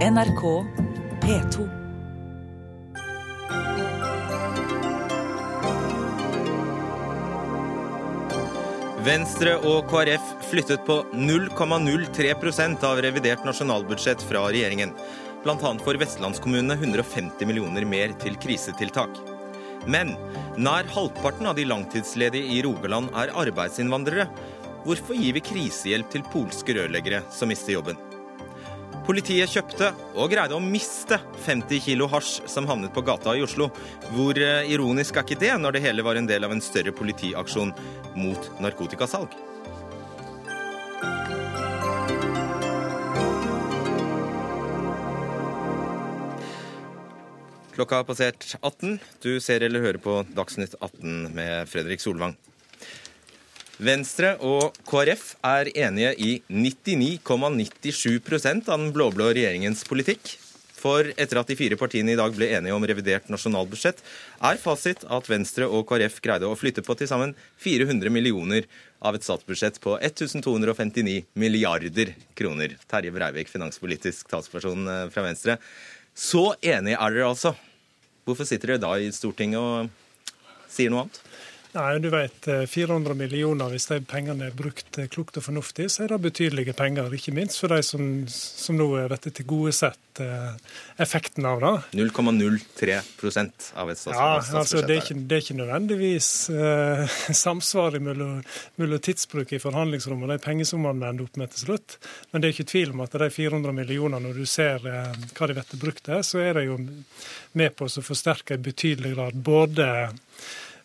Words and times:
NRK 0.00 0.42
P2. 1.20 1.64
Venstre 9.04 9.58
og 9.60 9.84
KrF 9.90 10.32
flyttet 10.48 10.86
på 10.88 11.02
0,03% 11.12 12.88
av 12.88 13.02
revidert 13.04 13.44
nasjonalbudsjett 13.44 14.24
fra 14.24 14.46
regjeringen. 14.48 14.96
Bl.a. 15.44 15.58
får 15.84 16.00
vestlandskommunene 16.00 16.80
150 16.80 17.44
millioner 17.50 17.84
mer 17.84 18.16
til 18.24 18.40
krisetiltak. 18.40 19.20
Men 19.84 20.16
nær 20.56 20.88
halvparten 20.96 21.52
av 21.52 21.60
de 21.60 21.68
langtidsledige 21.68 22.56
i 22.56 22.64
Rogaland 22.64 23.12
er 23.20 23.36
arbeidsinnvandrere. 23.44 24.30
Hvorfor 24.86 25.20
gir 25.20 25.36
vi 25.36 25.44
krisehjelp 25.44 26.08
til 26.08 26.24
polske 26.32 26.80
rørleggere 26.80 27.20
som 27.36 27.52
mister 27.52 27.76
jobben? 27.76 28.00
Politiet 29.06 29.50
kjøpte 29.50 29.90
og 30.14 30.30
greide 30.30 30.54
å 30.56 30.62
miste 30.62 31.16
50 31.46 31.80
kilo 31.82 32.06
hasj 32.12 32.44
som 32.50 32.66
havnet 32.68 32.92
på 32.94 33.02
gata 33.06 33.32
i 33.36 33.44
Oslo. 33.44 33.70
Hvor 34.12 34.38
eh, 34.38 34.68
ironisk 34.70 35.16
er 35.16 35.24
ikke 35.26 35.40
det, 35.40 35.52
når 35.58 35.76
det 35.76 35.84
hele 35.86 36.04
var 36.06 36.20
en 36.20 36.28
del 36.28 36.44
av 36.46 36.52
en 36.54 36.62
større 36.64 36.92
politiaksjon 36.94 37.72
mot 38.20 38.50
narkotikasalg? 38.60 39.32
Klokka 47.80 48.02
har 48.02 48.04
passert 48.04 48.44
18. 48.60 48.98
Du 49.24 49.32
ser 49.40 49.64
eller 49.64 49.80
hører 49.80 50.02
på 50.04 50.20
Dagsnytt 50.36 50.76
18 50.82 51.30
med 51.32 51.68
Fredrik 51.72 52.04
Solvang. 52.04 52.36
Venstre 53.80 54.34
og 54.44 54.74
KrF 54.84 55.38
er 55.46 55.70
enige 55.72 56.10
i 56.20 56.42
99,97 56.52 58.68
av 58.68 58.76
den 58.76 58.90
blå-blå 58.92 59.30
regjeringens 59.32 59.86
politikk. 59.88 60.36
For 60.80 61.04
etter 61.20 61.36
at 61.40 61.48
de 61.48 61.56
fire 61.56 61.76
partiene 61.80 62.12
i 62.12 62.18
dag 62.18 62.34
ble 62.36 62.50
enige 62.56 62.74
om 62.76 62.84
revidert 62.84 63.30
nasjonalbudsjett, 63.32 64.02
er 64.48 64.60
fasit 64.60 65.04
at 65.08 65.30
Venstre 65.32 65.64
og 65.64 65.86
KrF 65.88 66.20
greide 66.24 66.48
å 66.48 66.58
flytte 66.60 66.84
på 66.84 66.92
til 67.00 67.08
sammen 67.08 67.32
400 67.64 68.12
millioner 68.12 68.68
av 69.00 69.16
et 69.16 69.24
statsbudsjett 69.24 69.80
på 69.80 69.96
1259 69.96 71.24
milliarder 71.40 72.12
kroner. 72.36 72.76
Terje 72.84 73.12
Breivik, 73.16 73.48
finanspolitisk 73.48 74.28
talsperson 74.28 74.88
eh, 74.88 75.08
fra 75.12 75.24
Venstre. 75.24 75.56
Så 76.12 76.52
enige 76.60 77.00
er 77.00 77.10
dere 77.16 77.32
altså. 77.32 77.56
Hvorfor 78.28 78.44
sitter 78.48 78.74
dere 78.74 78.84
da 78.84 78.92
i 79.00 79.08
Stortinget 79.08 79.60
og 79.60 79.88
sier 80.68 80.92
noe 80.92 81.06
annet? 81.06 81.29
Nei, 81.70 81.98
du 82.02 82.08
vet, 82.10 82.48
400 82.66 83.14
millioner, 83.14 83.70
hvis 83.70 83.86
de 83.86 84.00
pengene 84.02 84.48
er 84.48 84.54
brukt 84.58 84.96
klokt 85.14 85.36
og 85.38 85.44
fornuftig, 85.46 85.84
så 85.94 86.02
er 86.02 86.10
det 86.10 86.16
betydelige 86.24 86.72
penger. 86.74 87.12
Ikke 87.14 87.34
minst 87.36 87.60
for 87.62 87.70
de 87.70 87.78
som, 87.86 88.06
som 88.26 88.74
nå 88.74 88.88
blir 88.90 89.20
til 89.22 89.46
gode 89.46 89.70
sett 89.76 90.18
eh, 90.18 90.56
effekten 90.98 91.46
av 91.46 91.62
det. 91.62 91.72
0,03% 92.00 93.68
av 93.78 93.92
et 93.92 94.00
statsbudsjett. 94.00 94.16
Ja, 94.18 94.58
altså 94.58 94.82
det 94.82 94.96
er 94.96 95.04
ikke, 95.04 95.16
det 95.30 95.36
er 95.36 95.44
ikke 95.44 95.58
nødvendigvis 95.60 96.30
uh, 96.50 97.18
samsvar 97.44 98.00
mellom, 98.02 98.40
mellom 98.82 99.02
tidsbruk 99.06 99.54
i 99.54 99.62
forhandlingsrommet 99.62 100.26
og 100.26 100.34
de 100.34 100.46
pengesummene 100.48 101.04
vi 101.04 101.12
ender 101.12 101.28
opp 101.28 101.38
med 101.38 101.54
til 101.54 101.68
slutt. 101.68 102.00
Men 102.32 102.42
det 102.42 102.50
er 102.50 102.56
ikke 102.56 102.72
tvil 102.72 102.96
om 102.96 103.04
at 103.06 103.14
de 103.22 103.30
400 103.36 103.76
millionene, 103.78 104.24
når 104.26 104.42
du 104.42 104.50
ser 104.50 104.82
uh, 104.90 105.14
hva 105.38 105.46
de 105.46 105.60
blir 105.60 105.84
brukt 105.86 106.02
til, 106.10 106.26
så 106.26 106.42
er 106.42 106.58
det 106.58 106.66
jo 106.66 106.80
med 107.62 107.78
på 107.78 107.86
å 107.86 108.04
forsterke 108.10 108.58
i 108.58 108.64
betydelig 108.66 109.14
grad 109.14 109.38
både 109.38 109.86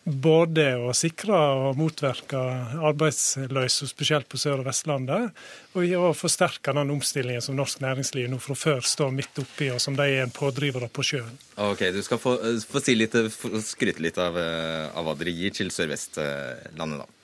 både 0.06 0.68
å 0.78 0.92
sikre 0.94 1.34
og 1.34 1.78
motvirke 1.80 2.38
arbeidsløse, 2.86 3.88
spesielt 3.90 4.28
på 4.30 4.38
Sør- 4.38 4.62
og 4.62 4.68
Vestlandet, 4.68 5.34
og 5.74 5.94
å 5.98 6.12
forsterke 6.14 6.74
den 6.76 6.92
omstillingen 6.94 7.42
som 7.42 7.58
norsk 7.58 7.82
næringsliv 7.82 8.30
nå 8.30 8.38
fra 8.42 8.54
før 8.54 8.86
står 8.86 9.10
midt 9.16 9.42
oppi, 9.42 9.72
og 9.74 9.82
som 9.82 9.98
de 9.98 10.06
er 10.06 10.22
en 10.22 10.34
pådriver 10.34 10.86
på 10.88 11.06
sjøen. 11.10 11.34
Ok, 11.58 11.88
Du 11.90 12.02
skal 12.06 12.22
få, 12.22 12.36
få 12.62 12.82
si 12.84 12.94
litt, 12.94 13.18
skryte 13.66 14.04
litt 14.04 14.18
av, 14.18 14.38
eh, 14.38 14.86
av 14.94 15.04
hva 15.04 15.16
dere 15.18 15.34
gir 15.34 15.50
til 15.50 15.74
Sør-Vestlandet, 15.74 17.02
da. 17.02 17.15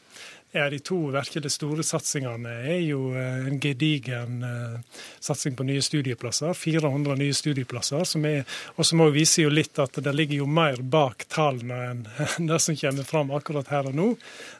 Ja, 0.54 0.70
De 0.70 0.78
to 0.84 0.96
virkelig 1.08 1.54
store 1.54 1.80
satsingene 1.80 2.50
er 2.68 2.82
jo 2.84 3.14
eh, 3.16 3.46
en 3.48 3.56
gedigen 3.60 4.42
uh, 4.44 4.98
satsing 5.16 5.54
på 5.56 5.64
nye 5.64 5.80
studieplasser. 5.80 6.52
400 6.52 7.16
nye 7.16 7.32
studieplasser. 7.32 8.04
Som 8.04 8.26
er, 8.28 8.44
og 8.76 8.84
som 8.84 9.00
også 9.00 9.14
viser 9.14 9.46
jo 9.46 9.54
litt 9.54 9.80
at 9.80 9.96
det 10.04 10.12
ligger 10.12 10.42
jo 10.42 10.48
mer 10.60 10.82
bak 10.84 11.24
tallene 11.32 11.78
enn 11.86 12.04
det 12.50 12.60
som 12.60 12.76
kommer 12.76 13.08
fram 13.08 13.32
akkurat 13.32 13.72
her 13.72 13.88
og 13.88 13.96
nå. 13.96 14.10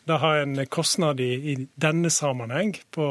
Det 0.09 0.19
har 0.25 0.47
en 0.47 0.65
kostnad 0.73 1.21
i, 1.21 1.33
i 1.53 1.59
denne 1.77 2.09
sammenheng 2.09 2.73
på 2.97 3.11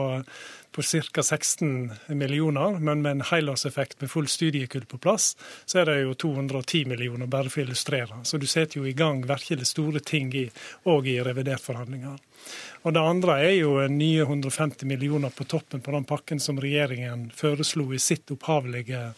på 0.72 0.82
ca. 0.82 1.24
16 1.24 1.92
millioner, 2.08 2.80
men 2.80 3.02
med 3.02 3.12
en 3.12 3.22
helårseffekt 3.22 4.02
med 4.02 4.12
full 4.12 4.28
studiekull 4.28 4.86
på 4.86 4.98
plass, 4.98 5.38
så 5.66 5.82
er 5.82 5.86
det 5.86 5.98
jo 6.02 6.14
210 6.14 6.86
millioner, 6.88 7.28
bare 7.28 7.50
for 7.50 7.62
å 7.62 7.66
illustrere. 7.66 8.22
Så 8.24 8.38
du 8.38 8.48
setter 8.48 8.80
jo 8.80 8.88
i 8.88 8.96
gang 8.96 9.26
virkelig 9.28 9.68
store 9.68 10.00
ting 10.00 10.32
òg 10.32 11.08
i, 11.08 11.18
i 11.18 11.24
revidertforhandlinger. 11.24 12.20
Og 12.82 12.94
Det 12.94 13.02
andre 13.02 13.36
er 13.46 13.56
jo 13.59 13.74
nye 13.94 14.24
150 14.24 14.88
millioner 14.90 15.30
på 15.30 15.46
toppen 15.46 15.84
på 15.86 15.92
den 15.94 16.08
pakken 16.09 16.40
som 16.40 16.58
regjeringen 16.62 17.28
foreslo 17.38 17.92
i 17.94 18.00
sitt 18.02 18.32
opphavlige 18.34 19.12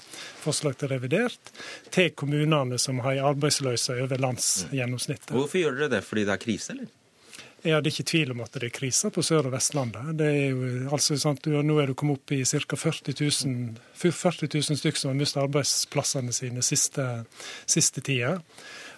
forslag 0.44 0.76
til 0.82 0.92
revidert, 0.92 1.54
til 1.94 2.12
kommunene 2.12 2.80
som 2.82 3.00
har 3.06 3.22
arbeidsløse 3.32 4.02
over 4.04 4.20
landsgjennomsnittet. 4.26 5.32
Hvorfor 5.32 5.62
gjør 5.62 5.80
dere 5.80 5.96
det? 5.96 6.04
Fordi 6.04 6.28
det 6.28 6.36
er 6.36 6.44
krise, 6.44 6.76
eller? 6.76 6.92
Det 7.64 7.72
er 7.72 7.86
ikke 7.88 8.04
tvil 8.04 8.32
om 8.34 8.42
at 8.44 8.58
det 8.60 8.68
er 8.68 8.76
krise 8.76 9.08
på 9.14 9.24
Sør- 9.24 9.48
og 9.48 9.54
Vestlandet. 9.54 10.18
Det 10.20 10.28
er 10.28 10.50
jo, 10.52 10.72
altså, 10.92 11.16
sant, 11.20 11.46
nå 11.48 11.78
er 11.80 11.88
du 11.88 11.96
kommet 11.96 12.20
opp 12.20 12.34
i 12.36 12.42
ca. 12.44 12.76
40 12.76 13.16
000, 13.16 13.78
40 13.96 14.50
000 14.52 14.80
stykker 14.82 15.00
som 15.00 15.14
har 15.14 15.20
mistet 15.22 15.44
arbeidsplassene 15.46 16.36
sine 16.36 16.64
siste, 16.66 17.06
siste 17.64 18.04
tida. 18.04 18.36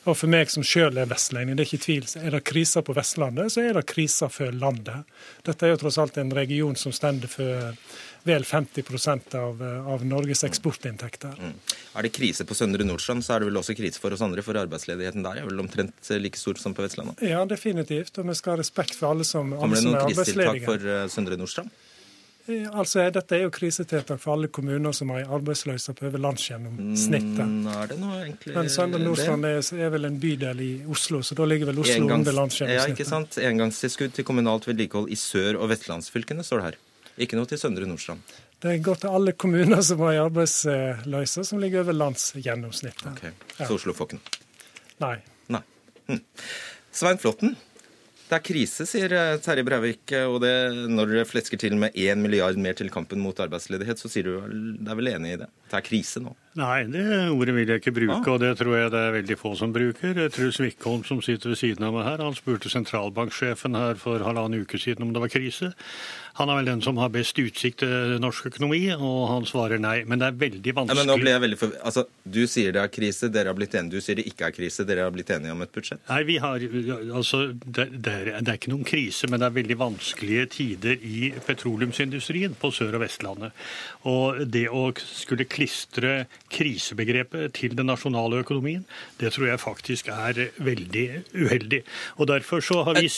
Og 0.06 0.18
for 0.18 0.30
meg 0.30 0.50
som 0.54 0.66
sjøl 0.66 0.98
er 1.02 1.10
vestlending, 1.10 1.58
det 1.58 1.66
er 1.66 1.70
ikke 1.70 1.86
tvil. 1.86 2.10
Er 2.22 2.34
det 2.34 2.44
krise 2.46 2.82
på 2.86 2.94
Vestlandet, 2.98 3.54
så 3.54 3.64
er 3.66 3.78
det 3.78 3.86
krise 3.90 4.30
for 4.34 4.54
landet. 4.54 5.06
Dette 5.46 5.66
er 5.66 5.74
jo 5.74 5.80
tross 5.82 6.02
alt 6.02 6.18
en 6.22 6.34
region 6.34 6.78
som 6.78 6.94
stender 6.94 7.30
for 7.30 7.78
vel 8.26 8.46
50 8.46 9.38
av, 9.38 9.64
av 9.94 10.06
Norges 10.06 10.44
eksportinntekter. 10.48 11.38
Mm. 11.38 11.56
Er 11.96 12.08
det 12.08 12.14
krise 12.16 12.46
på 12.46 12.58
Søndre 12.58 12.86
Nordstrand, 12.88 13.26
så 13.26 13.36
er 13.36 13.44
det 13.44 13.52
vel 13.52 13.62
også 13.62 13.78
krise 13.78 14.02
for 14.02 14.16
oss 14.16 14.24
andre, 14.26 14.44
for 14.46 14.58
arbeidsledigheten 14.60 15.26
der 15.26 15.42
er 15.42 15.50
vel 15.50 15.62
omtrent 15.62 16.14
like 16.22 16.40
stor 16.40 16.58
som 16.62 16.74
på 16.76 16.86
Vestlandet? 16.86 17.22
Ja, 17.26 17.44
definitivt. 17.50 18.18
Og 18.18 18.30
vi 18.30 18.38
skal 18.38 18.56
ha 18.56 18.64
respekt 18.64 18.98
for 18.98 19.14
alle 19.14 19.28
som, 19.28 19.54
er 19.54 19.66
arbeidsledige. 19.66 19.66
Kommer 19.66 19.82
det 19.82 19.90
noen 19.92 20.08
krisetiltak 20.10 20.66
for 20.66 20.90
uh, 20.90 21.04
Søndre 21.12 21.38
Nordstrand? 21.40 21.76
Eh, 22.48 22.66
altså, 22.78 23.02
Dette 23.10 23.38
er 23.38 23.46
jo 23.48 23.52
krisetiltak 23.54 24.22
for 24.22 24.36
alle 24.36 24.50
kommuner 24.54 24.94
som 24.94 25.10
har 25.14 25.30
arbeidsløse 25.38 25.96
på 25.98 26.06
over 26.10 26.22
landsgjennomsnittet. 26.22 27.42
Mm, 27.42 27.70
er 27.74 27.90
det 27.90 27.98
noe 28.02 28.20
egentlig 28.22 28.58
Men 28.58 28.70
Søndre 28.70 29.02
Nordstrand 29.02 29.50
er, 29.50 29.62
er, 29.80 29.94
vel 29.96 30.10
en 30.12 30.20
bydel 30.22 30.62
i 30.62 30.72
Oslo, 30.92 31.24
så 31.26 31.38
da 31.38 31.48
ligger 31.50 31.72
vel 31.72 31.82
Oslo 31.82 31.98
Engangs, 32.04 32.26
under 32.26 32.38
landsgjennomsnittet. 32.42 32.90
Ja, 32.90 32.98
ikke 32.98 33.10
sant. 33.10 33.40
Engangstilskudd 33.42 34.14
til 34.18 34.28
kommunalt 34.28 34.70
vedlikehold 34.70 35.10
i 35.10 35.18
sør- 35.18 35.58
og 35.58 35.72
vestlandsfylkene, 35.74 36.46
står 36.46 36.62
det 36.62 36.70
her. 36.70 36.84
Ikke 37.22 37.38
noe 37.40 37.48
til 37.48 37.60
Søndre 37.62 37.88
Nordstrand. 37.88 38.24
Det 38.66 38.80
går 38.84 38.98
til 39.04 39.14
alle 39.14 39.36
kommuner 39.38 39.82
som 39.86 40.02
har 40.04 40.24
arbeidsløse, 40.26 41.44
som 41.48 41.62
ligger 41.62 41.86
over 41.86 41.96
landsgjennomsnittet. 41.96 43.08
Okay. 43.14 43.32
Så 43.60 43.76
Oslo 43.78 43.96
får 43.96 44.10
ikke 44.10 44.20
noe? 44.20 44.42
Nei. 45.04 45.16
Nei. 45.54 45.62
Hm. 46.10 46.22
Svein 46.96 47.20
Flåtten, 47.22 47.56
det 48.26 48.38
er 48.40 48.42
krise, 48.42 48.88
sier 48.90 49.12
eh, 49.14 49.36
Terje 49.44 49.66
Breivik. 49.68 50.16
Og 50.32 50.40
det, 50.44 50.56
når 50.90 51.12
dere 51.12 51.28
flesker 51.30 51.62
til 51.62 51.78
med 51.80 51.94
1 51.94 52.20
milliard 52.24 52.58
mer 52.62 52.78
til 52.78 52.90
kampen 52.94 53.22
mot 53.22 53.40
arbeidsledighet, 53.44 54.02
så 54.02 54.12
sier 54.12 54.28
du 54.28 54.34
det 54.80 54.92
er 54.92 55.00
vel 55.00 55.12
enig 55.14 55.36
i 55.36 55.42
det? 55.44 55.52
Det 55.70 55.80
er 55.80 55.86
krise 55.86 56.24
nå? 56.24 56.34
Nei, 56.56 56.86
det 56.88 57.04
ordet 57.36 57.52
vil 57.52 57.68
jeg 57.68 57.82
ikke 57.82 57.92
bruke, 57.98 58.22
ah. 58.22 58.30
og 58.32 58.40
det 58.40 58.54
tror 58.62 58.78
jeg 58.78 58.92
det 58.94 59.00
er 59.04 59.16
veldig 59.18 59.36
få 59.36 59.50
som 59.60 59.74
bruker. 59.76 60.22
Truls 60.32 60.60
Wickholm 60.64 61.04
som 61.04 61.20
sitter 61.26 61.52
ved 61.52 61.60
siden 61.60 61.84
av 61.84 61.92
meg 61.98 62.08
her, 62.08 62.24
han 62.24 62.38
spurte 62.38 62.72
sentralbanksjefen 62.72 63.76
her 63.76 64.00
for 64.00 64.24
halvannen 64.24 64.64
uke 64.64 64.80
siden 64.80 65.04
om 65.04 65.12
det 65.12 65.24
var 65.26 65.34
krise. 65.34 65.74
Han 66.36 66.52
er 66.52 66.58
vel 66.60 66.68
den 66.68 66.82
som 66.84 66.98
har 67.00 67.12
best 67.14 67.38
utsikt 67.40 67.80
til 67.80 68.18
norsk 68.20 68.50
økonomi, 68.50 68.82
og 68.92 69.20
han 69.32 69.46
svarer 69.48 69.80
nei. 69.80 70.02
Men 70.08 70.20
det 70.20 70.28
er 70.28 70.40
veldig 70.42 70.74
vanskelig. 70.76 70.98
Ja, 70.98 71.06
men 71.06 71.12
nå 71.12 71.16
ble 71.22 71.32
jeg 71.32 71.44
veldig 71.46 71.60
for... 71.60 71.76
Altså, 71.88 72.04
Du 72.24 72.42
sier 72.52 72.76
det 72.76 72.82
er 72.82 72.92
krise, 72.92 73.30
dere 73.32 73.54
har 73.54 73.56
blitt 73.56 73.76
enige. 73.80 73.96
Du 73.96 74.04
sier 74.04 74.20
det 74.20 74.26
ikke 74.28 74.50
er 74.50 74.56
krise, 74.56 74.84
dere 74.88 75.06
har 75.08 75.14
blitt 75.16 75.32
enige 75.32 75.56
om 75.56 75.64
et 75.64 75.72
budsjett? 75.76 76.02
Nei, 76.10 76.22
vi 76.28 76.36
har, 76.44 76.66
altså, 77.06 77.42
det, 77.64 77.88
det, 77.96 78.16
er, 78.16 78.32
det 78.42 78.52
er 78.52 78.60
ikke 78.60 78.74
noen 78.74 78.88
krise, 78.88 79.30
men 79.32 79.40
det 79.40 79.48
er 79.48 79.56
veldig 79.62 79.80
vanskelige 79.80 80.50
tider 80.58 81.08
i 81.08 81.32
petroleumsindustrien 81.48 82.60
på 82.60 82.74
Sør- 82.76 83.00
og 83.00 83.06
Vestlandet. 83.06 83.56
Og 84.12 84.44
det 84.52 84.66
å 84.68 84.90
skulle 85.00 85.48
klistre 85.48 86.26
krisebegrepet 86.52 87.54
til 87.58 87.76
den 87.78 87.90
nasjonale 87.90 88.42
økonomien, 88.44 88.84
det 89.20 89.34
tror 89.36 89.48
jeg 89.50 89.62
faktisk 89.62 90.10
er 90.14 90.40
veldig 90.64 91.06
uheldig. 91.34 91.82
Og 92.18 92.30
Derfor 92.30 92.64
så 92.64 92.82
har 92.84 93.00
vi, 93.00 93.10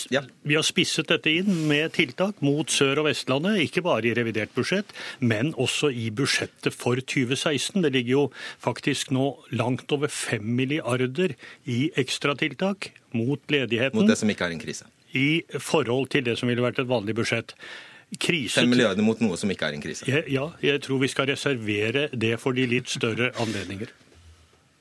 vi 0.44 0.56
har 0.56 0.66
spisset 0.66 1.10
dette 1.10 1.32
inn 1.32 1.68
med 1.70 1.94
tiltak 1.98 2.42
mot 2.46 2.70
Sør- 2.72 3.02
og 3.02 3.08
Vestlandet, 3.10 3.62
ikke 3.64 3.84
bare 3.86 4.10
i 4.10 4.14
revidert 4.18 4.54
budsjett, 4.56 4.94
men 5.20 5.54
også 5.58 5.90
i 5.92 6.10
budsjettet 6.12 6.76
for 6.76 7.00
2016. 7.00 7.82
Det 7.84 7.94
ligger 7.96 8.12
jo 8.12 8.26
faktisk 8.64 9.12
nå 9.16 9.32
langt 9.52 9.92
over 9.92 10.12
5 10.12 10.44
milliarder 10.44 11.36
i 11.66 11.92
ekstratiltak 11.98 12.92
mot 13.18 13.42
ledigheten. 13.52 14.00
Mot 14.00 14.10
det 14.10 14.20
som 14.20 14.32
ikke 14.32 14.48
er 14.48 14.56
en 14.56 14.64
krise? 14.64 14.88
I 15.16 15.44
forhold 15.60 16.12
til 16.14 16.26
det 16.28 16.38
som 16.40 16.50
ville 16.52 16.64
vært 16.64 16.82
et 16.84 16.90
vanlig 16.90 17.16
budsjett. 17.18 17.56
Krise 18.16 18.62
5 18.62 18.70
milliarder 18.72 19.04
mot 19.04 19.20
noe 19.24 19.38
som 19.40 19.52
ikke 19.52 19.68
er 19.68 19.78
en 19.78 19.84
krise. 19.84 20.08
Ja, 20.32 20.48
jeg 20.64 20.82
tror 20.86 21.02
vi 21.04 21.10
skal 21.12 21.28
reservere 21.32 22.08
det 22.14 22.38
for 22.40 22.56
de 22.56 22.68
litt 22.70 22.92
større 22.92 23.34
anledninger. 23.44 23.92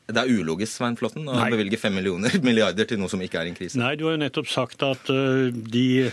Det 0.06 0.22
er 0.22 0.30
ulogisk 0.30 0.70
Svein 0.76 0.94
Flåtten, 0.94 1.26
å 1.26 1.34
Nei. 1.34 1.48
bevilge 1.50 1.80
5 1.82 1.96
millioner, 1.98 2.36
milliarder 2.46 2.86
til 2.86 3.00
noe 3.02 3.10
som 3.10 3.22
ikke 3.24 3.42
er 3.42 3.50
en 3.50 3.58
krise. 3.58 3.80
Nei, 3.80 3.96
du 3.98 4.06
har 4.06 4.14
jo 4.14 4.22
nettopp 4.22 4.50
sagt 4.52 4.84
at 4.86 5.10
uh, 5.10 5.50
de 5.50 6.12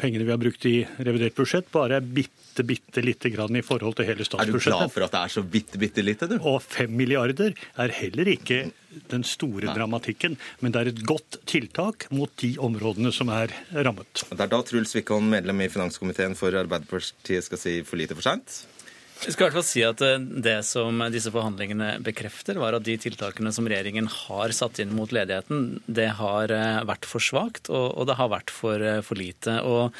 pengene 0.00 0.24
vi 0.24 0.32
har 0.32 0.40
brukt 0.40 0.64
i 0.68 0.78
revidert 0.96 1.36
budsjett, 1.36 1.68
bare 1.74 2.00
er 2.00 2.06
bitte, 2.16 2.32
bitte 2.64 3.02
lite 3.04 3.30
grann 3.34 3.58
i 3.58 3.64
forhold 3.66 3.98
til 3.98 4.08
hele 4.08 4.24
statsbudsjettet. 4.24 4.72
Er 4.72 4.72
du 4.72 4.84
glad 4.86 4.94
for 4.94 5.06
at 5.06 5.14
det 5.16 5.22
er 5.22 5.34
så 5.34 5.44
bitte, 5.56 5.80
bitte 5.82 6.04
lite, 6.04 6.28
du? 6.30 6.36
Og 6.40 6.60
fem 6.64 6.92
milliarder 6.96 7.52
er 7.52 7.96
heller 7.98 8.32
ikke 8.32 8.66
den 9.12 9.26
store 9.28 9.74
dramatikken, 9.76 10.38
men 10.62 10.72
det 10.72 10.80
er 10.80 10.92
et 10.92 11.02
godt 11.04 11.40
tiltak 11.48 12.06
mot 12.14 12.32
de 12.40 12.54
områdene 12.62 13.12
som 13.12 13.28
er 13.34 13.52
rammet. 13.74 14.24
Det 14.30 14.40
er 14.40 14.52
da 14.52 14.62
Truls 14.64 14.94
Wickholm, 14.96 15.28
medlem 15.34 15.60
i 15.66 15.68
finanskomiteen 15.72 16.38
for 16.38 16.56
Arbeiderpartiet, 16.56 17.44
skal 17.44 17.60
si 17.60 17.76
for 17.84 18.00
lite 18.00 18.16
for 18.16 18.24
seint. 18.24 18.62
Jeg 19.16 19.32
skal 19.32 19.46
i 19.46 19.48
hvert 19.48 19.56
fall 19.56 19.64
si 19.64 19.82
at 19.86 20.02
eh, 20.04 20.20
Det 20.44 20.58
som 20.68 21.00
disse 21.12 21.32
forhandlingene 21.32 21.96
bekrefter, 22.04 22.58
var 22.60 22.76
at 22.76 22.84
de 22.84 22.98
tiltakene 23.00 23.52
som 23.54 23.68
regjeringen 23.68 24.10
har 24.12 24.52
satt 24.56 24.80
inn 24.82 24.92
mot 24.96 25.12
ledigheten, 25.14 25.80
det 25.88 26.10
har 26.20 26.52
eh, 26.52 26.82
vært 26.88 27.08
for 27.08 27.24
svakt, 27.24 27.70
og, 27.72 27.94
og 27.96 28.10
det 28.10 28.18
har 28.20 28.32
vært 28.32 28.52
for, 28.52 28.82
eh, 28.82 29.00
for 29.06 29.18
lite. 29.18 29.56
Og 29.64 29.96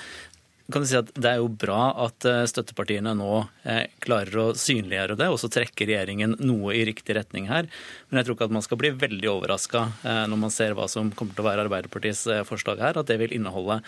kan 0.73 0.83
du 0.83 0.89
si 0.89 0.99
at 0.99 1.13
Det 1.15 1.31
er 1.31 1.43
jo 1.43 1.51
bra 1.53 1.93
at 2.07 2.27
eh, 2.29 2.43
støttepartiene 2.51 3.15
nå 3.19 3.33
eh, 3.69 3.85
klarer 4.03 4.41
å 4.43 4.49
synliggjøre 4.59 5.19
det, 5.21 5.31
og 5.31 5.39
så 5.43 5.51
trekker 5.53 5.91
regjeringen 5.91 6.39
noe 6.43 6.75
i 6.75 6.85
riktig 6.89 7.19
retning 7.19 7.51
her. 7.51 7.71
Men 8.09 8.21
jeg 8.21 8.29
tror 8.29 8.39
ikke 8.39 8.51
at 8.51 8.57
man 8.57 8.65
skal 8.65 8.81
bli 8.81 8.93
veldig 8.97 9.31
overraska 9.31 9.81
når 10.31 10.39
man 10.39 10.53
ser 10.55 10.77
hva 10.79 10.87
som 10.91 11.09
kommer 11.15 11.35
til 11.35 11.43
å 11.43 11.47
være 11.49 11.65
Arbeiderpartiets 11.67 12.27
eh, 12.31 12.45
forslag 12.47 12.81
her, 12.83 12.99
at 12.99 13.11
det 13.11 13.19
vil 13.21 13.35
inneholde 13.37 13.81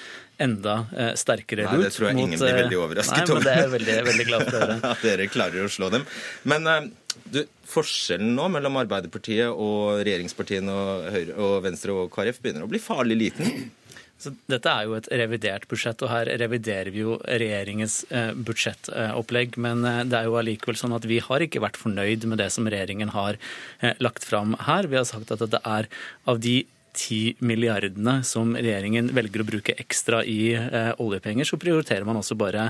enda 0.42 0.80
sterkere 1.18 1.38
sterkere 1.38 1.66
Nei, 1.68 1.84
det 1.84 1.94
tror 1.94 2.08
jeg 2.08 2.18
ingen 2.18 2.40
blir 2.40 2.52
eh, 2.52 2.60
veldig 2.62 2.78
overrasket 2.82 3.20
Nei, 3.22 3.34
men 3.34 3.44
det 3.46 3.54
er 3.54 3.70
veldig, 3.74 3.98
veldig 4.08 4.26
glad 4.28 4.44
for 4.46 4.58
høre. 4.62 4.78
At 4.92 5.04
dere 5.04 5.28
klarer 5.32 5.66
å 5.66 5.72
slå 5.72 5.90
dem. 5.94 6.06
Men 6.48 6.70
eh, 6.72 6.88
du, 7.34 7.40
forskjellen 7.68 8.34
nå 8.36 8.48
mellom 8.54 8.78
Arbeiderpartiet 8.82 9.50
og 9.50 10.02
regjeringspartiene 10.06 10.74
og, 10.74 11.10
Høyre, 11.14 11.36
og 11.36 11.58
Venstre 11.66 11.96
og 11.96 12.10
KrF 12.14 12.40
begynner 12.44 12.66
å 12.66 12.70
bli 12.70 12.82
farlig 12.82 13.18
liten. 13.20 13.68
Så 14.18 14.32
dette 14.50 14.70
er 14.70 14.86
jo 14.88 14.96
et 14.98 15.08
revidert 15.20 15.68
budsjett, 15.70 16.02
og 16.02 16.10
her 16.10 16.30
reviderer 16.40 16.90
vi 16.90 17.04
jo 17.04 17.18
regjeringens 17.22 18.00
eh, 18.10 18.32
budsjettopplegg. 18.34 19.58
Men 19.62 19.84
eh, 19.86 20.00
det 20.10 20.18
er 20.18 20.26
jo 20.26 20.38
allikevel 20.40 20.78
sånn 20.80 20.96
at 20.96 21.06
vi 21.06 21.20
har 21.22 21.44
ikke 21.44 21.62
vært 21.62 21.78
fornøyd 21.78 22.26
med 22.26 22.42
det 22.42 22.48
som 22.54 22.66
regjeringen 22.66 23.14
har 23.14 23.38
eh, 23.38 23.94
lagt 24.02 24.26
fram 24.26 24.56
her. 24.66 24.90
Vi 24.90 24.98
har 24.98 25.06
sagt 25.06 25.30
at 25.34 25.46
det 25.54 25.62
er 25.62 25.86
av 26.26 26.42
de 26.42 26.56
10 26.98 27.38
milliardene 27.46 28.16
som 28.26 28.56
regjeringen 28.58 29.12
velger 29.14 29.44
å 29.44 29.46
bruke 29.46 29.74
ekstra 29.78 30.24
i 30.26 30.50
eh, 30.58 30.90
oljepenger, 30.98 31.46
så 31.46 31.58
prioriterer 31.60 32.06
man 32.08 32.18
også 32.18 32.34
bare 32.38 32.64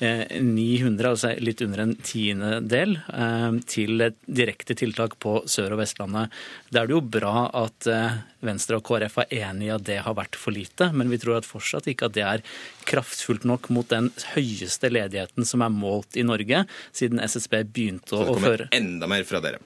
eh, 0.00 0.24
900, 0.40 1.10
altså 1.10 1.32
litt 1.44 1.60
under 1.66 1.82
en 1.84 1.92
tiendedel, 2.00 2.96
eh, 3.12 3.48
til 3.68 4.06
et 4.06 4.16
direkte 4.24 4.76
tiltak 4.80 5.18
på 5.20 5.42
Sør- 5.50 5.76
og 5.76 5.82
Vestlandet. 5.82 6.32
Da 6.72 6.82
er 6.82 6.88
det 6.88 6.96
jo 6.96 7.02
bra 7.18 7.48
at 7.64 7.90
eh, 7.92 8.16
Venstre 8.44 8.80
og 8.80 8.86
KrF 8.88 9.20
er 9.26 9.36
enig 9.50 9.68
i 9.68 9.74
at 9.76 9.84
det 9.88 10.00
har 10.06 10.16
vært 10.16 10.36
for 10.40 10.56
lite, 10.56 10.88
men 10.96 11.12
vi 11.12 11.20
tror 11.20 11.38
at 11.42 11.48
fortsatt 11.48 11.90
ikke 11.92 12.08
at 12.08 12.16
det 12.16 12.24
er 12.24 12.44
kraftfullt 12.88 13.44
nok 13.48 13.68
mot 13.74 13.88
den 13.92 14.10
høyeste 14.34 14.90
ledigheten 14.92 15.44
som 15.48 15.64
er 15.64 15.72
målt 15.72 16.16
i 16.20 16.24
Norge 16.26 16.64
siden 16.92 17.20
SSB 17.24 17.60
begynte 17.68 18.16
Så 18.16 18.24
det 18.24 18.32
kommer 18.32 18.52
føre. 18.54 18.68
enda 18.76 19.08
mer 19.10 19.24
fra 19.28 19.40
dere. 19.44 19.60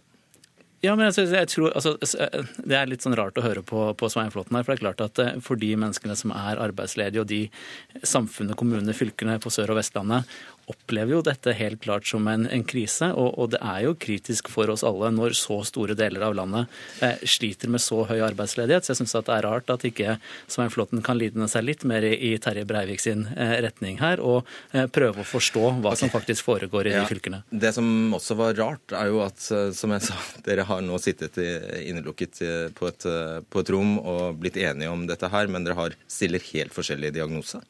Ja, 0.85 0.93
men 0.95 1.09
jeg, 1.09 1.27
jeg 1.35 1.49
tror, 1.51 1.73
altså, 1.75 1.97
Det 1.99 2.77
er 2.79 2.87
litt 2.87 3.03
sånn 3.03 3.17
rart 3.19 3.39
å 3.41 3.43
høre 3.43 3.65
på, 3.67 3.81
på 3.99 4.11
Svein 4.13 4.31
Flåtten 4.31 4.55
her. 4.55 4.67
For 4.67 4.75
det 4.75 4.79
er 4.79 4.85
klart 4.85 5.03
at 5.03 5.23
eh, 5.25 5.41
for 5.43 5.59
de 5.59 5.73
menneskene 5.75 6.15
som 6.19 6.35
er 6.35 6.61
arbeidsledige, 6.63 7.25
og 7.25 7.31
de 7.33 7.41
samfunnet, 8.07 8.55
kommunene, 8.59 8.95
fylkene 8.95 9.41
på 9.43 9.51
Sør- 9.51 9.75
og 9.75 9.81
Vestlandet, 9.81 10.39
opplever 10.69 11.15
jo 11.17 11.23
dette 11.25 11.53
helt 11.56 11.81
klart 11.85 12.06
som 12.09 12.26
en, 12.29 12.47
en 12.53 12.65
krise. 12.69 13.09
Og, 13.15 13.32
og 13.41 13.50
det 13.55 13.61
er 13.65 13.85
jo 13.87 13.94
kritisk 13.99 14.49
for 14.53 14.70
oss 14.73 14.85
alle 14.87 15.11
når 15.15 15.35
så 15.38 15.61
store 15.67 15.97
deler 15.99 16.25
av 16.26 16.37
landet 16.38 16.69
eh, 17.05 17.17
sliter 17.29 17.70
med 17.73 17.81
så 17.85 18.03
høy 18.09 18.19
arbeidsledighet. 18.26 18.85
Så 18.85 18.93
jeg 18.94 19.00
syns 19.03 19.17
det 19.19 19.35
er 19.35 19.47
rart 19.49 19.70
at 19.73 19.87
ikke 19.88 20.19
Svein 20.50 20.73
Flåtten 20.75 21.03
kan 21.06 21.19
lide 21.20 21.49
seg 21.50 21.65
litt 21.67 21.85
mer 21.88 22.05
i, 22.05 22.12
i 22.31 22.35
Terje 22.43 22.67
Breivik 22.69 23.00
sin 23.05 23.26
eh, 23.37 23.56
retning 23.65 23.99
her, 24.03 24.20
og 24.20 24.44
eh, 24.73 24.87
prøve 24.93 25.25
å 25.25 25.29
forstå 25.29 25.65
hva 25.85 25.94
som 25.99 26.12
faktisk 26.12 26.44
foregår 26.49 26.91
i 26.91 26.94
Ja. 26.97 27.03
de 27.05 27.11
fylkene. 27.15 27.43
Det 27.50 27.73
som 27.76 27.88
også 28.17 28.37
var 28.38 28.55
rart, 28.59 28.93
er 28.97 29.11
jo 29.12 29.23
at, 29.25 29.41
eh, 29.55 29.70
som 29.76 29.93
jeg 29.97 30.06
sa, 30.11 30.17
dere 30.49 30.67
har 30.69 30.85
nå 30.85 31.00
sittet 31.03 31.38
i- 31.43 31.88
innelukket 31.88 32.43
eh, 32.44 32.69
på 32.76 32.88
et, 32.93 33.09
eh, 33.09 33.41
på 33.49 33.65
et 33.65 33.73
rom 33.75 33.97
og 34.00 34.38
blitt 34.43 34.56
enige 34.61 34.93
om 34.93 35.06
dette 35.09 35.29
her, 35.32 35.49
men 35.49 35.65
dere 35.67 35.79
har 35.81 35.97
stiller 36.11 36.44
helt 36.53 36.75
forskjellige 36.76 37.17
diagnose. 37.20 37.61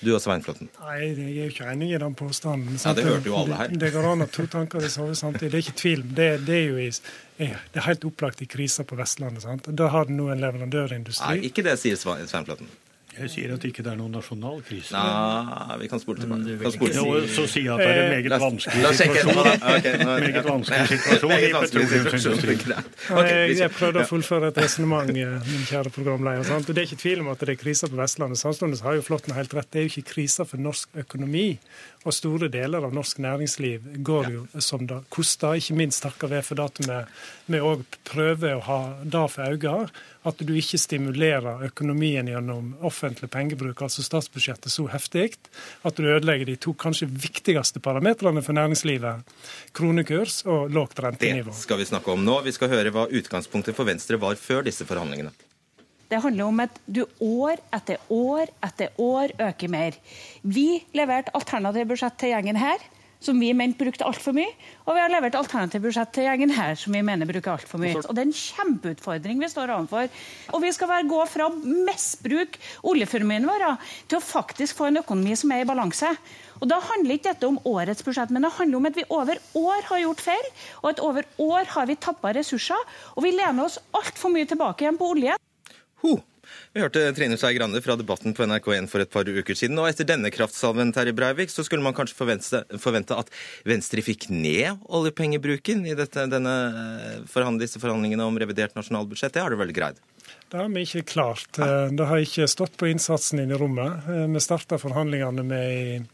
Du 0.00 0.12
og 0.14 0.20
Svein 0.22 0.42
Flåtten. 0.46 0.70
Nei, 0.78 0.96
jeg 1.02 1.28
er 1.28 1.38
jo 1.38 1.52
ikke 1.52 1.70
enig 1.72 1.90
i 1.92 2.00
den 2.00 2.14
påstanden. 2.18 2.78
Ja, 2.78 2.94
det 2.94 3.06
hørte 3.06 3.30
jo 3.30 3.38
alle 3.40 3.58
her. 3.58 3.72
Det, 3.72 3.80
det 3.82 3.92
går 3.96 4.10
an 4.12 4.22
å 4.22 4.28
ha 4.28 4.32
to 4.34 4.46
tanker 4.50 4.84
i 4.84 4.90
hodet 4.92 5.18
samtidig. 5.18 5.50
Det 5.50 5.58
er 5.58 5.64
ikke 5.66 5.78
tvil. 5.82 6.04
Det, 6.20 6.28
det 6.46 6.58
er 6.58 6.66
jo 6.68 6.82
i, 6.82 6.90
det 7.38 7.80
er 7.82 7.86
helt 7.88 8.06
opplagt 8.08 8.42
i 8.44 8.50
krisa 8.50 8.86
på 8.86 8.98
Vestlandet. 8.98 9.42
sant? 9.46 9.70
Da 9.78 9.90
har 9.94 10.06
du 10.06 10.14
nå 10.14 10.28
en 10.34 10.44
leverandørindustri. 10.44 11.26
Nei, 11.26 11.50
ikke 11.50 11.66
det, 11.66 11.78
sier 11.82 11.98
Svein 11.98 12.30
Svein 12.30 12.46
Flåtten. 12.46 12.70
Jeg 13.18 13.30
sier 13.32 13.52
at 13.54 13.64
ikke 13.68 13.82
det 13.82 13.92
er 13.92 13.96
noen 13.98 14.12
nasjonal 14.14 14.60
krise. 14.66 14.92
Nei, 14.94 15.76
vi 15.80 15.88
kan 15.90 16.00
spole 16.02 16.20
tilbake. 16.22 16.58
kan 16.62 16.72
spole 16.74 16.92
Ja, 16.94 17.02
tilbake. 17.02 17.32
så 17.34 17.46
sier 17.50 17.64
jeg 17.64 17.72
at 17.74 17.78
det 17.78 17.88
er 17.88 18.02
en 18.04 18.12
meget 18.14 18.30
La 18.30 18.38
vanskelig 18.38 18.92
situasjon. 18.98 19.38
Okay, 19.38 19.94
nå- 19.98 20.18
Meget 20.18 20.44
vanskelig 20.48 20.88
situasjon 20.94 21.32
i 21.32 21.38
Meget 21.38 21.56
petroleumsindustrien. 21.62 23.56
Jeg, 23.58 23.70
prøvde 23.78 24.02
å 24.04 24.08
fullføre 24.08 24.48
et 24.52 24.58
resonnement, 24.62 25.10
eh, 25.10 25.34
min 25.48 25.64
kjære 25.68 25.90
programleder. 25.94 26.44
Sant? 26.48 26.66
Det 26.68 26.78
er 26.78 26.86
ikke 26.88 27.00
tvil 27.02 27.20
om 27.24 27.28
at 27.32 27.40
det 27.42 27.48
er 27.56 27.60
kriser 27.60 27.88
på 27.92 27.98
Vestlandet. 28.00 28.38
Samtidig 28.40 28.82
har 28.84 28.98
jo 28.98 29.02
Flåtten 29.08 29.34
helt 29.36 29.54
rett. 29.56 29.70
Det 29.72 29.80
er 29.82 29.86
jo 29.88 29.92
ikke 29.96 30.12
kriser 30.14 30.44
for 30.48 30.56
norsk 30.62 30.88
økonomi. 31.04 31.58
Og 32.06 32.14
store 32.14 32.48
deler 32.48 32.84
av 32.86 32.92
norsk 32.94 33.18
næringsliv 33.20 33.88
går 34.06 34.30
jo 34.32 34.46
som 34.62 34.86
det 34.86 35.00
koster, 35.12 35.56
ikke 35.58 35.74
minst 35.76 36.02
takket 36.04 36.30
være 36.30 36.46
for 36.46 36.60
at 36.64 36.78
vi, 36.78 36.98
vi 37.52 37.58
òg 37.60 37.82
prøver 38.08 38.54
å 38.56 38.62
ha 38.68 38.78
det 39.02 39.24
for 39.34 39.56
øye. 39.58 39.88
At 40.28 40.42
du 40.44 40.52
ikke 40.58 40.78
stimulerer 40.80 41.62
økonomien 41.70 42.28
gjennom 42.28 42.74
offentlig 42.84 43.30
pengebruk, 43.32 43.80
altså 43.86 44.04
statsbudsjettet, 44.04 44.70
så 44.72 44.84
heftig 44.92 45.30
at 45.88 45.96
du 45.96 46.04
ødelegger 46.04 46.50
de 46.50 46.56
to 46.60 46.74
kanskje 46.76 47.08
viktigste 47.08 47.80
parametrene 47.84 48.42
for 48.44 48.56
næringslivet. 48.58 49.24
Kronekurs 49.76 50.42
og 50.44 50.68
lågt 50.74 51.00
rentenivå. 51.04 51.54
Det 51.54 51.64
skal 51.64 51.80
vi 51.80 51.88
snakke 51.88 52.12
om 52.12 52.24
nå. 52.26 52.40
Vi 52.44 52.54
skal 52.56 52.72
høre 52.72 52.92
hva 52.94 53.06
utgangspunktet 53.08 53.76
for 53.76 53.88
Venstre 53.88 54.20
var 54.20 54.36
før 54.40 54.66
disse 54.68 54.84
forhandlingene. 54.88 55.32
Det 56.08 56.20
handler 56.24 56.48
om 56.48 56.60
at 56.64 56.76
du 56.86 57.02
år 57.20 57.60
etter 57.76 58.00
år 58.12 58.48
etter 58.64 58.94
år 59.02 59.34
øker 59.48 59.72
mer. 59.72 59.96
Vi 60.42 60.80
leverte 60.96 61.34
alternativt 61.36 61.90
budsjett 61.90 62.16
til 62.20 62.32
gjengen 62.32 62.60
her, 62.60 62.80
som 63.20 63.38
vi 63.40 63.50
mente 63.56 63.82
brukte 63.82 64.06
altfor 64.06 64.34
mye. 64.36 64.50
Og 64.86 64.94
vi 64.96 65.02
har 65.02 65.12
levert 65.12 65.36
alternativt 65.38 65.84
budsjett 65.84 66.12
til 66.14 66.28
gjengen 66.28 66.52
her, 66.54 66.76
som 66.78 66.94
vi 66.94 67.02
mener 67.04 67.28
bruker 67.28 67.56
altfor 67.56 67.82
mye. 67.82 67.96
Og 68.04 68.14
det 68.14 68.22
er 68.22 68.28
en 68.28 68.36
kjempeutfordring 68.40 69.42
vi 69.42 69.50
står 69.50 69.72
overfor. 69.74 70.10
Og 70.54 70.62
vi 70.62 70.72
skal 70.74 70.90
være, 70.92 71.08
gå 71.10 71.20
fra 71.30 71.48
å 71.48 71.56
misbruke 71.58 72.62
oljeformuen 72.86 73.48
vår 73.48 73.66
til 74.08 74.20
å 74.20 74.24
faktisk 74.24 74.78
få 74.78 74.90
en 74.90 75.02
økonomi 75.02 75.34
som 75.38 75.52
er 75.54 75.64
i 75.64 75.68
balanse. 75.68 76.14
Og 76.58 76.66
Da 76.70 76.80
handler 76.82 77.18
ikke 77.18 77.32
dette 77.32 77.50
om 77.50 77.60
årets 77.70 78.02
budsjett, 78.06 78.32
men 78.34 78.46
det 78.46 78.54
handler 78.56 78.80
om 78.80 78.88
at 78.90 78.98
vi 78.98 79.06
over 79.14 79.38
år 79.58 79.86
har 79.90 80.02
gjort 80.04 80.24
feil, 80.24 80.48
og 80.82 80.90
at 80.90 81.04
over 81.04 81.28
år 81.42 81.70
har 81.74 81.86
vi 81.90 81.98
tappa 81.98 82.34
ressurser. 82.34 82.96
Og 83.16 83.26
vi 83.26 83.34
lener 83.34 83.66
oss 83.66 83.78
altfor 83.94 84.34
mye 84.34 84.48
tilbake 84.48 84.86
igjen 84.86 84.98
på 84.98 85.12
olje. 85.14 85.38
Ho! 86.02 86.18
Vi 86.74 86.82
hørte 86.82 87.02
Trine 87.16 87.38
Skei 87.40 87.54
Grande 87.56 87.80
fra 87.84 87.96
debatten 87.98 88.34
på 88.36 88.46
NRK1 88.46 88.88
for 88.92 89.04
et 89.04 89.10
par 89.12 89.28
uker 89.28 89.56
siden. 89.58 89.78
Og 89.80 89.88
etter 89.90 90.08
denne 90.08 90.30
kraftsalven 90.34 90.92
Terje 90.96 91.14
Breivik, 91.16 91.52
så 91.52 91.64
skulle 91.66 91.84
man 91.84 91.96
kanskje 91.96 92.18
forvente, 92.18 92.62
forvente 92.82 93.16
at 93.18 93.32
Venstre 93.68 94.04
fikk 94.04 94.28
ned 94.30 94.84
oljepengebruken 94.88 95.86
i 95.88 95.96
dette, 95.98 96.28
denne 96.30 96.54
forhand, 97.30 97.60
disse 97.62 97.80
forhandlingene 97.82 98.26
om 98.28 98.38
revidert 98.40 98.76
nasjonalbudsjett. 98.78 99.34
Det 99.34 99.44
har 99.44 99.50
du 99.54 99.60
vel 99.60 99.74
greid? 99.76 99.98
Det 100.48 100.56
har 100.60 100.68
vi 100.72 100.84
ikke 100.86 101.04
klart. 101.12 101.58
Eh, 101.58 101.88
Det 101.92 102.06
har 102.06 102.18
ikke 102.24 102.48
stått 102.48 102.76
på 102.76 102.88
innsatsen 102.88 103.40
inne 103.42 103.56
i 103.56 103.58
rommet. 103.58 104.08
Eh, 104.08 104.26
Vi 104.26 104.40
starta 104.40 104.78
forhandlingene 104.78 105.44
med 105.44 106.08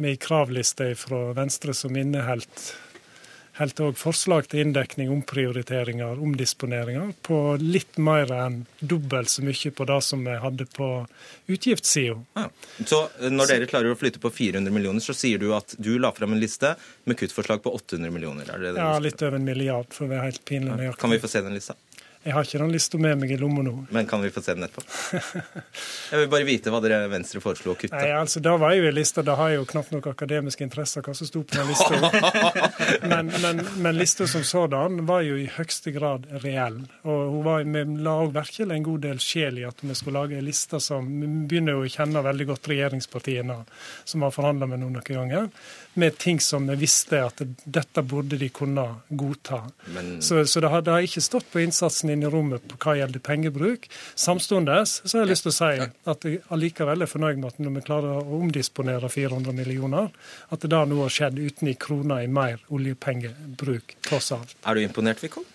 ei 0.00 0.16
kravliste 0.16 0.94
fra 0.96 1.32
Venstre 1.36 1.74
som 1.74 1.96
inneholdt 1.96 2.74
helt 3.60 3.80
òg 3.84 3.98
forslag 4.00 4.48
til 4.50 4.64
inndekning, 4.64 5.10
omprioriteringer, 5.12 6.20
omdisponeringer 6.24 7.12
på 7.26 7.40
litt 7.60 7.98
mer 8.00 8.32
enn 8.34 8.62
dobbelt 8.80 9.30
så 9.32 9.44
mye 9.44 9.72
på 9.76 9.86
det 9.90 9.98
som 10.06 10.24
vi 10.24 10.36
hadde 10.42 10.66
på 10.74 10.88
utgiftssida. 11.50 12.16
Ja. 12.38 12.46
Så 12.80 13.02
eh, 13.20 13.28
når 13.32 13.52
dere 13.52 13.70
klarer 13.70 13.92
å 13.92 13.98
flytte 14.00 14.22
på 14.22 14.32
400 14.32 14.72
millioner, 14.74 15.04
så 15.04 15.16
sier 15.16 15.40
du 15.42 15.50
at 15.56 15.76
du 15.78 15.92
la 16.00 16.12
fram 16.16 16.34
en 16.36 16.42
liste 16.42 16.74
med 17.04 17.20
kuttforslag 17.20 17.62
på 17.64 17.74
800 17.76 18.14
millioner. 18.14 18.48
Er 18.48 18.64
det 18.64 18.74
det 18.76 18.84
Ja, 18.84 18.96
litt 19.02 19.22
over 19.22 19.38
en 19.38 19.46
milliard, 19.46 19.92
for 19.94 20.08
å 20.08 20.14
være 20.14 20.30
helt 20.30 20.44
pinlig 20.48 20.76
nøyaktig. 20.76 21.00
Kan 21.04 21.14
vi 21.14 21.22
få 21.22 21.32
se 21.32 21.44
den 21.44 21.56
lista? 21.56 21.76
Jeg 22.20 22.34
har 22.36 22.44
ikke 22.44 22.58
den 22.60 22.72
lista 22.74 22.98
med 23.00 23.16
meg 23.16 23.30
i 23.32 23.36
lomma 23.40 23.62
nå. 23.64 23.72
Men 23.96 24.08
kan 24.08 24.20
vi 24.20 24.28
få 24.28 24.42
se 24.44 24.52
den 24.52 24.66
etterpå? 24.66 24.84
Jeg 26.10 26.20
vil 26.20 26.26
bare 26.28 26.44
vite 26.44 26.72
hva 26.72 26.82
dere 26.84 27.06
Venstre 27.08 27.40
foreslo 27.40 27.72
å 27.72 27.78
kutte. 27.80 27.96
Nei, 27.96 28.10
altså, 28.12 28.42
Da 28.44 28.58
var 28.60 28.74
jeg 28.74 28.82
jo 28.82 28.90
i 28.90 28.92
lista, 28.92 29.24
da 29.24 29.38
har 29.38 29.52
jeg 29.52 29.60
jo 29.62 29.68
knapt 29.70 29.94
nok 29.94 30.10
akademiske 30.10 30.66
interesser 30.66 31.06
hva 31.06 31.14
som 31.16 31.30
sto 31.30 31.40
på 31.48 31.56
den 31.56 31.70
lista. 31.70 31.96
men, 33.12 33.32
men, 33.40 33.64
men 33.80 33.96
lista 33.96 34.28
som 34.28 34.44
sådan 34.44 35.06
var 35.08 35.24
jo 35.24 35.38
i 35.40 35.48
høyeste 35.54 35.94
grad 35.96 36.28
reell. 36.44 36.82
Og 37.08 37.34
hun 37.38 37.46
var, 37.46 37.64
vi 37.64 37.86
la 38.04 38.18
òg 38.26 38.36
virkelig 38.36 38.76
en 38.76 38.88
god 38.90 39.06
del 39.08 39.24
sjel 39.24 39.62
i 39.62 39.66
at 39.70 39.80
vi 39.80 39.96
skulle 39.96 40.20
lage 40.20 40.36
en 40.36 40.44
liste 40.44 40.80
som 40.82 41.08
Vi 41.08 41.30
begynner 41.48 41.78
jo 41.78 41.86
å 41.86 41.90
kjenne 41.90 42.20
veldig 42.24 42.50
godt 42.52 42.68
regjeringspartiene 42.74 43.62
som 44.04 44.26
har 44.26 44.36
forhandla 44.36 44.68
med 44.68 44.84
noen 44.84 45.00
noen 45.00 45.08
ganger 45.08 45.48
med 45.94 46.18
ting 46.18 46.40
som 46.40 46.66
vi 46.70 46.76
visste 46.80 47.18
at 47.24 47.42
dette 47.64 48.02
burde 48.02 48.38
de 48.40 48.48
kunne 48.54 48.84
godta. 49.08 49.62
Men... 49.94 50.22
Så, 50.22 50.46
så, 50.46 50.60
det, 50.60 50.68
har, 50.68 50.82
det, 50.86 50.94
har, 50.94 51.06
ikke 51.06 51.22
stått 51.24 51.50
på 51.52 51.62
innsatsen 51.64 52.12
inne 52.14 52.28
i 52.28 52.32
rommet 52.32 52.66
på 52.70 52.78
hva 52.80 52.96
gjelder 53.00 53.22
pengebruk. 53.26 53.88
Samtidig 54.14 54.80
så 54.86 55.10
har 55.16 55.24
jeg 55.24 55.32
lyst 55.32 55.46
til 55.48 55.52
å 55.52 55.58
si 55.58 55.70
at 56.14 56.26
jeg 56.28 56.42
allikevel 56.54 57.06
er 57.06 57.10
fornøyd 57.10 57.42
med 57.42 57.52
at 57.52 57.62
når 57.62 57.78
vi 57.78 57.86
klarer 57.90 58.20
å 58.20 58.40
omdisponere 58.40 59.10
400 59.10 59.56
millioner, 59.56 60.10
at 60.48 60.62
det 60.62 60.72
da 60.72 60.84
nå 60.88 61.00
har 61.02 61.14
skjedd 61.14 61.40
uten 61.40 61.72
i 61.72 61.78
kroner 61.80 62.24
i 62.24 62.30
mer 62.30 62.62
oljepengebruk, 62.70 63.96
tross 64.06 64.32
alt. 64.36 64.54
Er 64.64 64.78
du 64.78 64.86
imponert, 64.86 65.22
Wickholm? 65.24 65.48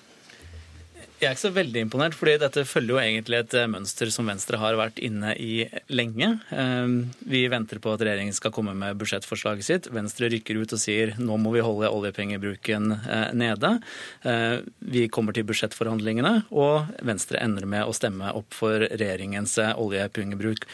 Jeg 1.16 1.30
er 1.30 1.36
ikke 1.38 1.46
så 1.46 1.50
veldig 1.56 1.82
imponert, 1.86 2.16
fordi 2.20 2.34
dette 2.42 2.66
følger 2.68 2.92
jo 2.92 2.98
egentlig 3.00 3.38
et 3.40 3.54
eh, 3.56 3.70
mønster 3.72 4.10
som 4.12 4.28
Venstre 4.28 4.58
har 4.60 4.76
vært 4.76 4.98
inne 5.00 5.32
i 5.40 5.64
lenge. 5.88 6.28
Ehm, 6.52 6.96
vi 7.24 7.46
venter 7.48 7.80
på 7.80 7.94
at 7.96 8.02
regjeringen 8.04 8.36
skal 8.36 8.52
komme 8.52 8.74
med 8.76 8.98
budsjettforslaget 9.00 9.64
sitt. 9.64 9.88
Venstre 9.96 10.28
rykker 10.34 10.60
ut 10.60 10.76
og 10.76 10.82
sier 10.82 11.14
nå 11.16 11.38
må 11.40 11.54
vi 11.56 11.64
holde 11.64 11.88
oljepengebruken 11.88 12.98
eh, 12.98 13.30
nede. 13.32 13.72
Eh, 14.28 14.58
vi 14.84 15.06
kommer 15.08 15.38
til 15.38 15.48
budsjettforhandlingene, 15.48 16.34
og 16.52 16.92
Venstre 17.08 17.40
ender 17.40 17.64
med 17.64 17.88
å 17.88 17.96
stemme 17.96 18.34
opp 18.36 18.52
for 18.58 18.84
regjeringens 18.84 19.56
oljepengebruk. 19.56 20.68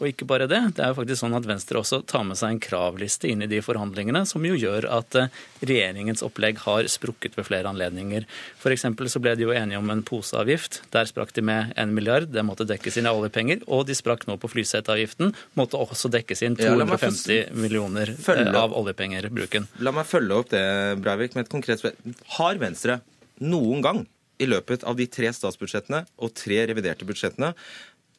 Og 0.00 0.04
ikke 0.08 0.26
bare 0.28 0.48
det, 0.50 0.58
det 0.76 0.82
er 0.82 0.90
jo 0.90 0.98
faktisk 0.98 1.20
sånn 1.20 1.36
at 1.38 1.46
Venstre 1.46 1.78
også 1.78 2.00
tar 2.08 2.24
med 2.26 2.38
seg 2.38 2.56
en 2.56 2.62
kravliste 2.62 3.30
inn 3.30 3.44
i 3.44 3.50
de 3.50 3.62
forhandlingene, 3.62 4.24
som 4.26 4.44
jo 4.46 4.56
gjør 4.58 4.88
at 4.98 5.18
regjeringens 5.60 6.24
opplegg 6.26 6.58
har 6.64 6.88
sprukket 6.90 7.36
ved 7.38 7.46
flere 7.48 7.70
anledninger. 7.70 8.26
For 8.60 8.74
så 8.76 9.22
ble 9.22 9.36
de 9.38 9.46
jo 9.46 9.54
enige 9.54 9.75
om 9.80 9.86
om 9.86 9.92
en 9.94 10.02
poseavgift. 10.06 10.80
Der 10.94 11.06
sprakk 11.08 11.32
de 11.36 11.44
med 11.46 11.72
en 11.78 11.94
milliard, 11.94 12.28
det 12.34 12.44
måtte 12.46 12.66
dekkes 12.68 12.98
inn 12.98 13.08
av 13.08 13.20
oljepenger. 13.20 13.62
Og 13.72 13.86
de 13.88 13.96
sprakk 13.96 14.26
nå 14.28 14.38
på 14.42 14.50
flyseteavgiften, 14.50 15.32
måtte 15.58 15.80
også 15.80 16.10
dekkes 16.12 16.42
inn 16.46 16.58
250 16.58 17.34
ja, 17.34 17.44
millioner 17.54 18.12
følge. 18.18 18.50
Eh, 18.50 18.60
av 18.60 18.74
oljepengerbruken. 18.76 19.68
La 19.86 19.94
meg 19.94 20.08
følge 20.10 20.40
opp 20.40 20.52
det, 20.54 20.64
Breivik, 21.02 21.36
med 21.36 21.46
et 21.46 21.52
konkret 21.52 21.82
spørsmål. 21.82 22.16
Har 22.38 22.62
Venstre 22.62 23.00
noen 23.44 23.84
gang 23.84 24.06
i 24.42 24.48
løpet 24.48 24.84
av 24.84 24.98
de 24.98 25.06
tre 25.08 25.30
statsbudsjettene 25.32 26.02
og 26.20 26.34
tre 26.36 26.64
reviderte 26.68 27.06
budsjettene 27.08 27.54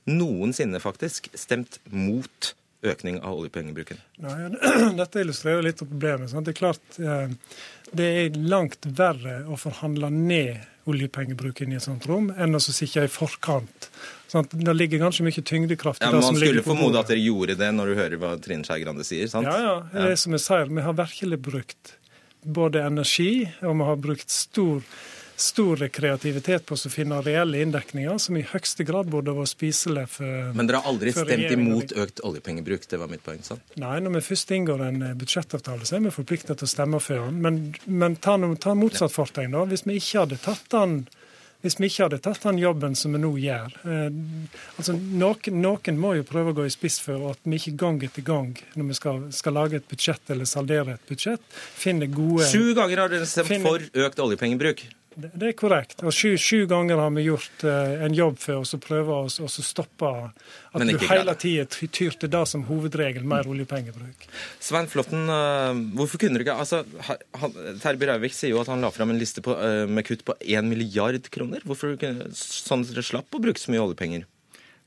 noensinne 0.07 0.79
faktisk 0.79 1.27
stemt 1.35 1.81
mot 1.91 2.53
økning 2.87 3.19
av 3.25 3.41
oljepengebruken? 3.41 3.99
Nei, 4.23 4.37
dette 5.01 5.21
illustrerer 5.21 5.65
litt 5.65 5.83
av 5.83 5.89
problemet. 5.91 6.31
Sant? 6.31 6.47
Det 6.47 6.55
er 6.55 6.61
klart 6.61 6.99
eh, 7.01 7.35
det 7.91 8.07
er 8.21 8.41
langt 8.47 8.87
verre 8.97 9.41
å 9.49 9.59
forhandle 9.59 10.09
ned 10.13 10.63
oljepengebruken 10.88 11.74
i 11.74 11.77
et 11.79 11.86
sånt 11.86 12.08
rom, 12.10 12.29
enn 12.38 12.58
å 12.58 12.62
sitte 12.63 13.03
i 13.03 13.12
forkant. 13.12 13.89
Sånn 14.32 14.48
det 14.51 14.74
ligger 14.75 15.06
ganske 15.06 15.24
mye 15.24 15.44
tyngdekraft 15.44 16.01
i 16.01 16.08
ja, 16.08 16.12
det 16.15 16.24
som 16.25 16.36
ligger 16.36 16.62
på 16.62 16.74
bordet. 16.74 16.74
Man 16.74 16.74
skulle 16.74 16.77
formode 16.77 17.03
at 17.03 17.12
dere 17.13 17.24
gjorde 17.24 17.58
det 17.60 17.70
når 17.75 17.91
du 17.91 18.00
hører 18.01 18.22
hva 18.22 18.34
Trine 18.44 18.67
Skei 18.67 18.82
Grande 18.84 19.06
sier, 19.08 19.29
sant? 19.32 19.48
Ja, 19.48 19.60
ja. 19.63 19.77
Det 19.94 20.15
er 20.15 20.20
som 20.20 20.36
jeg 20.36 20.44
sier, 20.44 20.72
vi 20.72 20.88
har 20.88 20.98
virkelig 20.98 21.39
brukt 21.48 21.94
både 22.48 22.84
energi, 22.88 23.32
og 23.62 23.79
vi 23.79 23.88
har 23.89 24.01
brukt 24.03 24.34
stor 24.34 24.84
stor 25.38 25.84
kreativitet 25.94 26.65
på 26.65 26.74
å 26.74 26.89
finne 26.89 27.20
reelle 27.22 27.62
inndekninger, 27.62 28.17
som 28.22 28.39
i 28.39 28.44
høyeste 28.46 28.86
grad 28.88 29.12
burde 29.13 29.36
vært 29.38 29.53
spiselig 29.53 30.08
for 30.15 30.56
Men 30.58 30.70
dere 30.70 30.82
har 30.82 30.89
aldri 30.89 31.13
stemt 31.13 31.53
imot 31.53 31.94
økt 31.94 32.24
oljepengebruk? 32.25 32.88
Det 32.89 32.98
var 32.98 33.12
mitt 33.12 33.24
poeng, 33.25 33.44
sant? 33.46 33.75
Nei, 33.77 34.00
når 34.01 34.17
vi 34.17 34.24
først 34.32 34.56
inngår 34.58 34.82
en 34.88 35.03
eh, 35.12 35.13
budsjettavtale, 35.20 35.86
så 35.86 36.00
er 36.00 36.08
vi 36.08 36.15
forpliktet 36.15 36.58
til 36.58 36.65
å 36.65 36.72
stemme 36.72 37.01
for 37.03 37.27
den. 37.27 37.38
Men, 37.46 37.62
men 37.86 38.17
ta, 38.17 38.39
ta 38.58 38.74
motsatt 38.77 39.13
fortegn, 39.13 39.53
da. 39.53 39.67
Hvis 39.70 39.86
vi 39.86 40.00
ikke 40.01 40.25
hadde 40.25 40.41
tatt 40.41 40.65
den 40.74 41.00
hvis 41.65 41.79
vi 41.82 41.88
ikke 41.89 42.06
hadde 42.06 42.20
tatt 42.22 42.44
den 42.46 42.60
jobben 42.62 42.94
som 42.96 43.15
vi 43.15 43.20
nå 43.22 43.32
gjør. 43.41 43.74
Eh, 43.89 44.17
altså, 44.77 44.94
noen, 44.94 45.58
noen, 45.58 45.98
må 46.00 46.13
jo 46.20 46.25
prøve 46.27 46.53
å 46.53 46.58
gå 46.60 46.67
i 46.67 46.74
spiss 46.74 47.00
for 47.03 47.32
at 47.32 47.41
vi 47.50 47.58
ikke 47.58 47.74
gang 47.82 47.98
etter 48.06 48.25
gang, 48.25 48.51
når 48.77 48.91
vi 48.91 48.98
skal, 49.00 49.24
skal 49.34 49.58
lage 49.58 49.82
et 49.82 49.89
budsjett 49.89 50.34
eller 50.34 50.50
saldere 50.50 50.98
et 50.98 51.10
budsjett, 51.10 51.44
finner 51.77 52.12
gode 52.13 52.46
Sju 52.51 52.75
ganger 52.77 53.03
har 53.03 53.13
dere 53.13 53.29
stemt 53.29 53.50
finner, 53.50 53.89
for 53.89 54.06
økt 54.06 54.24
oljepengebruk. 54.27 54.86
Det 55.17 55.47
er 55.50 55.53
korrekt. 55.57 56.03
Og 56.05 56.13
sju, 56.13 56.36
sju 56.38 56.67
ganger 56.69 57.00
har 57.01 57.09
vi 57.15 57.24
gjort 57.25 57.63
uh, 57.65 58.03
en 58.05 58.13
jobb 58.13 58.36
for 58.38 58.62
oss 58.62 58.75
å 58.75 58.79
prøve 58.81 59.15
å 59.25 59.47
stoppe 59.50 60.09
at 60.13 60.83
du 60.86 60.97
hele 61.09 61.33
tida 61.41 61.65
tyr 61.65 62.13
til 62.21 62.29
det 62.29 62.43
som 62.45 62.65
hovedregel, 62.67 63.25
mer 63.25 63.50
oljepengebruk. 63.50 64.27
Svein 64.62 64.89
Flåtten, 64.91 65.25
uh, 65.25 65.74
hvorfor 65.97 66.21
kunne 66.21 66.38
du 66.38 66.45
ikke 66.45 66.59
altså, 66.62 66.83
Terje 67.81 67.97
Breivik 67.97 68.36
sier 68.38 68.53
jo 68.53 68.62
at 68.62 68.69
han 68.69 68.86
la 68.86 68.91
fram 68.93 69.09
en 69.13 69.17
liste 69.17 69.41
på, 69.41 69.55
uh, 69.57 69.89
med 69.89 70.05
kutt 70.05 70.21
på 70.27 70.36
1 70.45 70.69
milliard 70.69 71.31
kroner. 71.33 71.65
Hvorfor 71.65 71.95
kunne 71.97 72.29
sånn 72.38 72.86
at 72.86 72.91
dere 72.93 73.05
slapp 73.07 73.33
å 73.33 73.41
bruke 73.41 73.62
så 73.62 73.74
mye 73.74 73.88
oljepenger? 73.88 74.27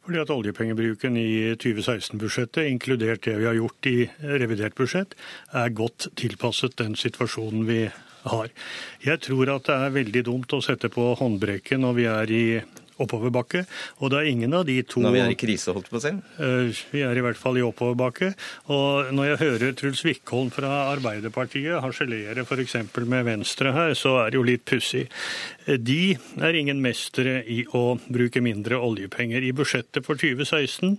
Fordi 0.06 0.20
at 0.22 0.30
oljepengebruken 0.32 1.18
i 1.18 1.56
2016-budsjettet, 1.60 2.70
inkludert 2.70 3.26
det 3.26 3.34
vi 3.42 3.50
har 3.50 3.58
gjort 3.58 3.90
i 3.90 3.96
revidert 4.22 4.78
budsjett, 4.78 5.18
er 5.58 5.74
godt 5.74 6.06
tilpasset 6.22 6.78
den 6.78 6.94
situasjonen 6.98 7.66
vi 7.66 7.80
har. 7.88 8.06
Jeg 9.04 9.20
tror 9.24 9.54
at 9.54 9.68
det 9.68 9.76
er 9.76 9.96
veldig 9.96 10.22
dumt 10.28 10.52
å 10.52 10.60
sette 10.64 10.90
på 10.92 11.12
håndbrekken 11.20 11.80
når 11.84 11.96
vi 11.96 12.06
er 12.10 12.32
i 12.36 12.44
oppoverbakke. 13.00 13.64
Og 14.00 14.12
det 14.12 14.20
er 14.20 14.30
ingen 14.30 14.54
av 14.56 14.66
de 14.68 14.78
to 14.86 15.02
Når 15.04 15.16
vi 15.16 15.22
er 15.24 15.34
i 15.34 15.38
krise, 15.38 15.74
holdt 15.76 15.90
på 15.90 15.98
å 16.00 16.04
si? 16.04 16.12
Uh, 16.40 16.70
vi 16.92 17.04
er 17.06 17.16
i 17.16 17.24
hvert 17.24 17.40
fall 17.40 17.58
i 17.60 17.64
oppoverbakke. 17.64 18.32
Og 18.72 19.12
når 19.16 19.32
jeg 19.32 19.40
hører 19.44 19.76
Truls 19.78 20.04
Wickholm 20.06 20.52
fra 20.54 20.72
Arbeiderpartiet 20.90 21.80
harselere 21.84 22.44
f.eks. 22.44 22.76
med 23.00 23.26
Venstre 23.28 23.74
her, 23.76 23.94
så 23.98 24.16
er 24.24 24.32
det 24.32 24.40
jo 24.40 24.46
litt 24.46 24.66
pussig. 24.68 25.06
De 25.66 26.16
er 26.42 26.58
ingen 26.58 26.80
mestere 26.82 27.40
i 27.50 27.62
å 27.76 27.98
bruke 28.10 28.42
mindre 28.44 28.80
oljepenger. 28.80 29.44
I 29.44 29.54
budsjettet 29.56 30.06
for 30.06 30.18
2016 30.20 30.96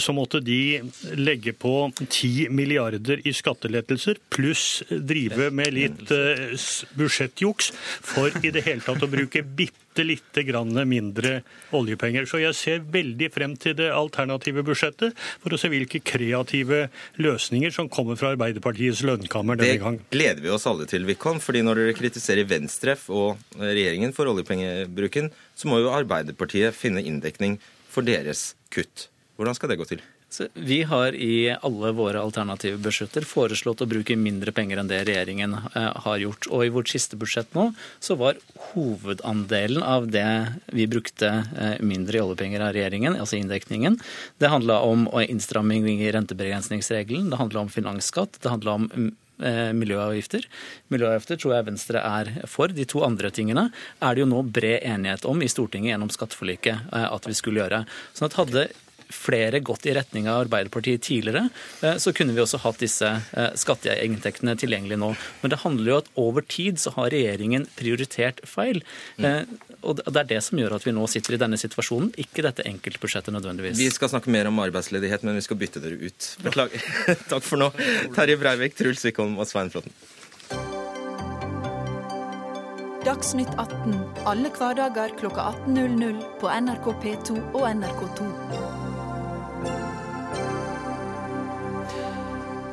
så 0.00 0.14
måtte 0.16 0.42
de 0.44 0.80
legge 1.18 1.54
på 1.56 1.74
10 1.98 2.52
milliarder 2.54 3.22
i 3.26 3.34
skattelettelser, 3.34 4.20
pluss 4.34 4.82
drive 4.90 5.50
med 5.54 5.74
litt 5.74 6.12
uh, 6.14 6.54
budsjettjuks 6.98 7.72
for 8.04 8.44
i 8.44 8.52
det 8.54 8.64
hele 8.66 8.84
tatt 8.84 9.02
å 9.04 9.10
bruke 9.10 9.42
bitte 9.44 9.83
bitte 9.94 10.04
lite 10.06 10.42
grann 10.42 10.88
mindre 10.88 11.42
oljepenger. 11.72 12.26
Så 12.26 12.40
jeg 12.42 12.54
ser 12.54 12.80
veldig 12.82 13.30
frem 13.32 13.54
til 13.56 13.76
det 13.78 13.90
alternative 13.94 14.64
budsjettet 14.66 15.14
for 15.42 15.54
å 15.54 15.58
se 15.58 15.70
hvilke 15.70 16.02
kreative 16.02 16.88
løsninger 17.22 17.70
som 17.70 17.88
kommer 17.88 18.18
fra 18.18 18.32
Arbeiderpartiets 18.34 19.04
lønnkammer 19.06 19.56
denne 19.56 19.78
gang. 19.82 19.98
Det 19.98 20.18
gleder 20.18 20.42
vi 20.42 20.50
oss 20.50 20.66
alle 20.66 20.86
til, 20.86 21.06
Wickholm. 21.06 21.40
fordi 21.40 21.62
når 21.62 21.80
dere 21.80 21.94
kritiserer 21.98 22.48
Venstre 22.48 22.96
og 23.08 23.38
regjeringen 23.58 24.12
for 24.12 24.26
oljepengebruken, 24.26 25.30
så 25.54 25.68
må 25.70 25.78
jo 25.78 25.94
Arbeiderpartiet 25.94 26.74
finne 26.74 27.04
inndekning 27.04 27.60
for 27.88 28.02
deres 28.02 28.54
kutt. 28.74 29.08
Hvordan 29.38 29.54
skal 29.54 29.70
det 29.70 29.78
gå 29.78 29.86
til? 29.94 30.02
Vi 30.54 30.82
har 30.82 31.14
i 31.14 31.56
alle 31.60 31.92
våre 31.92 32.20
alternative 32.20 32.78
budsjetter 32.82 33.26
foreslått 33.28 33.82
å 33.84 33.88
bruke 33.88 34.16
mindre 34.18 34.52
penger 34.54 34.80
enn 34.80 34.90
det 34.90 35.02
regjeringen 35.06 35.56
eh, 35.74 35.90
har 36.06 36.20
gjort. 36.22 36.48
Og 36.50 36.66
i 36.66 36.72
vårt 36.74 36.90
siste 36.90 37.18
budsjett 37.20 37.54
nå 37.54 37.70
så 38.02 38.16
var 38.20 38.40
hovedandelen 38.72 39.82
av 39.82 40.08
det 40.10 40.26
vi 40.74 40.88
brukte 40.90 41.30
eh, 41.30 41.76
mindre 41.84 42.18
i 42.18 42.24
oljepenger 42.24 42.66
av 42.66 42.74
regjeringen, 42.76 43.18
altså 43.20 43.38
inndekningen, 43.38 43.98
det 44.42 44.52
handla 44.52 44.80
om 44.86 45.06
innstramming 45.22 45.86
i 45.94 46.12
rentebegrensningsregelen, 46.14 47.30
det 47.30 47.40
handla 47.40 47.64
om 47.64 47.70
finansskatt, 47.72 48.40
det 48.42 48.50
handla 48.50 48.78
om 48.80 48.88
eh, 49.44 49.70
miljøavgifter. 49.76 50.48
Miljøavgifter 50.94 51.40
tror 51.40 51.58
jeg 51.58 51.68
Venstre 51.68 52.02
er 52.02 52.32
for. 52.50 52.74
De 52.74 52.88
to 52.90 53.04
andre 53.06 53.30
tingene 53.34 53.68
er 54.00 54.14
det 54.14 54.24
jo 54.24 54.30
nå 54.30 54.42
bred 54.46 54.82
enighet 54.82 55.28
om 55.30 55.42
i 55.44 55.50
Stortinget 55.52 55.94
gjennom 55.94 56.10
skatteforliket 56.12 56.90
at 57.04 57.30
vi 57.30 57.36
skulle 57.38 57.62
gjøre. 57.62 57.84
Sånn 58.16 58.30
at 58.30 58.40
hadde 58.40 58.66
flere 59.14 59.60
gått 59.64 59.86
i 59.88 59.94
retning 59.96 60.28
av 60.30 60.44
Arbeiderpartiet 60.44 61.02
tidligere, 61.06 61.48
eh, 61.82 61.96
så 62.02 62.12
kunne 62.16 62.34
vi 62.36 62.42
også 62.42 62.60
hatt 62.64 62.82
disse 62.82 63.08
eh, 63.08 63.50
skatteinntektene 63.60 64.56
tilgjengelig 64.60 64.98
nå. 65.00 65.12
Men 65.42 65.54
det 65.54 65.60
handler 65.64 65.92
jo 65.92 66.00
at 66.02 66.10
over 66.20 66.46
tid 66.46 66.80
så 66.82 66.94
har 66.98 67.12
regjeringen 67.14 67.68
prioritert 67.78 68.42
feil. 68.48 68.82
Mm. 69.18 69.56
Og 69.84 70.00
det 70.00 70.20
er 70.24 70.30
det 70.34 70.40
som 70.46 70.58
gjør 70.60 70.76
at 70.78 70.86
vi 70.86 70.94
nå 70.96 71.06
sitter 71.10 71.36
i 71.36 71.40
denne 71.40 71.58
situasjonen, 71.60 72.12
ikke 72.20 72.44
dette 72.46 72.66
enkeltbudsjettet 72.68 73.34
nødvendigvis. 73.36 73.78
Vi 73.80 73.90
skal 73.92 74.12
snakke 74.12 74.32
mer 74.32 74.48
om 74.50 74.62
arbeidsledighet, 74.64 75.26
men 75.26 75.38
vi 75.38 75.44
skal 75.44 75.60
bytte 75.60 75.82
dere 75.84 76.00
ut. 76.00 76.30
Beklager. 76.44 76.88
Takk 77.32 77.44
for 77.44 77.60
nå. 77.60 77.70
Terje 78.16 78.40
Breivik, 78.40 78.78
Truls 78.80 79.04
Wickholm 79.06 79.38
og 79.38 79.50
Svein 79.50 79.72
Flåtten. 79.74 79.94
Dagsnytt 83.04 83.50
18 83.60 83.98
alle 84.24 84.48
hverdager 84.56 85.12
kl 85.20 85.28
18.00 85.28 86.22
på 86.40 86.48
NRK 86.48 86.88
P2 87.04 87.36
og 87.52 87.68
NRK2. 87.68 88.83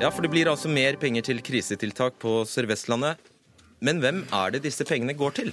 Ja, 0.02 0.10
for 0.10 0.26
det 0.26 0.32
blir 0.34 0.50
altså 0.50 0.66
mer 0.66 0.96
penger 0.98 1.22
til 1.28 1.40
krisetiltak 1.46 2.16
på 2.18 2.40
Sør-Vestlandet. 2.50 3.20
Men 3.86 4.00
hvem 4.02 4.24
er 4.34 4.54
det 4.56 4.64
disse 4.64 4.82
pengene 4.90 5.14
går 5.14 5.36
til? 5.38 5.52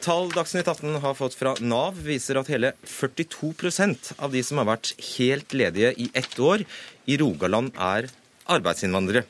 Tall 0.00 0.30
Dagsnytt 0.32 0.70
18 0.70 0.94
har 1.02 1.16
fått 1.18 1.34
fra 1.36 1.50
Nav, 1.60 1.98
viser 2.06 2.38
at 2.40 2.48
hele 2.48 2.70
42% 2.88 4.14
av 4.16 4.32
de 4.32 4.40
som 4.48 4.62
har 4.62 4.68
vært 4.70 4.94
helt 5.10 5.52
ledige 5.52 5.90
i 6.00 6.06
ett 6.16 6.38
år 6.40 6.64
i 7.04 7.18
Rogaland, 7.20 7.76
er 7.76 8.08
arbeidsinnvandrere. 8.48 9.26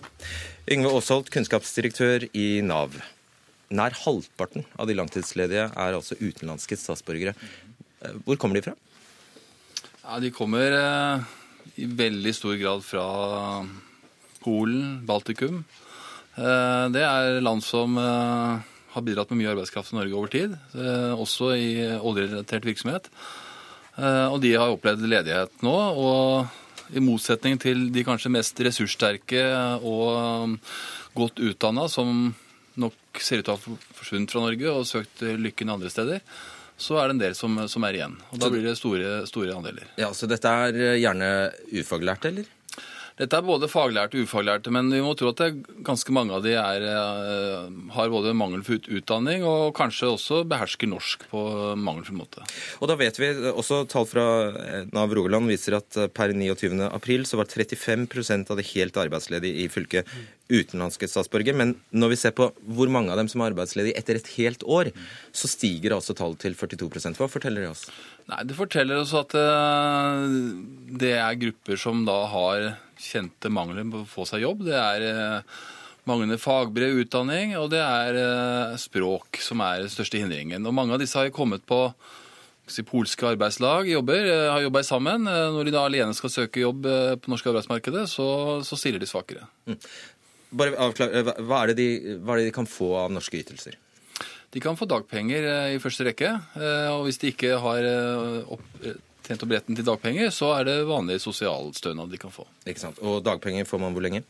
Yngve 0.71 0.93
Aasholt, 0.95 1.33
kunnskapsdirektør 1.35 2.29
i 2.31 2.61
Nav. 2.63 2.95
Nær 3.75 3.99
halvparten 4.05 4.63
av 4.79 4.87
de 4.87 4.95
langtidsledige 4.95 5.65
er 5.73 5.99
altså 5.99 6.19
utenlandske 6.21 6.79
statsborgere. 6.79 7.35
Hvor 8.23 8.39
kommer 8.39 8.61
de 8.61 8.69
fra? 8.69 8.77
Ja, 10.05 10.21
De 10.23 10.31
kommer 10.31 10.79
eh, 10.79 11.27
i 11.83 11.91
veldig 11.99 12.35
stor 12.39 12.55
grad 12.63 12.87
fra 12.87 13.09
Polen, 14.47 15.01
Baltikum. 15.07 15.65
Eh, 16.37 16.87
det 16.95 17.03
er 17.03 17.41
land 17.43 17.65
som 17.65 17.97
eh, 17.99 18.61
har 18.93 19.05
bidratt 19.05 19.33
med 19.33 19.41
mye 19.41 19.53
arbeidskraft 19.55 19.95
i 19.95 19.99
Norge 19.99 20.19
over 20.19 20.33
tid, 20.33 20.55
eh, 20.77 21.13
også 21.17 21.51
i 21.57 21.69
oljerelatert 21.97 22.69
virksomhet. 22.69 23.11
Og 23.97 24.43
de 24.43 24.51
har 24.53 24.69
opplevd 24.69 25.07
ledighet 25.09 25.63
nå. 25.65 25.73
og 25.73 26.93
i 26.93 27.01
motsetning 27.01 27.57
til 27.57 27.87
de 27.95 28.03
kanskje 28.05 28.29
mest 28.29 28.61
ressurssterke 28.61 29.41
og 29.81 30.59
godt 31.17 31.41
utdanna, 31.41 31.87
som 31.89 32.35
nok 32.77 33.23
ser 33.25 33.41
ut 33.41 33.49
til 33.49 33.55
å 33.55 33.57
ha 33.57 33.79
forsvunnet 33.97 34.35
fra 34.35 34.43
Norge 34.45 34.69
og 34.69 34.85
søkt 34.85 35.25
lykken 35.41 35.73
andre 35.73 35.89
steder, 35.89 36.21
så 36.77 37.01
er 37.01 37.09
det 37.09 37.17
en 37.17 37.23
del 37.25 37.39
som, 37.41 37.57
som 37.73 37.89
er 37.89 37.97
igjen. 37.97 38.19
Og 38.37 38.45
Da 38.45 38.53
blir 38.53 38.69
det 38.69 38.77
store, 38.77 39.17
store 39.33 39.57
andeler. 39.57 39.89
Ja, 39.97 40.13
Så 40.13 40.29
dette 40.29 40.53
er 40.69 41.01
gjerne 41.01 41.33
ufaglærte, 41.73 42.35
eller? 42.35 42.53
Dette 43.17 43.39
er 43.39 43.47
både 43.47 43.69
faglærte 43.73 44.19
og 44.19 44.27
ufaglærte, 44.29 44.69
men 44.75 44.91
vi 44.93 44.99
må 45.01 45.15
tro 45.17 45.31
at 45.31 45.41
ganske 45.87 46.13
mange 46.13 46.35
av 46.37 46.43
de 46.45 46.53
er, 46.53 46.83
eh, 46.85 47.69
har 47.95 48.11
både 48.13 48.35
mangelfull 48.37 48.83
utdanning 48.99 49.41
og 49.41 49.73
kanskje 49.79 50.11
også 50.13 50.43
behersker 50.45 50.91
norsk 50.91 51.25
på 51.31 51.41
mangelfull 51.81 52.19
måte. 52.21 52.45
Og 52.85 52.91
da 52.91 52.97
vet 53.01 53.17
vi, 53.17 53.31
også 53.57 53.87
Tall 53.89 54.05
fra 54.11 54.27
eh, 54.53 54.85
Nav 54.93 55.15
Rogaland 55.17 55.49
viser 55.49 55.79
at 55.79 55.97
eh, 55.97 56.11
per 56.13 56.35
29. 56.37 56.77
april 56.91 57.25
så 57.25 57.41
var 57.41 57.49
35% 57.49 58.53
av 58.53 58.61
de 58.61 58.69
helt 58.75 59.01
arbeidsledige 59.01 59.65
i 59.65 59.71
fylket 59.73 60.13
utenlandske 60.53 61.09
statsborgere. 61.09 61.57
Men 61.57 61.73
når 61.97 62.13
vi 62.13 62.21
ser 62.21 62.37
på 62.37 62.51
hvor 62.69 62.93
mange 62.93 63.15
av 63.15 63.17
dem 63.17 63.33
som 63.33 63.41
er 63.41 63.55
arbeidsledige 63.55 63.97
etter 63.97 64.21
et 64.21 64.29
helt 64.37 64.61
år, 64.69 64.93
så 65.33 65.49
stiger 65.49 65.97
altså 65.97 66.13
tallet 66.13 66.45
til 66.45 66.53
42% 66.53 67.17
Hva 67.17 67.33
forteller 67.33 67.65
det 67.65 67.73
oss? 67.73 67.89
Nei, 68.27 68.43
Det 68.49 68.57
forteller 68.59 68.99
oss 69.05 69.15
at 69.15 69.35
det 70.99 71.15
er 71.15 71.39
grupper 71.39 71.79
som 71.79 72.03
da 72.09 72.25
har 72.33 72.73
kjente 73.01 73.51
mangler 73.53 73.87
på 73.91 74.03
å 74.03 74.09
få 74.09 74.27
seg 74.29 74.45
jobb. 74.45 74.65
Det 74.67 74.77
er 74.77 75.05
eh, 75.07 75.57
manglende 76.09 76.39
fagbrev, 76.41 77.03
utdanning, 77.05 77.57
og 77.61 77.71
det 77.75 77.83
er 77.83 78.21
eh, 78.21 78.77
språk 78.81 79.41
som 79.43 79.63
er 79.65 79.85
den 79.85 79.93
største 79.93 80.21
hindringen. 80.21 80.67
Og 80.67 80.75
mange 80.77 80.97
av 80.97 81.03
disse 81.03 81.19
har 81.19 81.33
kommet 81.35 81.67
på 81.69 81.81
si, 82.67 82.83
polske 82.87 83.29
arbeidslag, 83.29 83.91
jobber, 83.93 84.27
eh, 84.33 84.51
har 84.55 84.65
jobba 84.67 84.85
sammen. 84.87 85.29
Når 85.29 85.69
de 85.69 85.77
da 85.77 85.87
alene 85.87 86.17
skal 86.17 86.33
søke 86.33 86.65
jobb 86.65 86.87
på 87.23 87.33
norske 87.33 87.53
arbeidsmarkedet, 87.53 88.07
så, 88.11 88.29
så 88.67 88.81
stiller 88.81 89.03
de 89.03 89.11
svakere. 89.11 89.49
Mm. 89.69 89.81
Bare 90.57 90.79
avklare, 90.81 91.25
hva 91.27 91.41
hva 91.43 91.65
er 91.65 91.75
det 91.75 92.47
de 92.47 92.55
kan 92.55 92.69
få 92.71 92.95
av 93.03 93.13
norske 93.13 93.39
ytelser? 93.43 93.77
De 94.55 94.63
kan 94.63 94.79
få 94.79 94.89
dagpenger 94.89 95.47
i 95.75 95.81
første 95.83 96.07
rekke. 96.07 96.31
Og 96.95 97.03
hvis 97.07 97.19
de 97.21 97.33
ikke 97.33 97.57
har 97.61 97.87
tjent 99.27 99.43
opp 99.43 99.53
retten 99.53 99.77
til 99.77 99.85
dagpenger, 99.85 100.31
så 100.33 100.53
er 100.57 100.69
det 100.69 100.77
vanlig 100.89 101.19
sosialstønad 101.21 102.13
de 102.13 102.21
kan 102.23 102.33
få. 102.33 102.47
Ikke 102.65 102.85
sant. 102.85 103.01
Og 103.03 103.25
dagpenger 103.27 103.69
får 103.69 103.83
man 103.83 103.97
hvor 103.97 104.07
lenge? 104.07 104.23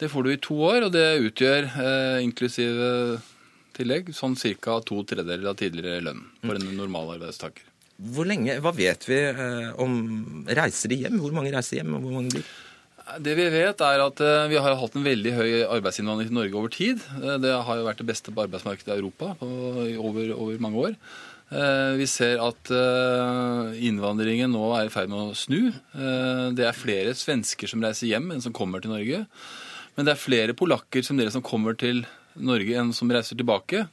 Det 0.00 0.08
får 0.12 0.24
du 0.24 0.30
i 0.32 0.40
to 0.40 0.56
år, 0.70 0.86
og 0.86 0.94
det 0.94 1.06
utgjør 1.26 1.66
inklusiv 2.22 2.72
inklusive 2.78 3.24
tillegg 3.76 4.12
sånn 4.16 4.36
ca. 4.36 4.80
to 4.84 5.02
tredjedeler 5.04 5.50
av 5.50 5.58
tidligere 5.60 6.04
lønn 6.04 6.22
for 6.42 6.58
en 6.58 6.76
normal 6.78 7.16
arbeidstaker. 7.16 7.64
Hvor 7.96 8.28
lenge, 8.28 8.58
Hva 8.60 8.72
vet 8.76 9.06
vi 9.08 9.18
eh, 9.24 9.70
om 9.80 10.44
Reiser 10.46 10.92
de 10.92 11.00
hjem? 11.06 11.16
Hvor 11.22 11.32
mange 11.32 11.52
reiser 11.54 11.80
hjem, 11.80 11.94
og 11.96 12.04
hvor 12.04 12.18
mange 12.18 12.34
blir? 12.34 12.50
Det 13.06 13.36
vi 13.38 13.44
vet, 13.54 13.82
er 13.86 14.02
at 14.02 14.20
eh, 14.24 14.48
vi 14.50 14.58
har 14.58 14.74
hatt 14.80 14.96
en 14.98 15.06
veldig 15.06 15.32
høy 15.36 15.50
arbeidsinnvandring 15.76 16.26
til 16.26 16.38
Norge 16.40 16.58
over 16.58 16.72
tid. 16.74 17.04
Eh, 17.20 17.36
det 17.38 17.52
har 17.54 17.78
jo 17.78 17.86
vært 17.86 18.02
det 18.02 18.08
beste 18.08 18.34
på 18.34 18.42
arbeidsmarkedet 18.42 18.90
i 18.90 18.98
Europa 18.98 19.30
på, 19.38 19.46
over, 20.02 20.32
over 20.34 20.58
mange 20.64 20.82
år. 20.88 20.96
Eh, 21.54 21.92
vi 22.00 22.08
ser 22.10 22.42
at 22.42 22.72
innvandringen 23.78 24.50
nå 24.50 24.72
er 24.74 24.88
i 24.88 24.92
ferd 24.92 25.12
med 25.12 25.22
å 25.22 25.38
snu. 25.38 25.70
Det 26.58 26.66
er 26.66 26.74
flere 26.74 27.14
svensker 27.14 27.70
som 27.70 27.86
reiser 27.86 28.10
hjem 28.10 28.32
enn 28.34 28.42
som 28.42 28.54
kommer 28.56 28.82
til 28.82 28.96
Norge. 28.96 29.22
Men 29.94 30.08
det 30.08 30.16
er 30.16 30.24
flere 30.26 30.58
polakker 30.58 31.06
som 31.06 31.16
dere 31.16 31.32
som 31.32 31.46
kommer 31.46 31.78
til 31.78 32.02
Norge 32.34 32.74
enn 32.74 32.90
som 32.96 33.10
reiser 33.12 33.38
tilbake. 33.38 33.86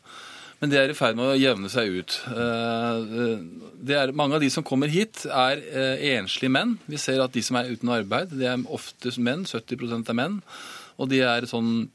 Men 0.63 0.71
det 0.71 0.77
er 0.79 0.93
i 0.93 0.95
ferd 0.95 1.17
med 1.19 1.27
å 1.27 1.35
jevne 1.35 1.67
seg 1.67 1.89
ut. 1.91 2.13
Er, 2.31 4.13
mange 4.15 4.37
av 4.37 4.39
de 4.39 4.47
som 4.53 4.63
kommer 4.63 4.87
hit, 4.87 5.25
er 5.27 5.59
enslige 6.15 6.53
menn. 6.55 6.77
Vi 6.87 6.95
ser 7.01 7.19
at 7.19 7.35
de 7.35 7.43
som 7.43 7.59
er 7.59 7.73
uten 7.73 7.91
arbeid, 7.91 8.31
det 8.39 8.47
er 8.47 8.63
oftest 8.71 9.19
menn. 9.19 9.43
70% 9.43 10.07
er 10.07 10.15
menn. 10.15 10.39
Og 10.95 11.11
de 11.11 11.19
er 11.27 11.49
sånn 11.51 11.89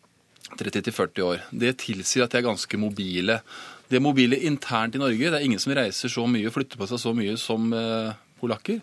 30-40 0.61 1.25
år. 1.25 1.43
Det 1.65 1.79
tilsier 1.81 2.25
at 2.27 2.37
de 2.37 2.43
er 2.43 2.47
ganske 2.51 2.81
mobile. 2.81 3.41
De 3.89 3.97
er 3.97 4.05
mobile 4.05 4.39
internt 4.49 4.97
i 4.97 5.01
Norge. 5.01 5.31
Det 5.33 5.41
er 5.41 5.49
ingen 5.49 5.65
som 5.65 5.73
reiser 5.77 6.13
så 6.13 6.29
mye 6.29 6.49
og 6.49 6.57
flytter 6.57 6.81
på 6.81 6.89
seg 6.91 7.01
så 7.03 7.15
mye 7.17 7.37
som 7.41 7.73
eh, 7.73 8.13
polakker. 8.41 8.81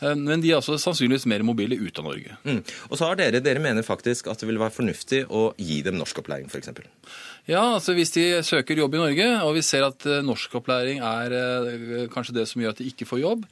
Eh, 0.00 0.14
men 0.14 0.42
de 0.42 0.52
er 0.52 0.58
altså 0.58 0.78
sannsynligvis 0.80 1.26
mer 1.30 1.44
mobile 1.46 1.78
ut 1.80 1.98
av 2.00 2.08
Norge. 2.10 2.36
Mm. 2.44 2.60
Og 2.90 2.94
så 2.98 3.08
har 3.08 3.18
dere, 3.20 3.42
dere 3.44 3.62
mener 3.62 3.86
faktisk 3.86 4.30
at 4.32 4.40
det 4.40 4.50
vil 4.50 4.60
være 4.60 4.74
fornuftig 4.74 5.24
å 5.28 5.50
gi 5.56 5.80
dem 5.86 5.98
norskopplæring, 6.00 6.50
f.eks.? 6.52 6.70
Ja, 7.48 7.64
altså 7.74 7.96
hvis 7.96 8.12
de 8.16 8.28
søker 8.44 8.78
jobb 8.78 8.98
i 8.98 9.02
Norge, 9.02 9.28
og 9.46 9.56
vi 9.56 9.66
ser 9.66 9.88
at 9.88 10.06
eh, 10.06 10.22
norskopplæring 10.26 11.02
er 11.02 12.08
kanskje 12.14 12.40
det 12.40 12.48
som 12.50 12.62
gjør 12.62 12.76
at 12.76 12.82
de 12.82 12.90
ikke 12.92 13.08
får 13.08 13.24
jobb, 13.24 13.46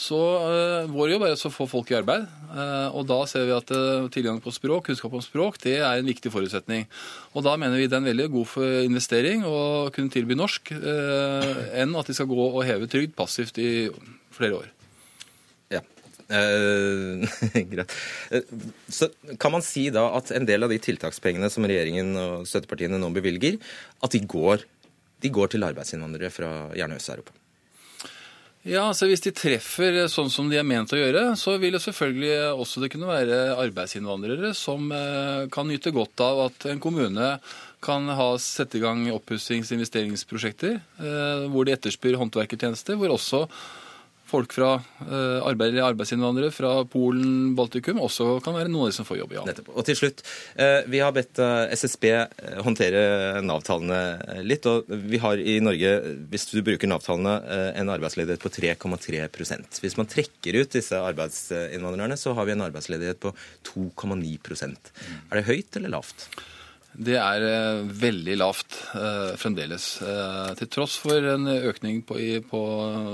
så 0.00 0.16
uh, 0.16 0.90
Vår 0.90 1.12
jobb 1.12 1.26
er 1.26 1.34
å 1.36 1.52
få 1.52 1.66
folk 1.68 1.90
i 1.92 1.98
arbeid. 1.98 2.24
Uh, 2.48 2.88
og 2.96 3.04
Da 3.10 3.18
ser 3.28 3.46
vi 3.48 3.52
at 3.52 3.72
uh, 3.74 4.08
tilgang 4.12 4.40
på 4.42 4.52
språk, 4.54 4.86
kunnskap 4.88 5.12
om 5.16 5.24
språk 5.24 5.60
det 5.60 5.76
er 5.80 6.00
en 6.00 6.08
viktig 6.08 6.32
forutsetning. 6.32 6.86
Og 7.34 7.44
Da 7.44 7.56
mener 7.60 7.76
vi 7.76 7.88
det 7.88 7.98
er 7.98 8.02
en 8.02 8.08
veldig 8.08 8.30
god 8.32 8.56
investering 8.86 9.44
å 9.44 9.60
kunne 9.94 10.12
tilby 10.12 10.38
norsk, 10.38 10.72
enn 10.72 11.96
at 11.98 12.08
de 12.08 12.16
skal 12.16 12.30
gå 12.30 12.48
og 12.48 12.64
heve 12.66 12.88
trygd 12.90 13.16
passivt 13.18 13.60
i 13.60 13.70
flere 14.34 14.62
år. 14.62 14.70
Ja, 16.30 17.60
greit. 17.72 17.94
Så 18.88 19.10
Kan 19.42 19.54
man 19.56 19.64
si 19.66 19.88
da 19.90 20.06
at 20.14 20.30
en 20.34 20.46
del 20.46 20.62
av 20.62 20.70
de 20.70 20.78
tiltakspengene 20.82 21.50
som 21.50 21.66
regjeringen 21.66 22.14
og 22.14 22.46
støttepartiene 22.48 23.00
nå 23.02 23.10
bevilger, 23.16 23.58
at 24.00 24.14
de 24.14 24.22
går, 24.22 24.64
de 25.20 25.34
går 25.34 25.54
til 25.54 25.66
arbeidsinnvandrere 25.66 26.30
fra 26.34 26.52
gjerne 26.78 27.00
Øst-Europa? 27.00 27.34
Ja, 28.60 28.90
altså 28.90 29.06
Hvis 29.08 29.22
de 29.24 29.32
treffer 29.32 30.02
sånn 30.12 30.28
som 30.28 30.50
de 30.50 30.58
er 30.60 30.66
ment 30.68 30.92
å 30.92 30.98
gjøre, 30.98 31.30
så 31.40 31.54
vil 31.56 31.72
det 31.72 31.80
selvfølgelig 31.80 32.60
også 32.60 32.82
det 32.82 32.90
kunne 32.92 33.08
være 33.08 33.38
arbeidsinnvandrere 33.56 34.52
som 34.56 34.90
eh, 34.92 35.46
kan 35.52 35.70
nyte 35.70 35.94
godt 35.96 36.20
av 36.20 36.42
at 36.50 36.66
en 36.68 36.82
kommune 36.82 37.30
kan 37.80 38.10
ha, 38.12 38.34
sette 38.36 38.76
i 38.76 38.82
gang 38.82 39.06
oppussings- 39.14 39.72
og 39.72 39.78
investeringsprosjekter 39.78 40.76
eh, 40.76 41.46
hvor 41.48 41.64
de 41.64 41.72
etterspør 41.72 42.20
håndverkertjenester, 42.20 43.00
hvor 43.00 43.16
også 43.16 43.46
folk 44.30 44.54
fra 44.54 44.70
eh, 44.78 45.38
arbeid, 45.46 45.78
arbeidsinnvandrere 45.84 46.52
fra 46.54 46.72
Polen, 46.90 47.54
Baltikum 47.58 48.00
også 48.02 48.38
kan 48.44 48.56
være 48.56 48.70
noen 48.70 48.86
av 48.86 48.92
de 48.92 48.96
som 49.00 49.08
får 49.08 49.20
jobb. 49.22 49.34
ja. 49.36 49.44
Nettopp. 49.48 49.72
Og 49.74 49.86
til 49.88 49.98
slutt, 49.98 50.22
eh, 50.54 50.86
vi 50.90 51.02
har 51.02 51.14
bedt 51.16 51.40
eh, 51.42 51.74
SSB 51.74 52.06
håndtere 52.64 53.02
Nav-tallene 53.46 54.42
litt. 54.46 54.68
og 54.70 54.88
Vi 54.88 55.20
har 55.22 55.40
i 55.40 55.58
Norge, 55.64 55.92
hvis 56.30 56.48
du 56.52 56.60
bruker 56.66 56.90
Nav-tallene, 56.90 57.36
en 57.80 57.90
arbeidsledighet 57.92 58.42
på 58.42 58.50
3,3% 58.52 59.80
Hvis 59.82 59.96
man 59.98 60.08
trekker 60.10 60.58
ut 60.60 60.76
disse 60.76 60.96
arbeidsinnvandrerne, 60.96 62.18
så 62.20 62.34
har 62.36 62.48
vi 62.48 62.54
en 62.54 62.64
arbeidsledighet 62.66 63.20
på 63.22 63.34
2,9% 63.66 64.92
Er 65.30 65.40
det 65.40 65.46
høyt 65.48 65.78
eller 65.80 65.96
lavt? 65.98 66.28
Det 66.92 67.14
er 67.16 67.44
eh, 67.46 67.82
veldig 68.02 68.34
lavt 68.40 68.76
eh, 68.98 69.34
fremdeles. 69.38 69.84
Eh, 70.02 70.54
til 70.58 70.70
tross 70.74 70.96
for 71.00 71.28
en 71.32 71.46
økning 71.46 72.00
på, 72.06 72.16
i, 72.18 72.30
på 72.42 72.62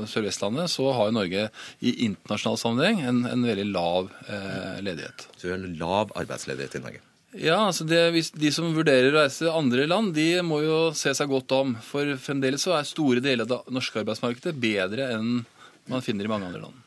Sør-Vestlandet, 0.08 0.72
så 0.72 0.88
har 0.96 1.12
Norge 1.12 1.48
i 1.84 1.92
internasjonal 2.06 2.56
sammenheng 2.60 3.02
en, 3.04 3.20
en 3.28 3.44
veldig 3.46 3.66
lav 3.68 4.08
eh, 4.32 4.80
ledighet. 4.86 5.28
Så 5.36 5.48
vi 5.48 5.52
har 5.54 5.68
lav 5.82 6.16
arbeidsledighet 6.16 6.78
i 6.80 6.82
Norge? 6.86 7.02
Ja, 7.36 7.58
altså 7.66 7.84
det, 7.84 8.00
De 8.32 8.50
som 8.54 8.72
vurderer 8.72 9.10
å 9.10 9.20
reise 9.20 9.52
andre 9.52 9.84
land, 9.88 10.14
de 10.16 10.40
må 10.46 10.62
jo 10.64 10.78
se 10.96 11.12
seg 11.14 11.28
godt 11.28 11.52
om. 11.52 11.76
For 11.84 12.16
fremdeles 12.22 12.64
så 12.64 12.78
er 12.78 12.88
store 12.88 13.20
deler 13.20 13.44
av 13.44 13.66
det 13.68 13.76
norske 13.76 14.00
arbeidsmarkedet 14.00 14.56
bedre 14.56 15.12
enn 15.18 15.44
man 15.90 16.02
finner 16.02 16.26
i 16.26 16.32
mange 16.32 16.48
andre 16.48 16.64
land. 16.64 16.85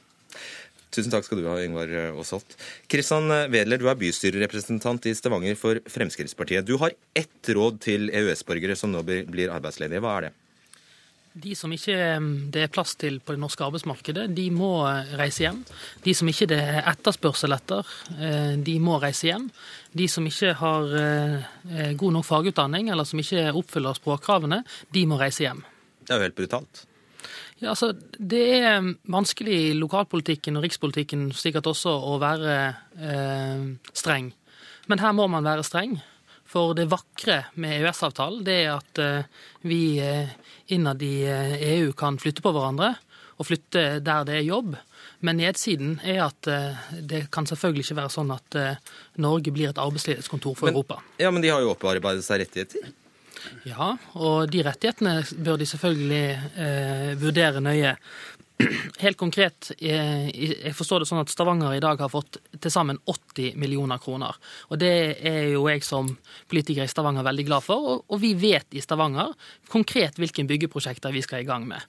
Tusen 0.90 1.14
takk 1.14 1.28
skal 1.28 1.42
du 1.42 1.48
ha, 1.50 1.60
Yngvar 1.62 1.92
Aasholt. 2.10 2.56
Kristian 2.90 3.30
Wedler, 3.54 3.78
du 3.78 3.86
er 3.92 3.98
bystyrerepresentant 4.00 5.06
i 5.06 5.16
Stavanger 5.18 5.58
for 5.60 5.82
Fremskrittspartiet. 5.86 6.66
Du 6.66 6.80
har 6.82 6.96
ett 7.14 7.52
råd 7.54 7.78
til 7.86 8.10
EØS-borgere 8.10 8.78
som 8.80 8.94
nå 8.94 9.04
blir 9.06 9.54
arbeidsledige. 9.54 10.02
Hva 10.02 10.18
er 10.18 10.30
det? 10.30 10.36
De 11.40 11.54
som 11.56 11.72
ikke 11.72 11.96
det 12.52 12.64
er 12.66 12.72
plass 12.74 12.96
til 13.00 13.20
på 13.22 13.36
det 13.36 13.42
norske 13.42 13.64
arbeidsmarkedet, 13.64 14.26
de 14.34 14.48
må 14.52 14.72
reise 15.20 15.46
hjem. 15.46 15.62
De 16.04 16.16
som 16.18 16.30
ikke 16.32 16.48
det 16.50 16.58
er 16.58 16.90
etterspørsel 16.90 17.54
etter, 17.54 17.86
eh, 18.18 18.56
de 18.58 18.76
må 18.82 18.98
reise 19.02 19.30
hjem. 19.30 19.48
De 19.94 20.08
som 20.10 20.26
ikke 20.26 20.56
har 20.58 20.96
eh, 21.00 21.94
god 22.00 22.18
nok 22.18 22.26
fagutdanning, 22.26 22.90
eller 22.90 23.08
som 23.08 23.22
ikke 23.22 23.52
oppfyller 23.54 23.98
språkkravene, 24.00 24.64
de 24.96 25.06
må 25.10 25.22
reise 25.22 25.46
hjem. 25.46 25.62
Det 26.02 26.16
er 26.16 26.20
jo 26.20 26.28
helt 26.28 26.40
brutalt. 26.40 26.86
Ja, 27.60 27.74
altså, 27.74 27.94
Det 28.18 28.44
er 28.60 28.86
vanskelig 29.12 29.56
i 29.56 29.74
lokalpolitikken 29.78 30.58
og 30.58 30.64
rikspolitikken 30.64 31.30
sikkert 31.36 31.68
også 31.68 31.92
å 31.92 32.16
være 32.22 32.56
eh, 33.00 33.66
streng. 33.92 34.32
Men 34.88 35.04
her 35.04 35.14
må 35.16 35.28
man 35.32 35.48
være 35.48 35.66
streng. 35.68 35.98
For 36.50 36.74
det 36.74 36.88
vakre 36.90 37.44
med 37.62 37.76
EØS-avtalen 37.78 38.46
det 38.48 38.56
er 38.64 38.72
at 38.78 39.02
eh, 39.04 39.44
vi 39.68 40.00
eh, 40.02 40.32
innad 40.74 41.04
i 41.06 41.28
EU 41.28 41.92
kan 41.98 42.18
flytte 42.22 42.42
på 42.46 42.54
hverandre, 42.56 42.96
og 43.40 43.48
flytte 43.48 43.84
der 44.04 44.26
det 44.28 44.40
er 44.40 44.48
jobb. 44.48 44.74
Men 45.24 45.40
nedsiden 45.40 45.98
er 46.04 46.22
at 46.26 46.48
det 47.08 47.26
kan 47.32 47.48
selvfølgelig 47.48 47.86
ikke 47.86 47.98
være 47.98 48.12
sånn 48.12 48.32
at 48.36 48.56
Norge 49.20 49.52
blir 49.56 49.72
et 49.72 49.80
arbeidsledighetskontor 49.80 50.56
for 50.60 50.68
men, 50.68 50.76
Europa. 50.76 51.00
Ja, 51.20 51.32
Men 51.32 51.44
de 51.44 51.52
har 51.52 51.64
jo 51.64 51.72
opparbeidet 51.72 52.24
seg 52.28 52.44
rettigheter? 52.44 52.92
Ja, 53.68 53.94
og 54.20 54.50
de 54.52 54.64
rettighetene 54.66 55.22
bør 55.38 55.60
de 55.60 55.68
selvfølgelig 55.70 56.26
eh, 56.60 57.16
vurdere 57.20 57.64
nøye. 57.64 57.96
Helt 59.00 59.16
konkret, 59.16 59.70
eh, 59.80 60.28
jeg 60.28 60.74
forstår 60.76 61.04
det 61.04 61.08
sånn 61.08 61.22
at 61.22 61.32
Stavanger 61.32 61.78
i 61.78 61.84
dag 61.84 62.02
har 62.04 62.12
fått 62.12 62.42
til 62.60 62.74
sammen 62.74 63.00
80 63.08 63.56
millioner 63.60 64.02
kroner. 64.04 64.36
Og 64.68 64.82
det 64.82 64.92
er 65.24 65.54
jo 65.54 65.64
jeg 65.72 65.86
som 65.88 66.10
politiker 66.52 66.84
i 66.84 66.92
Stavanger 66.92 67.24
veldig 67.24 67.46
glad 67.48 67.64
for. 67.64 68.02
Og 68.04 68.20
vi 68.20 68.34
vet 68.40 68.68
i 68.76 68.84
Stavanger 68.84 69.32
konkret 69.72 70.20
hvilke 70.20 70.44
byggeprosjekter 70.50 71.16
vi 71.16 71.24
skal 71.24 71.46
i 71.46 71.48
gang 71.48 71.70
med. 71.70 71.80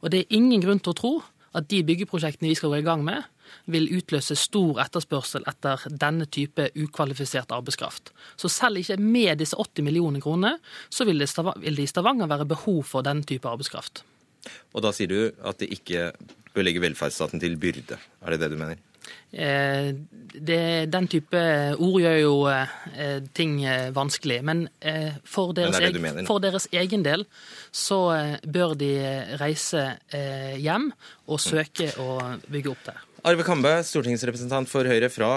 Og 0.00 0.12
det 0.12 0.24
er 0.24 0.38
ingen 0.38 0.64
grunn 0.64 0.80
til 0.80 0.94
å 0.94 1.00
tro 1.02 1.14
at 1.56 1.68
de 1.70 1.82
byggeprosjektene 1.86 2.50
vi 2.50 2.56
skal 2.58 2.72
gå 2.74 2.80
i 2.82 2.86
gang 2.86 3.04
med, 3.06 3.24
vil 3.70 3.88
utløse 3.96 4.36
stor 4.38 4.80
etterspørsel 4.82 5.46
etter 5.48 5.86
denne 6.02 6.26
type 6.28 6.68
ukvalifisert 6.76 7.54
arbeidskraft. 7.54 8.12
Så 8.36 8.50
selv 8.52 8.82
ikke 8.82 8.98
med 9.00 9.40
disse 9.40 9.56
80 9.56 9.86
millioner 9.86 10.22
kroner, 10.24 10.58
så 10.90 11.06
vil 11.08 11.22
det, 11.22 11.30
i 11.30 11.88
Stavanger 11.88 12.30
være 12.30 12.48
behov 12.50 12.82
for 12.84 13.06
denne 13.06 13.24
type 13.26 13.48
arbeidskraft. 13.48 14.04
Og 14.74 14.82
da 14.84 14.92
sier 14.94 15.10
du 15.10 15.20
at 15.46 15.62
det 15.62 15.72
ikke 15.74 16.10
bør 16.54 16.66
legge 16.66 16.82
velferdsstaten 16.84 17.42
til 17.42 17.56
byrde. 17.60 17.98
Er 18.22 18.34
det 18.34 18.42
det 18.42 18.52
du 18.52 18.60
mener? 18.60 18.80
Eh, 19.36 19.90
det, 20.48 20.86
den 20.88 21.08
type 21.12 21.40
ord 21.76 21.96
gjør 22.00 22.18
jo 22.20 22.34
eh, 22.48 23.18
ting 23.36 23.58
eh, 23.66 23.90
vanskelig. 23.94 24.38
Men 24.46 24.66
for 25.26 25.52
deres, 25.56 25.76
Men 25.76 25.88
egen, 25.90 26.28
for 26.28 26.42
deres, 26.42 26.68
egen 26.72 27.04
del 27.04 27.26
så 27.74 27.98
bør 28.46 28.76
de 28.78 28.92
reise 29.40 29.82
hjem 30.62 30.88
og 31.26 31.42
søke 31.42 31.90
å 32.00 32.16
bygge 32.48 32.72
opp 32.72 32.86
der. 32.86 33.02
Arve 33.26 33.42
Kambe, 33.42 33.72
stortingsrepresentant 33.82 34.70
for 34.70 34.86
Høyre 34.86 35.10
fra 35.10 35.28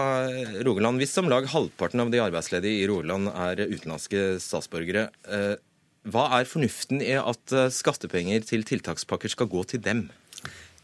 Rogaland. 0.65 1.01
Hvis 1.01 1.17
om 1.19 1.29
lag 1.32 1.47
halvparten 1.49 2.03
av 2.03 2.12
de 2.13 2.21
arbeidsledige 2.21 2.84
i 2.84 2.88
Rogaland 2.88 3.32
er 3.34 3.65
utenlandske 3.65 4.38
statsborgere, 4.43 5.08
hva 6.10 6.25
er 6.38 6.47
fornuften 6.47 7.01
i 7.03 7.15
at 7.17 7.55
skattepenger 7.75 8.45
til 8.47 8.63
tiltakspakker 8.69 9.34
skal 9.34 9.49
gå 9.51 9.65
til 9.73 9.84
dem? 9.84 10.05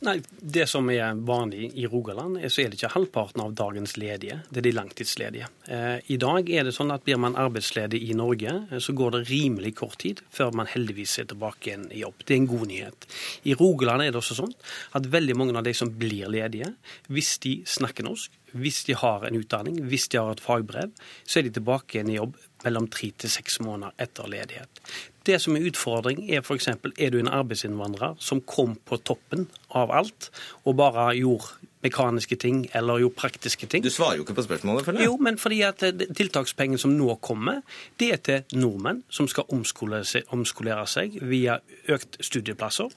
Nei, 0.03 0.19
Det 0.39 0.65
som 0.67 0.89
er 0.91 1.15
vanlig 1.23 1.69
i 1.79 1.85
Rogaland, 1.87 2.37
så 2.51 2.61
er 2.61 2.69
det 2.69 2.77
ikke 2.77 2.91
halvparten 2.97 3.41
av 3.45 3.53
dagens 3.55 3.95
ledige. 3.97 4.41
Det 4.49 4.59
er 4.59 4.67
de 4.67 4.73
langtidsledige. 4.75 5.47
Eh, 5.71 5.99
I 6.11 6.17
dag 6.19 6.49
er 6.51 6.67
det 6.67 6.73
sånn 6.75 6.91
at 6.91 7.05
blir 7.05 7.17
man 7.17 7.37
arbeidsledig 7.39 8.01
i 8.09 8.13
Norge, 8.13 8.67
eh, 8.71 8.79
så 8.83 8.93
går 8.93 9.15
det 9.15 9.29
rimelig 9.29 9.75
kort 9.79 9.97
tid 10.03 10.19
før 10.29 10.51
man 10.53 10.67
heldigvis 10.67 11.17
er 11.19 11.29
tilbake 11.31 11.71
igjen 11.71 11.87
i 11.91 12.03
jobb. 12.03 12.25
Det 12.25 12.35
er 12.35 12.41
en 12.41 12.51
god 12.51 12.67
nyhet. 12.67 13.07
I 13.45 13.55
Rogaland 13.55 14.03
er 14.03 14.11
det 14.11 14.19
også 14.19 14.35
sånn 14.41 14.53
at 14.99 15.07
veldig 15.07 15.37
mange 15.39 15.55
av 15.55 15.63
de 15.63 15.73
som 15.73 15.89
blir 15.89 16.27
ledige, 16.27 16.73
hvis 17.07 17.37
de 17.39 17.61
snakker 17.65 18.03
norsk, 18.03 18.31
hvis 18.55 18.83
de 18.87 18.95
har 18.99 19.23
en 19.23 19.35
utdanning, 19.35 19.79
hvis 19.89 20.09
de 20.11 20.19
har 20.19 20.31
et 20.31 20.43
fagbrev, 20.43 20.91
så 21.23 21.39
er 21.39 21.47
de 21.47 21.55
tilbake 21.55 21.97
igjen 21.97 22.11
i 22.11 22.19
jobb 22.19 22.35
mellom 22.65 22.89
tre 22.91 23.11
til 23.21 23.31
seks 23.31 23.59
måneder 23.63 23.93
etter 24.01 24.29
ledighet. 24.29 24.81
Det 25.25 25.39
som 25.41 25.55
er 25.57 25.65
utfordring, 25.69 26.25
er 26.29 26.43
f.eks. 26.43 26.67
er 26.69 27.13
du 27.13 27.19
en 27.19 27.31
arbeidsinnvandrer 27.31 28.17
som 28.21 28.43
kom 28.45 28.75
på 28.85 28.99
toppen 29.01 29.47
av 29.73 29.93
alt 29.93 30.29
og 30.65 30.77
bare 30.81 31.11
gjorde 31.17 31.71
mekaniske 31.85 32.37
ting 32.41 32.65
eller 32.75 33.03
jo 33.03 33.11
praktiske 33.13 33.69
ting. 33.69 33.83
Du 33.85 33.91
svarer 33.93 34.19
jo 34.19 34.25
ikke 34.25 34.37
på 34.39 34.45
spørsmålet, 34.47 34.85
føler 34.87 35.03
jeg. 35.03 35.09
Jo, 35.11 35.17
men 35.21 35.39
fordi 35.41 35.61
at 35.67 35.83
eh, 35.85 36.05
tiltakspengene 36.17 36.81
som 36.81 36.93
nå 36.97 37.15
kommer, 37.25 37.61
det 38.01 38.11
er 38.15 38.21
til 38.25 38.59
nordmenn 38.59 39.03
som 39.13 39.29
skal 39.31 39.47
omskolere 39.55 40.05
seg, 40.07 40.27
omskolere 40.35 40.85
seg 40.89 41.19
via 41.23 41.59
økt 41.91 42.19
studieplasser. 42.25 42.91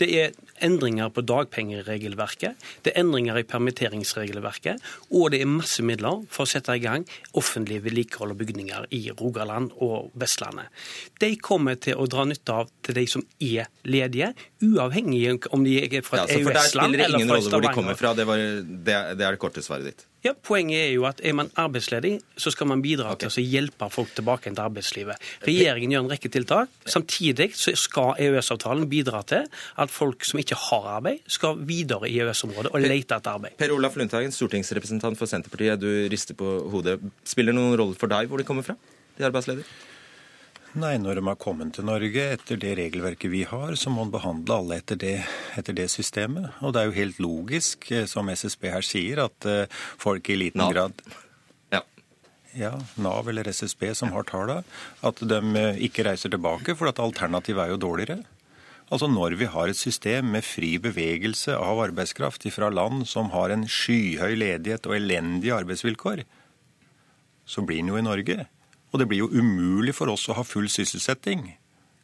Det 0.00 0.08
er 0.18 0.32
endringer 0.62 1.10
på 1.12 1.24
dagpengeregelverket, 1.26 2.58
det 2.84 2.92
er 2.92 3.02
endringer 3.02 3.40
i 3.40 3.46
permitteringsregelverket, 3.48 4.82
og 5.10 5.32
det 5.34 5.42
er 5.42 5.50
masse 5.50 5.84
midler 5.86 6.22
for 6.32 6.46
å 6.46 6.52
sette 6.52 6.76
i 6.76 6.82
gang 6.82 7.06
offentlige 7.38 7.84
vedlikehold 7.86 8.34
og 8.34 8.40
bygninger 8.42 8.88
i 8.96 9.02
Rogaland 9.18 9.72
og 9.84 10.12
Vestlandet. 10.18 10.70
De 11.22 11.34
kommer 11.42 11.78
til 11.82 11.98
å 11.98 12.08
dra 12.10 12.26
nytte 12.28 12.56
av 12.62 12.70
til 12.84 12.96
de 12.98 13.06
som 13.10 13.24
er 13.42 13.68
ledige, 13.88 14.32
uavhengig 14.62 15.48
om 15.54 15.64
de 15.66 15.76
er 15.82 16.04
fra 16.06 16.22
ja, 16.22 16.38
EØS-land 16.38 16.98
eller 16.98 17.26
fra 17.28 17.40
Stavanger. 17.42 17.98
Det, 18.22 18.28
var, 18.28 18.38
det, 18.38 18.96
det 19.18 19.26
er 19.26 19.34
det 19.34 19.40
korte 19.42 19.62
svaret 19.64 19.88
ditt. 19.90 20.04
Ja, 20.22 20.36
Poenget 20.38 20.78
er 20.78 20.92
jo 20.92 21.02
at 21.08 21.18
er 21.26 21.34
man 21.34 21.48
arbeidsledig, 21.58 22.12
så 22.38 22.52
skal 22.54 22.68
man 22.70 22.82
bidra 22.84 23.10
okay. 23.10 23.26
til 23.26 23.42
å 23.42 23.46
hjelpe 23.56 23.88
folk 23.90 24.12
tilbake 24.14 24.52
til 24.52 24.62
arbeidslivet. 24.62 25.24
Regjeringen 25.48 25.96
gjør 25.96 26.04
en 26.04 26.12
rekke 26.12 26.30
tiltak. 26.30 26.70
Samtidig 26.86 27.48
så 27.58 27.74
skal 27.78 28.20
EØS-avtalen 28.22 28.86
bidra 28.90 29.24
til 29.26 29.48
at 29.82 29.90
folk 29.90 30.22
som 30.28 30.38
ikke 30.38 30.60
har 30.68 30.86
arbeid, 31.00 31.24
skal 31.26 31.58
videre 31.66 32.06
i 32.06 32.20
EØS-området 32.22 32.70
og 32.70 32.86
lete 32.86 33.18
etter 33.18 33.34
arbeid. 33.34 33.58
Per 33.58 33.74
Olaf 33.74 33.98
Lundteigen, 33.98 34.34
stortingsrepresentant 34.34 35.18
for 35.18 35.30
Senterpartiet, 35.30 35.82
du 35.82 36.06
rister 36.12 36.38
på 36.38 36.54
hodet. 36.70 37.00
Spiller 37.26 37.50
det 37.50 37.58
noen 37.58 37.74
rolle 37.80 37.98
for 37.98 38.12
deg 38.12 38.30
hvor 38.30 38.38
de 38.38 38.46
kommer 38.46 38.66
fra, 38.66 38.78
de 39.18 39.26
arbeidsledige? 39.26 39.66
Nei, 40.72 40.94
når 40.96 41.18
de 41.18 41.26
har 41.26 41.36
kommet 41.36 41.74
til 41.76 41.84
Norge 41.84 42.22
etter 42.32 42.56
det 42.56 42.70
regelverket 42.78 43.28
vi 43.28 43.42
har, 43.44 43.74
så 43.76 43.90
må 43.92 44.06
en 44.06 44.12
behandle 44.12 44.56
alle 44.56 44.78
etter 44.80 44.96
det, 44.96 45.16
etter 45.60 45.76
det 45.76 45.90
systemet. 45.92 46.48
Og 46.64 46.72
det 46.72 46.80
er 46.80 46.88
jo 46.88 46.96
helt 46.96 47.18
logisk, 47.20 47.90
eh, 47.92 48.06
som 48.08 48.30
SSB 48.32 48.70
her 48.72 48.86
sier, 48.86 49.20
at 49.26 49.48
eh, 49.48 49.82
folk 50.00 50.30
i 50.32 50.38
liten 50.40 50.62
Nav. 50.62 50.72
grad 50.72 51.02
ja. 51.74 51.82
ja, 52.56 52.70
Nav 52.96 53.28
eller 53.28 53.50
SSB 53.52 53.90
som 54.00 54.14
har 54.16 54.24
tallene, 54.30 54.64
at 55.04 55.20
de 55.20 55.42
eh, 55.60 55.82
ikke 55.90 56.06
reiser 56.08 56.32
tilbake, 56.32 56.72
for 56.78 56.88
at 56.88 57.02
alternativet 57.04 57.66
er 57.66 57.74
jo 57.74 57.82
dårligere. 57.84 58.22
Altså 58.88 59.10
Når 59.12 59.36
vi 59.40 59.50
har 59.52 59.68
et 59.68 59.76
system 59.76 60.32
med 60.32 60.44
fri 60.44 60.78
bevegelse 60.80 61.52
av 61.52 61.84
arbeidskraft 61.84 62.48
fra 62.52 62.72
land 62.72 63.04
som 63.12 63.28
har 63.36 63.52
en 63.52 63.68
skyhøy 63.68 64.40
ledighet 64.40 64.88
og 64.88 64.96
elendige 64.96 65.60
arbeidsvilkår, 65.60 66.24
så 67.44 67.60
blir 67.60 67.84
den 67.84 67.92
jo 67.92 68.00
i 68.00 68.08
Norge. 68.08 68.48
Og 68.92 69.00
det 69.00 69.08
blir 69.08 69.24
jo 69.24 69.32
umulig 69.32 69.94
for 69.96 70.12
oss 70.12 70.28
å 70.28 70.36
ha 70.36 70.44
full 70.46 70.68
sysselsetting 70.72 71.54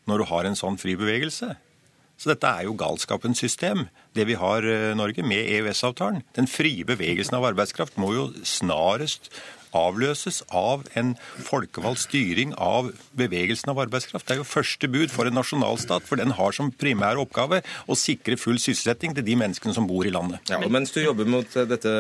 når 0.08 0.22
du 0.22 0.28
har 0.30 0.48
en 0.48 0.56
sånn 0.56 0.78
fri 0.80 0.94
bevegelse. 0.96 1.52
Så 2.18 2.32
dette 2.32 2.50
er 2.50 2.66
jo 2.66 2.74
galskapens 2.74 3.38
system, 3.38 3.84
det 4.16 4.24
vi 4.26 4.34
har 4.40 4.64
eh, 4.66 4.94
Norge, 4.98 5.22
med 5.22 5.52
EØS-avtalen. 5.52 6.24
Den 6.34 6.48
frie 6.50 6.82
bevegelsen 6.88 7.36
av 7.38 7.46
arbeidskraft 7.52 8.00
må 8.00 8.10
jo 8.16 8.24
snarest 8.42 9.30
avløses 9.78 10.42
av 10.54 10.84
en 10.98 11.14
folkevalgt 11.46 12.04
styring 12.06 12.54
av 12.58 12.90
bevegelsen 13.18 13.72
av 13.72 13.80
arbeidskraft. 13.84 14.26
Det 14.28 14.36
er 14.36 14.42
jo 14.42 14.48
første 14.48 14.90
bud 14.90 15.12
for 15.14 15.28
en 15.28 15.36
nasjonalstat, 15.38 16.06
for 16.08 16.20
den 16.20 16.34
har 16.38 16.54
som 16.56 16.70
primær 16.74 17.20
oppgave 17.20 17.62
å 17.86 17.96
sikre 17.98 18.38
full 18.40 18.60
sysselsetting 18.62 19.16
til 19.16 19.26
de 19.26 19.36
menneskene 19.38 19.74
som 19.76 19.86
bor 19.88 20.06
i 20.06 20.12
landet. 20.14 20.42
Ja, 20.50 20.60
og 20.62 20.72
Mens 20.74 20.92
du 20.94 21.00
jobber 21.02 21.28
mot 21.28 21.56
eh, 21.56 21.66
dette 21.68 21.92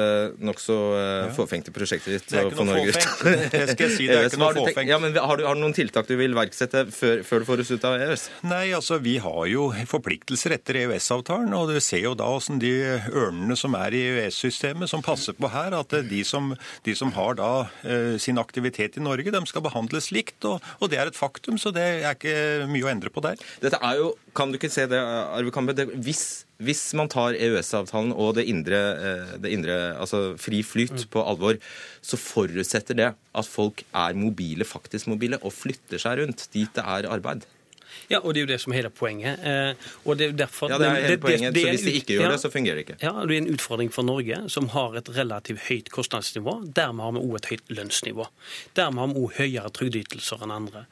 nokså 0.44 0.76
uh, 0.94 1.30
fåfengte 1.36 1.74
prosjektet 1.74 2.14
ditt 2.14 2.28
Det 2.32 2.44
ikke 2.50 2.66
noe 2.68 2.84
fåfengt. 2.88 3.52
Det 3.54 3.64
skal 3.72 3.84
jeg 3.86 3.94
si, 3.96 4.08
det 4.08 4.18
er 4.18 4.28
ikke 4.30 4.42
noe 4.42 4.54
fåfengt. 4.60 4.90
Ja, 4.90 5.00
men 5.02 5.16
har 5.16 5.40
du, 5.40 5.44
har 5.48 5.58
du, 5.58 5.62
noen 5.62 5.76
tiltak 5.76 6.08
du 6.10 6.16
vil 6.20 6.34
iverksette 6.36 6.86
før, 6.94 7.24
før 7.26 7.42
du 7.44 7.48
får 7.48 7.64
oss 7.64 7.72
ut 7.74 7.88
av 7.88 7.98
EØS? 7.98 8.28
Nei, 8.48 8.64
altså 8.76 9.00
vi 9.02 9.18
har 9.22 9.42
jo 9.50 9.68
forpliktelser 9.90 10.56
etter 10.58 10.82
EØS-avtalen, 10.84 11.54
og 11.56 11.72
du 11.72 11.80
ser 11.82 12.04
jo 12.04 12.14
da 12.18 12.28
hvordan 12.28 12.60
de 12.62 12.74
ørnene 13.08 13.56
som 13.58 13.74
er 13.78 13.96
i 13.96 14.04
EØS-systemet, 14.12 14.90
som 14.90 15.04
passer 15.04 15.36
på 15.38 15.50
her, 15.52 15.76
at 15.78 15.94
de 16.08 16.22
som, 16.26 16.52
de 16.86 16.96
som 16.98 17.12
har 17.16 17.38
da 17.38 17.52
Eh, 17.58 17.67
sin 18.22 18.40
aktivitet 18.40 18.98
i 18.98 19.02
Norge. 19.04 19.32
De 19.34 19.40
skal 19.48 19.64
behandles 19.64 20.10
likt, 20.14 20.38
og, 20.48 20.64
og, 20.78 20.90
det 20.92 21.00
er 21.00 21.10
et 21.10 21.18
faktum, 21.18 21.58
så 21.60 21.72
det 21.74 21.84
er 21.84 22.14
ikke 22.14 22.68
mye 22.70 22.86
å 22.86 22.90
endre 22.92 23.12
på 23.12 23.22
der. 23.24 23.40
Dette 23.62 23.80
er 23.84 24.00
jo, 24.00 24.12
Kan 24.38 24.52
du 24.52 24.58
ikke 24.58 24.70
se 24.70 24.84
det, 24.90 24.98
Arve 24.98 25.50
Kambe, 25.54 25.74
det, 25.74 25.88
hvis, 26.04 26.44
hvis, 26.62 26.82
man 26.98 27.10
tar 27.10 27.34
EØS-avtalen 27.34 28.12
og 28.14 28.36
det 28.38 28.46
indre, 28.50 28.78
eh, 28.94 29.36
det 29.42 29.52
indre, 29.56 29.78
altså 29.98 30.36
fri 30.38 30.62
flyt 30.62 30.94
mm. 30.94 31.08
på 31.14 31.24
alvor, 31.26 31.58
så 32.04 32.20
forutsetter 32.20 32.98
det 32.98 33.12
at 33.12 33.50
folk 33.50 33.82
er 33.90 34.18
mobile, 34.18 34.66
faktisk 34.68 35.10
mobile, 35.10 35.40
og 35.42 35.54
flytter 35.56 36.02
seg 36.02 36.22
rundt 36.22 36.46
dit 36.54 36.70
det 36.76 36.84
er 36.86 37.10
arbeid. 37.10 37.46
Ja, 38.08 38.18
og 38.22 38.34
det 38.34 38.40
er 38.40 38.46
jo 38.46 38.48
det 38.48 38.58
som 38.62 38.72
er 38.72 38.78
hele 38.80 38.90
poenget. 38.94 39.42
Eh, 39.44 39.88
og 40.04 40.18
det 40.18 40.30
er 40.30 40.36
derfor, 40.38 40.70
ja, 40.72 40.78
det 40.80 40.86
er 40.88 41.02
hele 41.04 41.20
poenget. 41.20 41.54
Det, 41.54 41.62
det, 41.62 41.62
så 41.62 41.74
hvis 41.74 41.84
de 41.84 41.94
ikke 42.00 42.14
gjør 42.14 42.24
ja, 42.24 42.30
det, 42.32 42.40
så 42.40 42.50
fungerer 42.52 42.78
det 42.78 42.84
ikke. 42.86 42.96
Ja, 43.02 43.12
det 43.28 43.36
er 43.36 43.42
en 43.42 43.50
utfordring 43.52 43.90
for 43.92 44.06
Norge, 44.08 44.38
som 44.48 44.68
har 44.72 44.96
et 45.00 45.10
relativt 45.16 45.66
høyt 45.68 45.90
kostnadsnivå. 45.92 46.54
Dermed 46.76 47.04
har 47.04 47.16
vi 47.16 47.24
òg 47.24 47.34
et 47.40 47.50
høyt 47.52 47.74
lønnsnivå. 47.80 48.28
Dermed 48.78 49.02
har 49.02 49.10
vi 49.12 49.24
òg 49.24 49.34
høyere 49.40 49.72
trygdeytelser 49.78 50.46
enn 50.46 50.54
andre. 50.54 50.86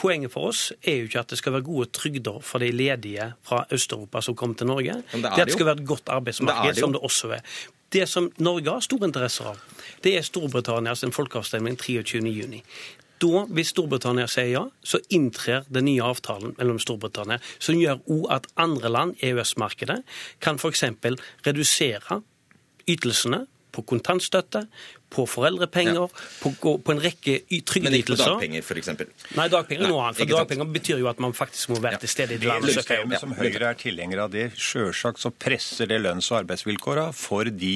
Poenget 0.00 0.32
for 0.32 0.52
oss 0.52 0.70
er 0.80 1.02
jo 1.02 1.10
ikke 1.10 1.24
at 1.24 1.34
det 1.34 1.40
skal 1.42 1.56
være 1.58 1.66
gode 1.68 1.90
trygder 1.96 2.40
for 2.44 2.64
de 2.64 2.70
ledige 2.72 3.32
fra 3.44 3.66
Øst-Europa 3.72 4.24
som 4.24 4.38
kommer 4.38 4.56
til 4.56 4.70
Norge. 4.70 4.96
Det, 5.12 5.20
det, 5.20 5.34
at 5.34 5.50
det 5.50 5.58
skal 5.58 5.68
være 5.68 5.82
et 5.82 5.86
godt 5.92 6.08
arbeidsmarked, 6.08 6.72
det 6.72 6.80
som 6.80 6.96
det 6.96 7.04
også 7.04 7.34
er. 7.36 7.44
Det 7.90 8.06
som 8.08 8.30
Norge 8.38 8.70
har 8.70 8.80
store 8.86 9.08
interesser 9.10 9.50
av, 9.50 9.60
det 10.04 10.14
er 10.16 10.24
Storbritannias 10.24 11.02
folkeavstemning 11.12 11.76
23.6. 11.76 12.62
Da, 13.20 13.44
hvis 13.52 13.74
Storbritannia 13.74 14.24
sier 14.30 14.50
ja, 14.54 14.62
så 14.80 15.00
inntrer 15.12 15.66
den 15.68 15.84
nye 15.90 16.04
avtalen 16.04 16.54
mellom 16.56 16.78
Storbritannia, 16.80 17.40
som 17.60 17.76
gjør 17.76 18.00
òg 18.08 18.26
at 18.32 18.48
andre 18.60 18.92
land 18.92 19.24
EØS-markedet 19.24 20.00
kan 20.40 20.60
f.eks. 20.60 20.86
redusere 21.44 22.22
ytelsene 22.88 23.44
på 23.70 23.84
kontantstøtte, 23.86 24.64
på 25.10 25.24
foreldrepenger, 25.26 25.98
ja. 25.98 26.06
på, 26.40 26.52
på, 26.62 26.94
en 26.94 27.02
rekke 27.02 27.40
trygdeytelser. 27.66 27.82
Men 27.82 27.96
ikke 27.98 28.14
på 28.14 28.18
dagpenger, 28.22 28.64
f.eks.? 28.64 29.34
Nei, 29.38 29.46
dagpenger 29.52 29.86
er 29.86 29.92
noe 29.92 30.04
annet. 30.06 30.20
For 30.20 30.30
dagpenger 30.30 30.70
betyr 30.76 31.02
jo 31.02 31.10
at 31.10 31.22
man 31.22 31.34
faktisk 31.36 31.72
må 31.74 31.80
være 31.82 32.00
til 32.04 32.12
stede 32.12 32.36
i 32.36 32.40
landet. 32.44 32.70
Det 32.70 32.84
systemet 32.84 33.22
som 33.22 33.34
Høyre 33.38 33.72
er 33.72 33.80
tilhenger 33.80 34.24
av 34.26 34.32
det, 34.34 34.46
sjølsagt 34.60 35.22
så 35.22 35.32
presser 35.34 35.90
det 35.90 36.00
lønns- 36.04 36.30
og 36.30 36.40
arbeidsvilkåra 36.42 37.08
for 37.16 37.50
de 37.50 37.74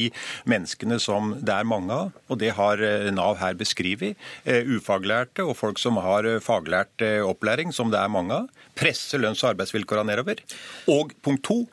menneskene 0.50 1.00
som 1.02 1.34
det 1.42 1.56
er 1.58 1.68
mange 1.68 1.94
av, 1.94 2.12
og 2.30 2.40
det 2.40 2.54
har 2.58 2.82
eh, 2.84 3.10
Nav 3.14 3.38
her 3.42 3.58
beskrevet. 3.58 4.18
Uh, 4.46 4.76
ufaglærte 4.76 5.44
og 5.44 5.56
folk 5.58 5.80
som 5.82 5.98
har 6.02 6.26
uh, 6.28 6.40
faglært 6.42 7.02
opplæring, 7.24 7.72
som 7.74 7.90
det 7.92 8.00
er 8.00 8.12
mange 8.12 8.44
av, 8.44 8.66
presser 8.78 9.22
lønns- 9.22 9.42
og 9.44 9.54
arbeidsvilkåra 9.54 10.04
nedover. 10.06 10.40
Og 10.90 11.14
punkt 11.24 11.44
to, 11.46 11.64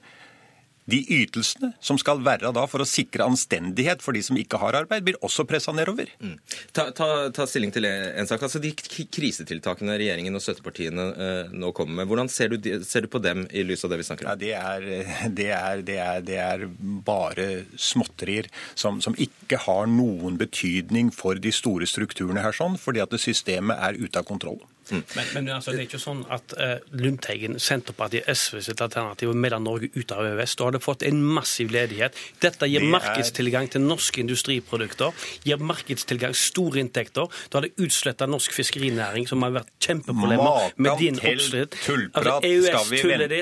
de 0.91 0.99
ytelsene 1.21 1.71
som 1.83 1.99
skal 1.99 2.21
være 2.25 2.51
da 2.55 2.65
for 2.69 2.83
å 2.83 2.87
sikre 2.87 3.25
anstendighet 3.27 4.03
for 4.03 4.15
de 4.15 4.23
som 4.25 4.37
ikke 4.39 4.59
har 4.61 4.77
arbeid, 4.81 5.05
blir 5.07 5.19
også 5.25 5.45
pressa 5.49 5.73
nedover. 5.75 6.11
Mm. 6.21 6.37
Ta, 6.75 6.89
ta, 6.95 7.07
ta, 7.33 7.47
stilling 7.49 7.73
til 7.73 7.87
en 7.87 8.29
sak. 8.29 8.43
Altså 8.45 8.61
De 8.63 8.73
krisetiltakene 8.75 9.97
regjeringen 9.99 10.37
og 10.37 10.43
støttepartiene 10.43 11.07
eh, 11.11 11.53
nå 11.55 11.71
kommer 11.77 12.01
med, 12.01 12.09
hvordan 12.11 12.31
ser 12.31 12.53
du, 12.53 12.69
ser 12.87 13.05
du, 13.05 13.11
på 13.11 13.21
dem 13.23 13.45
i 13.51 13.65
lys 13.67 13.85
av 13.85 13.93
det 13.93 14.01
vi 14.01 14.07
snakker 14.07 14.27
om? 14.27 14.31
Ja, 14.31 14.39
det, 14.41 14.53
er, 14.57 15.29
det, 15.39 15.49
er, 15.55 15.85
det, 15.87 15.97
er, 16.01 16.25
det, 16.27 16.39
er, 16.41 16.67
bare 17.05 17.47
småtterier 17.79 18.49
som, 18.75 19.01
som, 19.03 19.15
ikke 19.21 19.59
har 19.65 19.89
noen 19.89 20.37
betydning 20.39 21.11
for 21.15 21.39
de 21.39 21.53
store 21.55 21.87
strukturene 21.89 22.43
her, 22.43 22.55
sånn, 22.55 22.77
fordi 22.79 23.03
at 23.03 23.15
systemet 23.21 23.79
er 23.81 23.99
ute 23.99 24.21
av 24.21 24.27
kontroll. 24.27 24.61
Mm. 24.91 25.03
Men, 25.15 25.29
men 25.33 25.49
altså, 25.55 25.73
det 25.73 25.83
er 25.83 25.89
ikke 25.89 26.01
sånn 26.01 26.23
at 26.31 26.55
uh, 26.59 26.75
Lundteigen, 26.99 27.57
Senterpartiet, 27.61 28.27
SV 28.27 28.61
sitt 28.67 28.83
alternativ 28.83 29.33
melder 29.33 29.61
Norge 29.63 29.91
ut 29.95 30.13
av 30.15 30.27
EØS. 30.27 30.55
Da 30.59 30.67
har 30.67 30.75
det 30.75 30.83
fått 30.83 31.05
en 31.07 31.21
massiv 31.23 31.71
ledighet. 31.73 32.17
Dette 32.43 32.69
gir 32.69 32.83
det 32.83 32.91
markedstilgang 32.91 33.69
til 33.71 33.85
norske 33.85 34.21
industriprodukter, 34.23 35.15
gir 35.47 35.61
markedstilgang, 35.63 36.35
store 36.37 36.83
inntekter. 36.83 37.31
Da 37.49 37.59
har 37.59 37.67
det 37.67 37.73
utsletta 37.81 38.27
norsk 38.29 38.55
fiskerinæring, 38.55 39.27
som 39.29 39.43
har 39.45 39.55
vært 39.61 39.71
kjempeproblemer 39.81 40.75
med 40.81 41.01
din. 41.01 41.19
Tullprat 41.21 42.45
altså, 42.45 42.85
å 42.91 42.99
høre. 42.99 43.41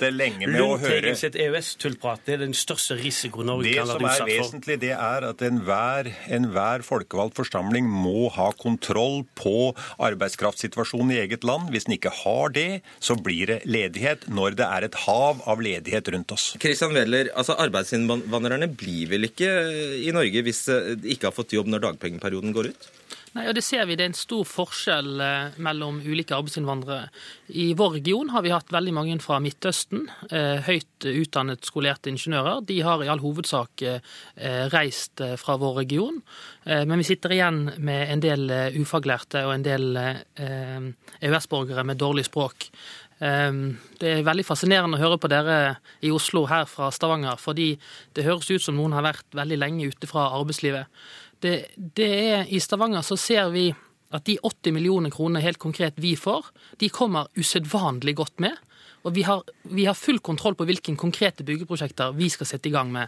Lundteigen 0.49 1.19
sitt 1.19 1.37
EØS-tullprat 1.39 2.25
det 2.27 2.37
er 2.37 2.43
den 2.43 2.55
største 2.57 2.97
risikoen 2.99 3.49
Norge 3.49 3.69
det 3.69 3.77
kan 3.77 3.89
være 3.89 3.99
utsatt 3.99 3.99
for. 3.99 4.05
Det 4.05 4.17
som 4.19 4.29
er 4.29 4.43
vesentlig, 4.43 4.77
det 4.83 4.91
er 4.95 5.27
at 5.29 5.43
enhver, 5.45 6.11
enhver 6.37 6.85
folkevalgt 6.85 7.37
forsamling 7.39 7.89
må 7.89 8.29
ha 8.35 8.49
kontroll 8.59 9.23
på 9.39 9.71
arbeidskraftsituasjonen 10.09 11.15
i 11.15 11.19
eget 11.23 11.38
eget 11.39 11.47
land. 11.47 11.71
Hvis 11.71 11.85
den 11.87 11.95
ikke 11.95 12.11
har 12.11 12.49
det, 12.53 12.81
så 12.99 13.15
blir 13.15 13.47
det 13.47 13.61
ledighet 13.65 14.27
når 14.27 14.57
det 14.59 14.65
er 14.65 14.83
et 14.83 14.95
hav 15.05 15.41
av 15.47 15.61
ledighet 15.61 16.07
rundt 16.13 16.31
oss. 16.31 16.55
Kristian 16.59 16.93
Wedler, 16.93 17.31
altså 17.35 17.55
Arbeidsinnvandrerne 17.57 18.69
blir 18.75 19.09
vel 19.09 19.25
ikke 19.29 19.49
i 20.03 20.11
Norge 20.11 20.43
hvis 20.43 20.65
de 20.67 21.13
ikke 21.13 21.29
har 21.29 21.35
fått 21.35 21.53
jobb 21.53 21.67
når 21.69 21.85
dagpengeperioden 21.87 22.53
går 22.53 22.71
ut? 22.71 22.89
Nei, 23.35 23.45
og 23.45 23.53
Det 23.53 23.61
ser 23.61 23.85
vi, 23.85 23.95
det 23.97 24.05
er 24.07 24.09
en 24.09 24.17
stor 24.17 24.45
forskjell 24.47 25.21
eh, 25.21 25.57
mellom 25.61 25.99
ulike 26.01 26.33
arbeidsinnvandrere. 26.33 27.11
I 27.61 27.67
vår 27.77 27.99
region 27.99 28.31
har 28.33 28.41
vi 28.45 28.53
hatt 28.53 28.73
veldig 28.73 28.93
mange 28.95 29.17
fra 29.21 29.37
Midtøsten. 29.43 30.07
Eh, 30.33 30.65
høyt 30.65 31.05
utdannet, 31.05 31.67
skolerte 31.67 32.09
ingeniører. 32.09 32.63
De 32.65 32.79
har 32.85 33.03
i 33.05 33.11
all 33.11 33.21
hovedsak 33.21 33.85
eh, 33.85 34.01
reist 34.73 35.21
fra 35.37 35.57
vår 35.61 35.83
region. 35.83 36.17
Men 36.69 36.99
vi 37.01 37.05
sitter 37.07 37.33
igjen 37.33 37.59
med 37.81 38.11
en 38.13 38.21
del 38.21 38.51
ufaglærte 38.77 39.41
og 39.47 39.53
en 39.55 39.63
del 39.65 39.97
EØS-borgere 39.97 41.85
med 41.87 41.97
dårlig 41.97 42.27
språk. 42.27 42.67
Det 43.19 44.11
er 44.11 44.27
veldig 44.27 44.45
fascinerende 44.45 44.99
å 44.99 45.01
høre 45.01 45.17
på 45.19 45.31
dere 45.31 45.79
i 46.05 46.11
Oslo 46.13 46.43
her 46.51 46.67
fra 46.69 46.91
Stavanger, 46.93 47.39
fordi 47.41 47.71
det 48.15 48.27
høres 48.27 48.51
ut 48.51 48.63
som 48.63 48.77
noen 48.77 48.93
har 48.95 49.07
vært 49.07 49.39
veldig 49.39 49.57
lenge 49.59 49.89
ute 49.89 50.11
fra 50.11 50.29
arbeidslivet 50.37 50.91
det, 51.43 51.53
det 51.75 52.09
er, 52.09 52.47
I 52.49 52.59
Stavanger 52.63 53.05
så 53.05 53.17
ser 53.19 53.51
vi 53.53 53.69
at 54.09 54.25
de 54.25 54.39
80 54.41 54.73
millioner 54.73 55.13
kroner 55.13 55.43
helt 55.43 55.61
konkret 55.61 55.99
vi 56.01 56.15
får, 56.17 56.49
de 56.81 56.89
kommer 56.89 57.29
usedvanlig 57.37 58.15
godt 58.17 58.41
med. 58.41 58.57
Og 59.07 59.13
vi 59.15 59.23
har, 59.23 59.43
vi 59.71 59.85
har, 59.87 59.95
full 59.95 60.19
kontroll 60.19 60.57
på 60.59 60.65
hvilke 60.67 60.95
konkrete 60.99 61.45
byggeprosjekter 61.47 62.15
vi 62.17 62.27
skal 62.33 62.49
sette 62.49 62.67
i 62.67 62.73
gang 62.73 62.89
med. 62.91 63.07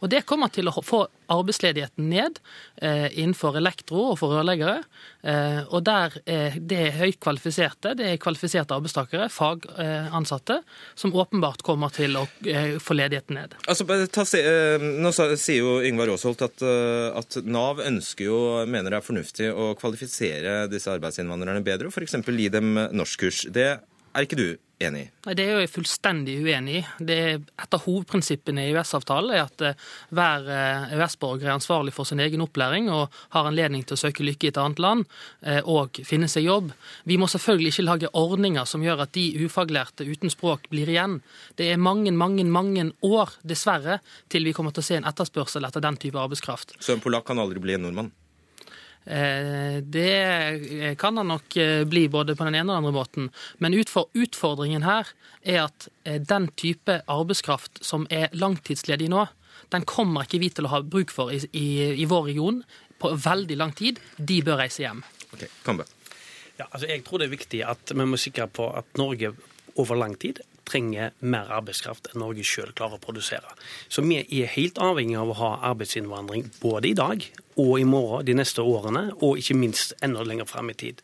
Og 0.00 0.10
Det 0.10 0.24
kommer 0.28 0.50
til 0.52 0.68
å 0.68 0.82
få 0.84 1.04
arbeidsledigheten 1.30 2.08
ned 2.10 2.40
eh, 2.82 3.06
innenfor 3.20 3.58
elektro 3.60 4.10
og 4.10 4.18
for 4.20 4.34
rørleggere. 4.34 4.80
Eh, 5.22 5.60
og 5.68 5.84
der 5.86 6.16
er 6.24 6.56
det 6.58 6.82
høyt 6.96 7.20
kvalifiserte, 7.22 7.94
det 7.98 8.08
er 8.08 8.20
kvalifiserte 8.22 8.74
arbeidstakere, 8.76 9.28
fagansatte, 9.32 10.60
som 10.98 11.14
åpenbart 11.14 11.62
kommer 11.66 11.92
til 11.94 12.16
å 12.18 12.24
eh, 12.48 12.78
få 12.82 12.96
ledigheten 12.98 13.38
ned. 13.38 13.56
Altså, 13.70 13.86
ta, 14.10 14.26
eh, 14.40 14.80
nå 14.80 15.12
sier 15.14 15.60
jo 15.60 15.76
Yngvar 15.86 16.14
Aasholt 16.14 16.42
at, 16.48 16.64
eh, 16.64 17.20
at, 17.20 17.40
Nav 17.50 17.82
ønsker 17.84 18.26
jo, 18.26 18.40
mener 18.66 18.92
det 18.92 19.00
er 19.00 19.06
fornuftig 19.06 19.52
å 19.52 19.72
kvalifisere 19.78 20.64
disse 20.72 20.90
arbeidsinnvandrerne 20.92 21.62
bedre, 21.66 21.90
og 21.90 21.94
f.eks. 21.94 22.18
gi 22.40 22.50
dem 22.52 22.74
norskkurs. 22.96 23.46
Det 23.52 23.70
er 24.14 24.26
ikke 24.26 24.38
du 24.38 24.48
enig 24.80 25.02
i? 25.02 25.08
Nei, 25.26 25.34
Det 25.36 25.44
er 25.44 25.60
jeg 25.60 25.70
fullstendig 25.70 26.36
uenig 26.40 26.80
i. 26.80 26.82
Et 27.04 27.76
av 27.76 27.82
hovedprinsippene 27.84 28.64
i 28.64 28.72
EØS-avtalen 28.72 29.34
er 29.36 29.42
at 29.44 29.64
eh, 29.66 29.88
hver 30.16 30.48
eh, 30.48 30.94
EØS-borger 30.96 31.48
er 31.48 31.56
ansvarlig 31.56 31.94
for 31.96 32.08
sin 32.08 32.22
egen 32.24 32.42
opplæring 32.44 32.88
og 32.92 33.12
har 33.34 33.48
anledning 33.50 33.84
til 33.84 33.98
å 33.98 34.00
søke 34.00 34.24
lykke 34.26 34.48
i 34.48 34.52
et 34.52 34.60
annet 34.60 34.80
land 34.82 35.04
eh, 35.42 35.60
og 35.60 36.00
finne 36.06 36.30
seg 36.32 36.48
jobb. 36.48 36.72
Vi 37.08 37.18
må 37.20 37.28
selvfølgelig 37.30 37.74
ikke 37.74 37.86
lage 37.88 38.12
ordninger 38.16 38.68
som 38.68 38.84
gjør 38.84 39.04
at 39.06 39.14
de 39.16 39.26
ufaglærte 39.44 40.08
uten 40.08 40.32
språk 40.32 40.70
blir 40.72 40.90
igjen. 40.90 41.20
Det 41.60 41.68
er 41.72 41.80
mange, 41.80 42.12
mange, 42.12 42.46
mange 42.48 42.90
år, 43.06 43.36
dessverre, 43.44 44.00
til 44.32 44.48
vi 44.48 44.56
kommer 44.56 44.74
til 44.74 44.84
å 44.84 44.88
se 44.88 45.00
en 45.00 45.08
etterspørsel 45.10 45.68
etter 45.68 45.84
den 45.84 46.00
type 46.00 46.20
arbeidskraft. 46.20 46.78
Så 46.80 46.96
en 46.96 47.04
polakk 47.04 47.28
kan 47.28 47.40
aldri 47.42 47.62
bli 47.62 47.76
en 47.76 47.88
nordmann? 47.88 48.12
Eh, 49.04 49.80
det 49.82 50.94
kan 50.98 51.16
han 51.16 51.30
nok 51.32 51.56
eh, 51.56 51.84
bli 51.84 52.08
både 52.08 52.36
på 52.36 52.44
den 52.44 52.54
ene 52.54 52.68
og 52.68 52.74
den 52.74 52.78
andre 52.82 52.94
måten. 52.94 53.30
Men 53.58 53.74
utfordringen 53.74 54.84
her 54.84 55.08
er 55.42 55.64
at 55.66 55.88
eh, 56.04 56.20
den 56.20 56.50
type 56.60 57.00
arbeidskraft 57.10 57.82
som 57.84 58.06
er 58.10 58.28
langtidsledig 58.36 59.08
nå, 59.10 59.26
den 59.70 59.86
kommer 59.88 60.26
ikke 60.26 60.42
vi 60.42 60.50
til 60.52 60.68
å 60.68 60.74
ha 60.74 60.82
bruk 60.82 61.12
for 61.14 61.32
i, 61.32 61.40
i, 61.56 61.66
i 62.02 62.08
vår 62.10 62.30
region 62.32 62.62
på 63.00 63.14
veldig 63.16 63.56
lang 63.56 63.72
tid. 63.76 64.00
De 64.16 64.40
bør 64.44 64.60
reise 64.64 64.84
hjem. 64.84 65.02
Ok, 65.32 65.46
Kambe. 65.64 65.88
Ja, 66.58 66.66
altså 66.68 66.90
jeg 66.90 67.04
tror 67.06 67.22
det 67.22 67.30
er 67.30 67.36
viktig 67.38 67.62
at 67.64 67.94
vi 67.94 68.04
må 68.04 68.18
sikre 68.20 68.50
på 68.52 68.68
at 68.76 68.98
Norge 69.00 69.32
over 69.80 69.96
lang 69.96 70.16
tid 70.20 70.42
trenger 70.70 71.14
mer 71.20 71.50
arbeidskraft 71.58 72.10
enn 72.10 72.22
Norge 72.22 72.44
sjøl 72.46 72.72
klarer 72.76 72.98
å 72.98 73.02
produsere. 73.02 73.54
Så 73.90 74.04
vi 74.06 74.20
er 74.22 74.52
helt 74.54 74.78
avhengig 74.82 75.18
av 75.18 75.32
å 75.32 75.38
ha 75.40 75.50
arbeidsinnvandring 75.72 76.50
både 76.62 76.90
i 76.90 76.96
dag 76.98 77.26
og 77.60 77.74
i 77.80 77.86
morgen, 77.88 78.24
de 78.24 78.36
neste 78.38 78.64
årene, 78.64 79.10
og 79.20 79.40
ikke 79.40 79.58
minst 79.58 79.92
enda 80.04 80.22
lenger 80.24 80.48
fram 80.48 80.70
i 80.72 80.76
tid. 80.78 81.02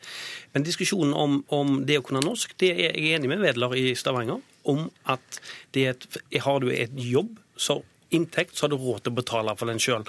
Men 0.55 0.65
diskusjonen 0.65 1.13
om, 1.13 1.41
om, 1.53 1.81
det 1.89 1.99
å 2.01 2.07
kunne 2.07 2.25
norsk, 2.25 2.55
det 2.63 2.73
er 2.73 2.97
jeg 2.97 3.19
enig 3.19 3.33
med 3.33 3.43
Wedler 3.45 3.77
i 3.77 3.91
Stavanger 3.99 4.41
om 4.67 4.87
at 5.11 5.41
et, 5.77 6.07
har 6.43 6.63
du 6.63 6.71
et 6.73 6.95
jobb, 6.97 7.37
så 7.57 7.83
inntekt, 8.15 8.57
så 8.57 8.65
har 8.65 8.73
du 8.73 8.79
råd 8.81 9.05
til 9.05 9.13
å 9.13 9.19
betale 9.19 9.55
for 9.59 9.71
den 9.71 9.83
sjøl. 9.83 10.07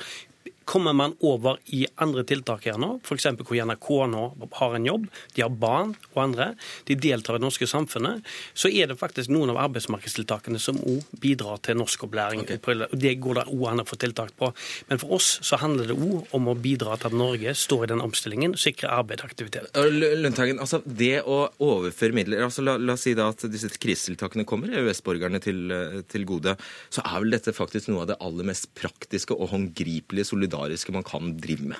Kommer 0.67 0.93
man 0.93 1.13
over 1.23 1.61
i 1.71 1.85
andre 2.03 2.25
tiltak 2.27 2.65
her 2.67 2.75
nå, 2.81 2.97
f.eks. 2.99 3.29
hvor 3.39 3.55
NRK 3.69 3.87
nå 4.11 4.23
har 4.57 4.73
en 4.75 4.87
jobb, 4.89 5.05
de 5.35 5.43
har 5.45 5.53
barn 5.53 5.93
og 6.09 6.17
andre, 6.25 6.49
de 6.89 6.97
deltar 6.99 7.37
i 7.37 7.39
det 7.39 7.45
norske 7.45 7.67
samfunnet, 7.71 8.25
så 8.51 8.67
er 8.67 8.89
det 8.91 8.97
faktisk 8.99 9.31
noen 9.31 9.53
av 9.53 9.61
arbeidsmarkedstiltakene 9.63 10.59
som 10.59 10.79
òg 10.81 11.05
bidrar 11.23 11.61
til 11.63 11.79
norskopplæring. 11.79 12.43
Okay. 12.43 12.59
Det 12.91 13.13
går 13.23 13.39
det 13.39 13.45
òg 13.53 13.63
an 13.71 13.83
å 13.83 13.87
få 13.87 13.99
tiltak 14.01 14.33
på. 14.35 14.49
Men 14.89 14.99
for 14.99 15.15
oss 15.15 15.29
så 15.47 15.61
handler 15.61 15.93
det 15.93 15.95
òg 15.95 16.35
om 16.35 16.51
å 16.51 16.57
bidra 16.59 16.97
til 16.99 17.13
at 17.13 17.17
Norge 17.23 17.55
står 17.55 17.87
i 17.87 17.91
den 17.93 18.03
omstillingen 18.03 18.57
og 18.57 18.61
sikrer 18.61 18.97
arbeid 18.97 19.23
og 19.23 19.31
aktivitet. 19.31 19.71
Lundtagen, 19.95 20.59
altså 20.59 20.81
det 20.83 21.21
å 21.23 21.39
overføre 21.63 22.17
midler 22.17 22.43
altså 22.43 22.65
la, 22.65 22.75
la, 22.75 22.97
oss 22.97 23.07
si 23.07 23.15
da 23.15 23.29
at 23.31 23.47
disse 23.51 23.71
krisetiltakene 23.71 24.43
kommer 24.47 24.75
EØS-borgerne 24.75 25.39
til, 25.43 25.63
til 26.11 26.27
gode, 26.27 26.57
så 26.91 27.07
er 27.07 27.23
vel 27.23 27.39
dette 27.39 27.55
faktisk 27.55 27.87
noe 27.93 28.03
av 28.03 28.11
det 28.11 28.19
aller 28.27 28.51
mest 28.51 28.67
praktiske 28.75 29.31
og 29.31 29.53
håndgripelige 29.55 30.27
solidariske 30.27 30.56
solidariske 30.57 30.93
man 30.93 31.03
kan 31.03 31.37
drive 31.37 31.73
med? 31.73 31.77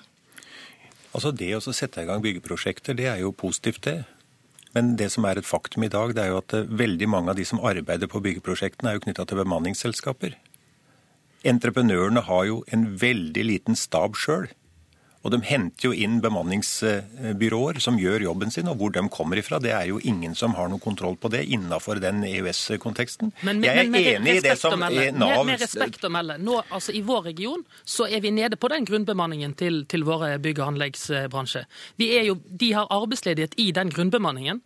Altså 1.13 1.31
Det 1.31 1.55
å 1.55 1.61
sette 1.61 2.03
i 2.03 2.05
gang 2.05 2.21
byggeprosjekter, 2.21 2.93
det 2.93 3.07
er 3.07 3.21
jo 3.21 3.31
positivt, 3.31 3.83
det. 3.83 4.05
Men 4.73 4.95
det 4.97 5.09
som 5.11 5.25
er 5.25 5.37
et 5.37 5.47
faktum 5.47 5.83
i 5.83 5.89
dag, 5.89 6.13
det 6.13 6.21
er 6.21 6.29
jo 6.29 6.41
at 6.41 6.53
eh, 6.53 6.67
veldig 6.67 7.07
mange 7.09 7.31
av 7.31 7.37
de 7.37 7.45
som 7.45 7.63
arbeider 7.63 8.07
på 8.07 8.21
byggeprosjektene, 8.21 8.91
er 8.91 8.97
jo 8.97 9.05
knytta 9.07 9.25
til 9.25 9.39
bemanningsselskaper. 9.39 10.35
Entreprenørene 11.47 12.21
har 12.27 12.45
jo 12.45 12.63
en 12.73 12.85
veldig 12.99 13.45
liten 13.47 13.75
stab 13.75 14.17
sjøl. 14.19 14.49
Og 15.25 15.33
de 15.33 15.39
henter 15.43 15.89
jo 15.89 15.93
inn 15.95 16.19
bemanningsbyråer 16.23 17.79
som 17.83 17.97
gjør 17.99 18.27
jobben 18.27 18.53
sin, 18.53 18.69
og 18.71 18.77
hvor 18.79 18.93
de 18.95 19.03
kommer 19.11 19.39
ifra. 19.41 19.59
Det 19.63 19.73
er 19.73 19.89
jo 19.89 19.99
ingen 20.05 20.35
som 20.37 20.53
har 20.57 20.69
noe 20.71 20.81
kontroll 20.83 21.17
på 21.19 21.31
det 21.33 21.43
innenfor 21.53 22.01
den 22.03 22.21
EØS-konteksten. 22.27 23.33
Jeg 23.41 23.73
er 23.73 23.83
enig 23.87 24.37
i 24.37 24.43
det 24.45 24.55
som 24.61 24.77
Nav 24.79 25.43
Med, 25.47 25.59
respekt 25.61 26.05
å 26.05 26.11
melde. 26.13 26.37
Nå, 26.43 26.59
altså, 26.69 26.93
I 26.95 27.03
vår 27.05 27.31
region 27.31 27.65
så 27.83 28.07
er 28.07 28.21
vi 28.23 28.31
nede 28.35 28.59
på 28.59 28.69
den 28.71 28.85
grunnbemanningen 28.87 29.57
til, 29.57 29.83
til 29.89 30.05
våre 30.07 30.35
bygg- 30.43 30.61
og 30.61 30.73
anleggsbransje. 30.73 31.65
Vi 31.99 32.11
er 32.17 32.29
jo, 32.29 32.37
de 32.47 32.71
har 32.77 32.89
arbeidsledighet 32.93 33.57
i 33.61 33.71
den 33.75 33.91
grunnbemanningen. 33.93 34.61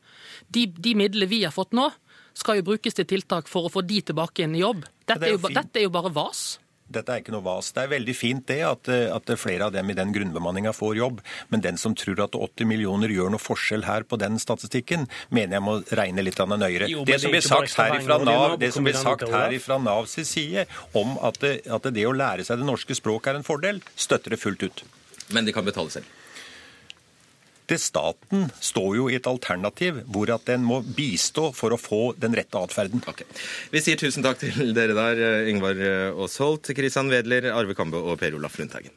De, 0.52 0.68
de 0.68 0.96
midlene 1.00 1.30
vi 1.32 1.44
har 1.46 1.56
fått 1.56 1.74
nå, 1.78 1.90
skal 2.38 2.60
jo 2.60 2.68
brukes 2.72 2.96
til 2.96 3.08
tiltak 3.08 3.50
for 3.52 3.68
å 3.68 3.72
få 3.72 3.84
de 3.88 4.02
tilbake 4.12 4.46
inn 4.46 4.56
i 4.56 4.64
jobb. 4.64 4.86
Dette 5.08 5.28
er 5.28 5.36
jo, 5.36 5.42
dette 5.52 5.82
er 5.82 5.88
jo 5.88 5.94
bare 5.94 6.12
vas. 6.16 6.60
Dette 6.92 7.14
er 7.16 7.24
ikke 7.24 7.34
noe 7.36 7.46
vas. 7.46 7.72
Det 7.76 7.86
er 7.86 7.92
veldig 7.94 8.16
fint 8.18 8.46
det 8.52 8.60
at, 8.68 8.90
at 8.90 9.34
flere 9.40 9.68
av 9.68 9.76
dem 9.76 9.90
i 9.92 9.98
den 9.98 10.14
grunnbemanninga 10.16 10.74
får 10.76 11.00
jobb, 11.00 11.22
men 11.54 11.64
den 11.64 11.80
som 11.82 11.96
tror 11.98 12.24
at 12.26 12.38
80 12.38 12.70
millioner 12.70 13.12
gjør 13.14 13.34
noe 13.34 13.42
forskjell 13.42 13.86
her 13.88 14.06
på 14.08 14.20
den 14.22 14.40
statistikken, 14.42 15.08
mener 15.30 15.58
jeg 15.58 15.66
må 15.66 15.78
regne 15.98 16.26
litt 16.26 16.40
nøyere. 16.42 16.90
Jo, 16.92 17.06
det, 17.08 17.20
som 17.24 17.34
blir 17.34 17.46
sagt 17.46 17.78
her 17.80 17.98
ifra 18.00 18.18
Nav, 18.26 18.58
det 18.62 18.72
som 18.76 18.88
blir 18.88 18.98
sagt 18.98 19.28
her 19.32 19.54
ifra 19.56 19.78
Navs 19.82 20.18
side 20.28 20.66
om 20.98 21.18
at 21.24 21.40
det, 21.44 21.54
at 21.72 21.92
det 21.94 22.08
å 22.08 22.16
lære 22.16 22.46
seg 22.48 22.62
det 22.62 22.68
norske 22.68 22.98
språket 22.98 23.34
er 23.34 23.42
en 23.42 23.48
fordel, 23.48 23.84
støtter 23.96 24.36
det 24.36 24.42
fullt 24.42 24.66
ut. 24.68 24.84
Men 25.32 25.48
de 25.48 25.56
kan 25.56 25.66
betale 25.66 25.94
selv? 25.94 26.21
Det 27.72 27.78
staten 27.80 28.50
står 28.60 28.96
jo 28.98 29.06
i 29.08 29.16
et 29.16 29.28
alternativ 29.30 30.02
hvor 30.12 30.28
at 30.36 30.44
den 30.50 30.66
må 30.68 30.82
bistå 30.84 31.54
for 31.56 31.72
å 31.72 31.80
få 31.80 32.02
den 32.20 32.36
rette 32.36 32.60
atferden. 32.60 33.00
Okay. 33.08 33.28
Vi 33.72 33.80
sier 33.84 34.00
tusen 34.00 34.26
takk 34.26 34.42
til 34.42 34.74
dere 34.76 34.98
der, 34.98 35.22
Yngvar 35.48 35.80
Aasholt, 36.12 36.74
Kristian 36.76 37.12
Wedler, 37.14 37.48
Arve 37.56 37.78
Kambe 37.78 38.02
og 38.04 38.20
Per 38.20 38.36
Olaf 38.36 38.60
Lundteigen. 38.60 38.92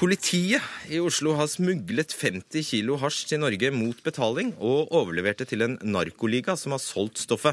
Politiet 0.00 0.64
i 0.88 0.96
Oslo 1.04 1.34
har 1.36 1.50
smuglet 1.52 2.14
50 2.16 2.64
kilo 2.64 2.94
hasj 3.02 3.26
til 3.28 3.42
Norge 3.42 3.68
mot 3.74 3.98
betaling, 4.00 4.54
og 4.56 4.88
overlevert 4.96 5.42
det 5.42 5.50
til 5.50 5.66
en 5.66 5.76
narkoliga 5.84 6.54
som 6.56 6.72
har 6.72 6.80
solgt 6.80 7.20
stoffet. 7.20 7.52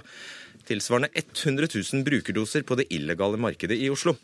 Tilsvarende 0.67 1.09
100 1.15 1.69
000 1.71 2.03
brukerdoser 2.07 2.65
på 2.67 2.77
det 2.79 2.89
illegale 2.93 3.39
markedet 3.39 3.79
i 3.79 3.89
Oslo. 3.93 4.17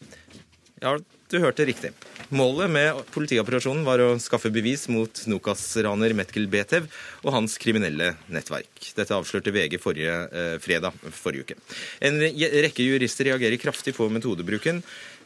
Ja, 0.84 0.98
du 1.32 1.38
hørte 1.40 1.64
riktig. 1.66 1.94
Målet 2.36 2.68
med 2.70 2.98
politioperasjonen 3.14 3.86
var 3.88 4.02
å 4.04 4.18
skaffe 4.20 4.52
bevis 4.52 4.84
mot 4.92 5.22
Nokas-raner 5.32 6.12
Metkel 6.18 6.50
Betev 6.52 6.90
og 7.24 7.32
hans 7.38 7.56
kriminelle 7.62 8.10
nettverk. 8.28 8.90
Dette 8.98 9.16
avslørte 9.16 9.54
VG 9.56 9.80
forrige 9.80 10.18
eh, 10.28 10.58
fredag 10.62 10.98
forrige 11.16 11.48
uke. 11.48 11.58
En 12.04 12.20
rekke 12.20 12.84
jurister 12.84 13.32
reagerer 13.32 13.62
kraftig 13.62 13.96
på 13.96 14.10
metodebruken. 14.12 14.84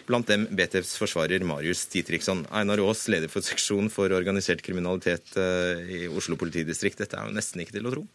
Blant 0.08 0.30
dem 0.30 0.46
Betevs 0.56 0.94
forsvarer 1.02 1.44
Marius 1.44 1.88
Ditriksson. 1.92 2.46
Einar 2.56 2.80
Aas, 2.86 3.08
leder 3.12 3.32
for 3.32 3.44
seksjon 3.44 3.90
for 3.92 4.14
organisert 4.16 4.62
kriminalitet 4.64 5.34
eh, 5.42 5.84
i 5.98 6.06
Oslo 6.08 6.38
politidistrikt. 6.40 7.02
Dette 7.02 7.18
er 7.18 7.28
jo 7.28 7.36
nesten 7.36 7.66
ikke 7.66 7.80
til 7.80 7.90
å 7.90 7.98
tro? 7.98 8.08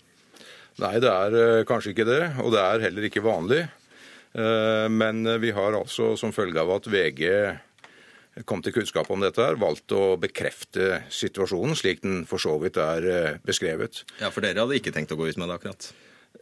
Nei, 0.81 0.97
det 1.03 1.11
er 1.11 1.37
eh, 1.37 1.65
kanskje 1.69 1.93
ikke 1.93 2.09
det. 2.09 2.23
Og 2.45 2.53
det 2.55 2.63
er 2.63 2.87
heller 2.87 3.09
ikke 3.09 3.25
vanlig. 3.25 3.67
Eh, 4.33 4.87
men 4.93 5.27
vi 5.43 5.53
har 5.53 5.77
altså 5.77 6.15
som 6.21 6.33
følge 6.35 6.63
av 6.63 6.73
at 6.79 6.89
VG 6.93 7.27
kom 8.49 8.63
til 8.65 8.73
kunnskap 8.73 9.11
om 9.13 9.21
dette, 9.21 9.45
her, 9.45 9.59
valgt 9.61 9.93
å 9.93 10.15
bekrefte 10.17 11.03
situasjonen 11.13 11.77
slik 11.77 12.01
den 12.01 12.23
for 12.25 12.41
så 12.41 12.55
vidt 12.63 12.79
er 12.81 13.37
beskrevet. 13.45 14.07
Ja, 14.23 14.31
For 14.33 14.41
dere 14.41 14.65
hadde 14.65 14.79
ikke 14.79 14.95
tenkt 14.95 15.13
å 15.13 15.19
gå 15.21 15.29
ut 15.29 15.37
med 15.37 15.53
det 15.53 15.59
akkurat? 15.59 15.91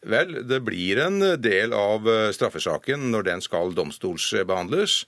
Vel, 0.07 0.31
det 0.47 0.61
blir 0.63 1.01
en 1.03 1.19
del 1.43 1.75
av 1.75 2.07
straffesaken 2.33 3.09
når 3.11 3.27
den 3.27 3.43
skal 3.43 3.75
domstolsbehandles. 3.75 5.01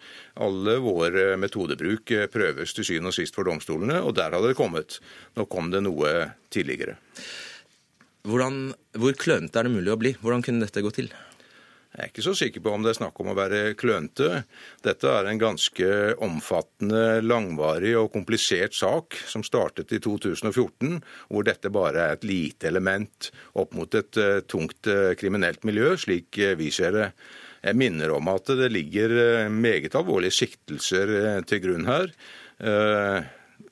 Alle 0.42 0.74
vår 0.82 1.20
metodebruk 1.38 2.10
prøves 2.34 2.74
til 2.74 2.88
syvende 2.88 3.14
og 3.14 3.16
sist 3.20 3.38
for 3.38 3.46
domstolene, 3.46 4.02
og 4.02 4.18
der 4.18 4.34
hadde 4.34 4.50
det 4.50 4.58
kommet. 4.58 4.98
Nå 5.38 5.46
kom 5.46 5.70
det 5.70 5.84
noe 5.86 6.12
tidligere. 6.50 6.98
Hvordan, 8.22 8.70
hvor 9.02 9.16
klønete 9.18 9.58
er 9.58 9.66
det 9.66 9.74
mulig 9.74 9.90
å 9.90 9.98
bli? 9.98 10.12
Hvordan 10.22 10.44
kunne 10.46 10.62
dette 10.62 10.82
gå 10.84 10.90
til? 10.94 11.08
Jeg 11.92 12.06
er 12.06 12.08
ikke 12.08 12.22
så 12.24 12.32
sikker 12.38 12.62
på 12.64 12.70
om 12.72 12.84
det 12.84 12.92
er 12.94 12.96
snakk 12.96 13.18
om 13.20 13.32
å 13.32 13.34
være 13.36 13.74
klønete. 13.76 14.44
Dette 14.80 15.10
er 15.10 15.26
en 15.28 15.40
ganske 15.40 15.88
omfattende, 16.24 17.18
langvarig 17.20 17.92
og 18.00 18.08
komplisert 18.14 18.78
sak 18.78 19.18
som 19.28 19.44
startet 19.44 19.92
i 19.92 20.00
2014, 20.00 21.02
hvor 21.28 21.44
dette 21.44 21.72
bare 21.74 22.06
er 22.06 22.16
et 22.16 22.24
lite 22.24 22.70
element 22.70 23.28
opp 23.60 23.76
mot 23.76 23.98
et 23.98 24.22
uh, 24.22 24.38
tungt 24.48 24.88
uh, 24.88 25.12
kriminelt 25.20 25.66
miljø, 25.68 25.92
slik 26.00 26.38
uh, 26.40 26.54
vi 26.56 26.70
ser 26.72 26.96
det. 26.96 27.10
Jeg 27.66 27.76
minner 27.78 28.14
om 28.16 28.32
at 28.32 28.54
det 28.56 28.72
ligger 28.72 29.12
meget 29.52 29.92
alvorlige 29.98 30.34
siktelser 30.34 31.44
til 31.46 31.60
grunn 31.62 31.84
her. 31.86 32.08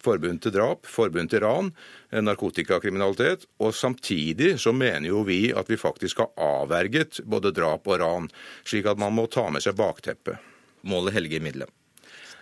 Forbund 0.00 0.42
til 0.44 0.54
drap, 0.54 0.86
forbund 0.88 1.32
til 1.32 1.42
ran, 1.44 1.72
narkotikakriminalitet. 2.12 3.48
Og 3.60 3.74
samtidig 3.74 4.54
så 4.62 4.72
mener 4.76 5.10
jo 5.10 5.24
vi 5.26 5.50
at 5.56 5.70
vi 5.70 5.80
faktisk 5.80 6.22
har 6.24 6.32
avverget 6.36 7.22
både 7.24 7.54
drap 7.56 7.90
og 7.90 8.00
ran, 8.00 8.30
slik 8.64 8.88
at 8.90 9.00
man 9.00 9.16
må 9.16 9.26
ta 9.30 9.48
med 9.50 9.64
seg 9.64 9.78
bakteppet. 9.80 10.40
Målet 10.88 11.16
helger 11.18 11.44
middelet. 11.44 11.70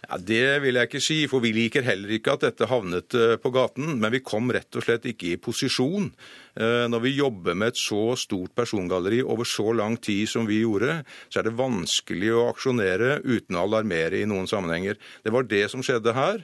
Ja, 0.08 0.16
Det 0.16 0.62
vil 0.62 0.78
jeg 0.78 0.88
ikke 0.88 1.02
si, 1.02 1.16
for 1.28 1.42
vi 1.42 1.50
liker 1.52 1.84
heller 1.84 2.12
ikke 2.14 2.37
at 2.37 2.44
dette 2.46 2.68
havnet 2.70 3.12
på 3.42 3.50
gaten. 3.52 3.96
Men 4.00 4.14
vi 4.14 4.22
kom 4.24 4.48
rett 4.54 4.78
og 4.78 4.87
slett 4.87 5.08
ikke 5.11 5.32
i 5.32 5.40
posisjon. 5.42 6.12
Når 6.58 7.02
vi 7.02 7.16
jobber 7.18 7.58
med 7.58 7.74
et 7.74 7.80
så 7.80 8.14
stort 8.16 8.54
persongalleri 8.56 9.20
over 9.22 9.44
så 9.44 9.74
lang 9.76 9.98
tid 10.00 10.30
som 10.30 10.46
vi 10.48 10.62
gjorde, 10.62 11.02
så 11.28 11.42
er 11.42 11.48
det 11.48 11.58
vanskelig 11.58 12.32
å 12.34 12.48
aksjonere 12.52 13.18
uten 13.26 13.58
å 13.58 13.66
alarmere 13.66 14.22
i 14.22 14.28
noen 14.30 14.48
sammenhenger. 14.50 14.96
Det 15.22 15.34
var 15.34 15.50
det 15.50 15.66
som 15.74 15.84
skjedde 15.84 16.16
her. 16.16 16.42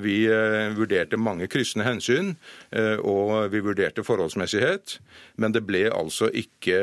Vi 0.00 0.24
vurderte 0.72 1.18
mange 1.20 1.44
kryssende 1.52 1.84
hensyn, 1.84 2.30
og 3.04 3.52
vi 3.52 3.60
vurderte 3.60 4.00
forholdsmessighet. 4.06 4.94
Men 5.36 5.52
det 5.52 5.60
ble 5.68 5.82
altså 5.92 6.30
ikke 6.32 6.78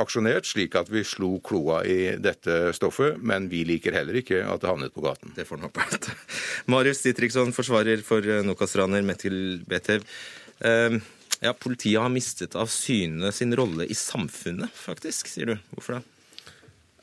aksjonert 0.00 0.48
slik 0.48 0.72
at 0.80 0.88
vi 0.88 1.04
slo 1.04 1.34
kloa 1.44 1.82
i 1.84 2.14
dette 2.16 2.72
stoffet. 2.76 3.20
Men 3.20 3.50
vi 3.52 3.66
liker 3.68 3.92
heller 3.98 4.16
ikke 4.22 4.40
at 4.48 4.64
det 4.64 4.70
havnet 4.70 4.94
på 4.96 5.04
gaten. 5.04 5.34
Det 5.36 5.44
får 5.48 5.60
en 5.60 5.68
håpe. 5.68 5.84
Marius 6.72 7.04
Ditriksson, 7.04 7.52
forsvarer 7.52 8.00
for 8.06 8.24
Nokas-raner 8.48 9.04
Metil 9.04 9.60
Betev. 9.68 10.08
Ja, 11.42 11.52
Politiet 11.58 12.00
har 12.00 12.10
mistet 12.12 12.56
av 12.56 12.70
syne 12.72 13.32
sin 13.34 13.52
rolle 13.58 13.84
i 13.90 13.96
samfunnet, 13.98 14.72
faktisk, 14.78 15.28
sier 15.28 15.52
du. 15.52 15.56
Hvorfor 15.74 15.98
det? 15.98 16.02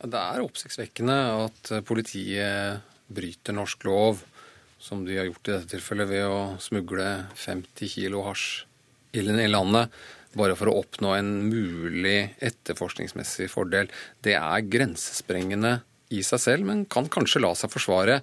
Det 0.10 0.20
er 0.20 0.42
oppsiktsvekkende 0.46 1.16
at 1.44 1.72
politiet 1.84 2.86
bryter 3.12 3.58
norsk 3.58 3.84
lov 3.84 4.22
som 4.80 5.04
de 5.06 5.18
har 5.20 5.28
gjort 5.28 5.48
i 5.48 5.52
dette 5.52 5.74
tilfellet, 5.76 6.10
ved 6.10 6.26
å 6.26 6.40
smugle 6.64 7.10
50 7.36 7.92
kilo 7.92 8.24
hasj 8.28 8.66
inn 9.20 9.40
i 9.42 9.50
landet 9.50 9.92
bare 10.38 10.56
for 10.58 10.70
å 10.70 10.78
oppnå 10.84 11.14
en 11.18 11.32
mulig 11.50 12.36
etterforskningsmessig 12.46 13.50
fordel. 13.52 13.90
Det 14.22 14.36
er 14.38 14.68
grensesprengende 14.70 15.80
i 16.14 16.22
seg 16.26 16.44
selv, 16.44 16.70
men 16.70 16.86
kan 16.90 17.10
kanskje 17.12 17.42
la 17.42 17.54
seg 17.58 17.74
forsvare, 17.74 18.20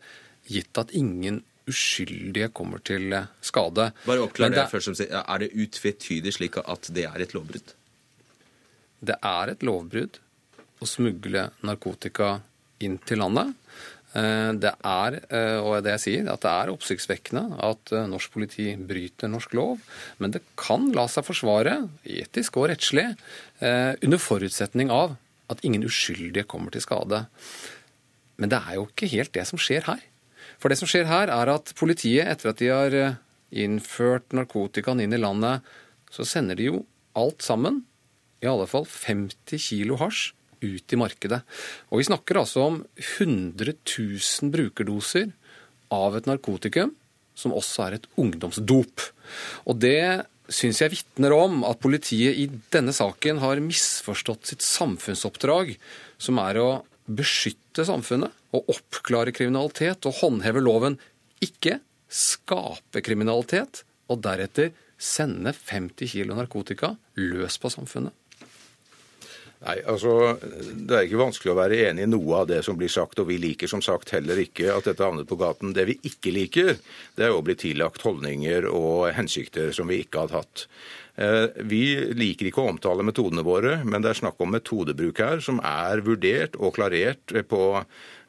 gitt 0.47 0.79
at 0.79 0.95
ingen 0.95 1.43
uskyldige 1.67 2.53
kommer 2.55 2.83
til 2.87 3.11
skade. 3.43 3.91
Bare 4.07 4.23
oppklar 4.23 4.53
det, 4.55 4.61
det 4.61 4.71
først 4.71 4.91
som 4.91 4.99
sier, 4.99 5.11
Er 5.19 5.43
det 5.43 5.51
utvetydig 5.51 6.37
slik 6.37 6.61
at 6.63 6.91
det 6.95 7.09
er 7.09 7.25
et 7.25 7.35
lovbrudd? 7.35 7.75
Det 9.03 9.19
er 9.19 9.53
et 9.53 9.67
lovbrudd 9.67 10.21
å 10.81 10.87
smugle 10.87 11.49
narkotika 11.67 12.37
inn 12.85 12.99
til 13.03 13.23
landet. 13.25 13.55
Det 14.17 14.71
er, 14.73 15.17
og 15.61 15.75
det 15.85 15.91
jeg 15.97 16.01
sier, 16.01 16.29
at 16.33 16.41
det 16.41 16.49
er 16.49 16.71
oppsiktsvekkende 16.73 17.59
at 17.67 17.91
norsk 18.09 18.33
politi 18.33 18.71
bryter 18.81 19.29
norsk 19.29 19.53
lov, 19.59 19.83
men 20.23 20.33
det 20.33 20.41
kan 20.57 20.87
la 20.97 21.05
seg 21.11 21.27
forsvare, 21.27 21.75
etisk 22.09 22.57
og 22.57 22.71
rettslig, 22.71 23.11
under 23.61 24.23
forutsetning 24.23 24.89
av 24.95 25.19
at 25.53 25.61
ingen 25.69 25.85
uskyldige 25.85 26.47
kommer 26.49 26.73
til 26.73 26.87
skade. 26.87 27.27
Men 28.41 28.55
det 28.55 28.63
er 28.63 28.79
jo 28.79 28.87
ikke 28.89 29.11
helt 29.13 29.35
det 29.37 29.45
som 29.51 29.61
skjer 29.61 29.85
her. 29.91 30.01
For 30.57 30.73
det 30.73 30.79
som 30.81 30.89
skjer 30.89 31.11
her, 31.11 31.29
er 31.29 31.53
at 31.53 31.75
politiet, 31.77 32.25
etter 32.25 32.55
at 32.55 32.63
de 32.63 32.73
har 32.73 32.97
innført 33.53 34.33
narkotikaen 34.33 35.03
inn 35.05 35.13
i 35.13 35.21
landet, 35.21 35.61
så 36.09 36.25
sender 36.25 36.57
de 36.57 36.71
jo 36.71 36.83
alt 37.17 37.45
sammen, 37.45 37.83
i 38.41 38.49
alle 38.49 38.67
fall 38.69 38.89
50 38.89 39.61
kilo 39.69 40.01
hasj, 40.01 40.33
ut 40.67 40.93
i 40.93 40.99
markedet. 41.01 41.41
Og 41.91 42.01
vi 42.01 42.09
snakker 42.09 42.41
altså 42.43 42.67
om 42.71 42.79
100 42.99 43.77
000 43.79 44.53
brukerdoser 44.55 45.33
av 45.95 46.19
et 46.19 46.29
narkotikum 46.29 46.95
som 47.37 47.55
også 47.55 47.87
er 47.87 47.99
et 47.99 48.09
ungdomsdop. 48.19 49.05
Og 49.69 49.79
det 49.83 50.27
syns 50.53 50.81
jeg 50.81 50.95
vitner 50.95 51.35
om 51.37 51.65
at 51.69 51.81
politiet 51.83 52.39
i 52.39 52.47
denne 52.73 52.95
saken 52.97 53.43
har 53.43 53.63
misforstått 53.63 54.53
sitt 54.53 54.65
samfunnsoppdrag, 54.65 55.75
som 56.19 56.41
er 56.43 56.61
å 56.63 56.69
beskytte 57.07 57.85
samfunnet 57.87 58.33
og 58.57 58.73
oppklare 58.73 59.35
kriminalitet 59.37 60.09
og 60.09 60.17
håndheve 60.23 60.63
loven. 60.65 60.99
Ikke 61.45 61.81
skape 62.09 63.03
kriminalitet 63.05 63.83
og 64.11 64.23
deretter 64.25 64.73
sende 64.97 65.53
50 65.53 66.09
kilo 66.15 66.37
narkotika 66.39 66.95
løs 67.21 67.59
på 67.61 67.71
samfunnet. 67.73 68.15
Nei, 69.67 69.81
altså, 69.91 70.37
Det 70.41 70.95
er 70.95 71.07
ikke 71.09 71.19
vanskelig 71.25 71.53
å 71.53 71.59
være 71.59 71.79
enig 71.89 72.05
i 72.07 72.11
noe 72.11 72.43
av 72.43 72.51
det 72.51 72.61
som 72.67 72.77
blir 72.79 72.93
sagt, 72.93 73.19
og 73.19 73.31
vi 73.31 73.39
liker 73.43 73.71
som 73.71 73.83
sagt 73.83 74.13
heller 74.15 74.39
ikke 74.39 74.71
at 74.75 74.87
dette 74.87 75.03
havnet 75.03 75.27
på 75.27 75.39
gaten. 75.41 75.75
Det 75.75 75.89
vi 75.89 75.97
ikke 76.07 76.35
liker, 76.35 76.77
det 77.19 77.27
er 77.27 77.35
å 77.35 77.43
bli 77.45 77.57
tillagt 77.59 78.05
holdninger 78.07 78.69
og 78.71 79.11
hensikter 79.17 79.75
som 79.75 79.91
vi 79.91 80.05
ikke 80.05 80.23
hadde 80.23 80.39
hatt. 80.39 80.67
Eh, 81.17 81.47
vi 81.67 81.83
liker 82.15 82.51
ikke 82.51 82.63
å 82.63 82.71
omtale 82.75 83.07
metodene 83.07 83.43
våre, 83.47 83.81
men 83.89 84.05
det 84.05 84.13
er 84.13 84.21
snakk 84.21 84.39
om 84.45 84.53
metodebruk 84.55 85.23
her 85.25 85.43
som 85.43 85.59
er 85.65 86.05
vurdert 86.07 86.59
og 86.61 86.77
klarert 86.77 87.35
på 87.51 87.63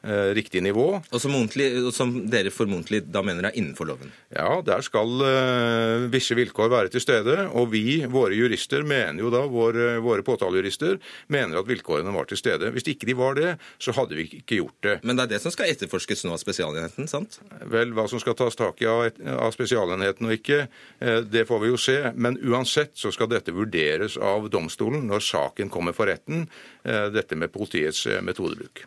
riktig 0.02 0.62
nivå. 0.62 1.00
Og 1.10 1.20
som, 1.20 1.34
og 1.34 1.92
som, 1.94 2.12
dere 2.30 2.52
formodentlig 2.54 3.02
da 3.10 3.22
mener 3.26 3.48
er 3.48 3.56
innenfor 3.58 3.88
loven? 3.88 4.12
Ja, 4.34 4.60
der 4.64 4.82
skal 4.86 5.22
uh, 5.22 6.06
visse 6.12 6.36
vilkår 6.38 6.70
være 6.72 6.92
til 6.92 7.02
stede. 7.02 7.36
Og 7.58 7.70
vi, 7.72 8.00
våre 8.10 8.36
jurister, 8.36 8.84
mener 8.86 9.22
jo 9.24 9.32
da, 9.32 9.42
våre, 9.50 9.96
våre 10.04 10.24
påtalejurister, 10.26 10.98
mener 11.34 11.60
at 11.60 11.68
vilkårene 11.68 12.14
var 12.14 12.28
til 12.30 12.40
stede. 12.40 12.70
Hvis 12.74 12.88
ikke 12.92 13.08
de 13.08 13.16
var 13.18 13.38
det, 13.38 13.54
så 13.82 13.94
hadde 13.96 14.18
vi 14.18 14.28
ikke 14.40 14.60
gjort 14.60 14.78
det. 14.86 14.96
Men 15.02 15.18
det 15.18 15.26
er 15.26 15.34
det 15.34 15.42
som 15.44 15.54
skal 15.54 15.72
etterforskes 15.72 16.24
nå 16.26 16.34
av 16.36 16.42
Spesialenheten, 16.42 17.08
sant? 17.10 17.40
Vel, 17.72 17.94
hva 17.96 18.06
som 18.10 18.22
skal 18.22 18.36
tas 18.38 18.58
tak 18.58 18.82
i 18.84 18.88
av, 18.90 19.08
av 19.34 19.54
Spesialenheten 19.56 20.28
og 20.28 20.36
ikke, 20.38 20.64
uh, 21.02 21.20
det 21.26 21.46
får 21.48 21.64
vi 21.64 21.72
jo 21.72 21.80
se. 21.88 21.98
Men 22.14 22.38
uansett 22.38 22.94
så 22.98 23.12
skal 23.14 23.30
dette 23.32 23.54
vurderes 23.56 24.18
av 24.20 24.50
domstolen 24.52 25.08
når 25.08 25.24
saken 25.24 25.72
kommer 25.72 25.96
for 25.96 26.10
retten, 26.10 26.46
dette 26.88 27.36
med 27.36 27.50
politiets 27.52 28.06
metodebruk. 28.24 28.80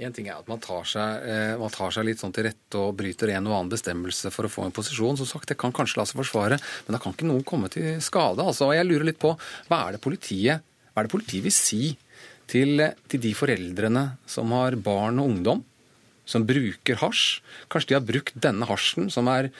En 0.00 0.14
ting 0.14 0.28
er 0.30 0.38
at 0.38 0.48
man 0.48 0.51
tar, 0.60 0.84
seg, 0.88 1.26
man 1.60 1.72
tar 1.72 1.94
seg 1.94 2.06
litt 2.08 2.20
sånn 2.20 2.34
til 2.34 2.48
rette 2.48 2.80
og 2.80 2.96
bryter 2.98 3.32
en 3.32 3.48
og 3.48 3.56
annen 3.56 3.72
bestemmelse 3.72 4.32
for 4.34 4.48
å 4.48 4.52
få 4.52 4.66
en 4.66 4.74
posisjon. 4.74 5.16
Som 5.20 5.28
sagt, 5.30 5.48
det 5.52 5.58
kan 5.60 5.74
kanskje 5.74 6.00
la 6.00 6.06
seg 6.08 6.20
forsvare, 6.20 6.58
men 6.86 6.96
da 6.96 7.00
kan 7.02 7.16
ikke 7.16 7.28
noen 7.28 7.44
komme 7.48 7.70
til 7.72 8.00
skade. 8.04 8.44
Altså, 8.44 8.68
og 8.68 8.76
jeg 8.76 8.88
lurer 8.88 9.08
litt 9.08 9.20
på, 9.22 9.34
hva 9.70 9.82
er 9.86 9.96
det 9.96 10.04
politiet, 10.04 10.64
er 10.92 11.06
det 11.06 11.12
politiet 11.12 11.46
vil 11.46 11.54
si 11.56 11.82
til, 12.50 12.82
til 13.08 13.22
de 13.22 13.34
foreldrene 13.36 14.08
som 14.28 14.52
har 14.56 14.76
barn 14.76 15.22
og 15.22 15.30
ungdom 15.32 15.62
som 16.28 16.44
bruker 16.46 17.00
hasj? 17.00 17.40
Kanskje 17.72 17.92
de 17.94 17.98
har 18.00 18.10
brukt 18.10 18.36
denne 18.36 18.68
hasjen, 18.68 19.08
som 19.12 19.30
er 19.32 19.50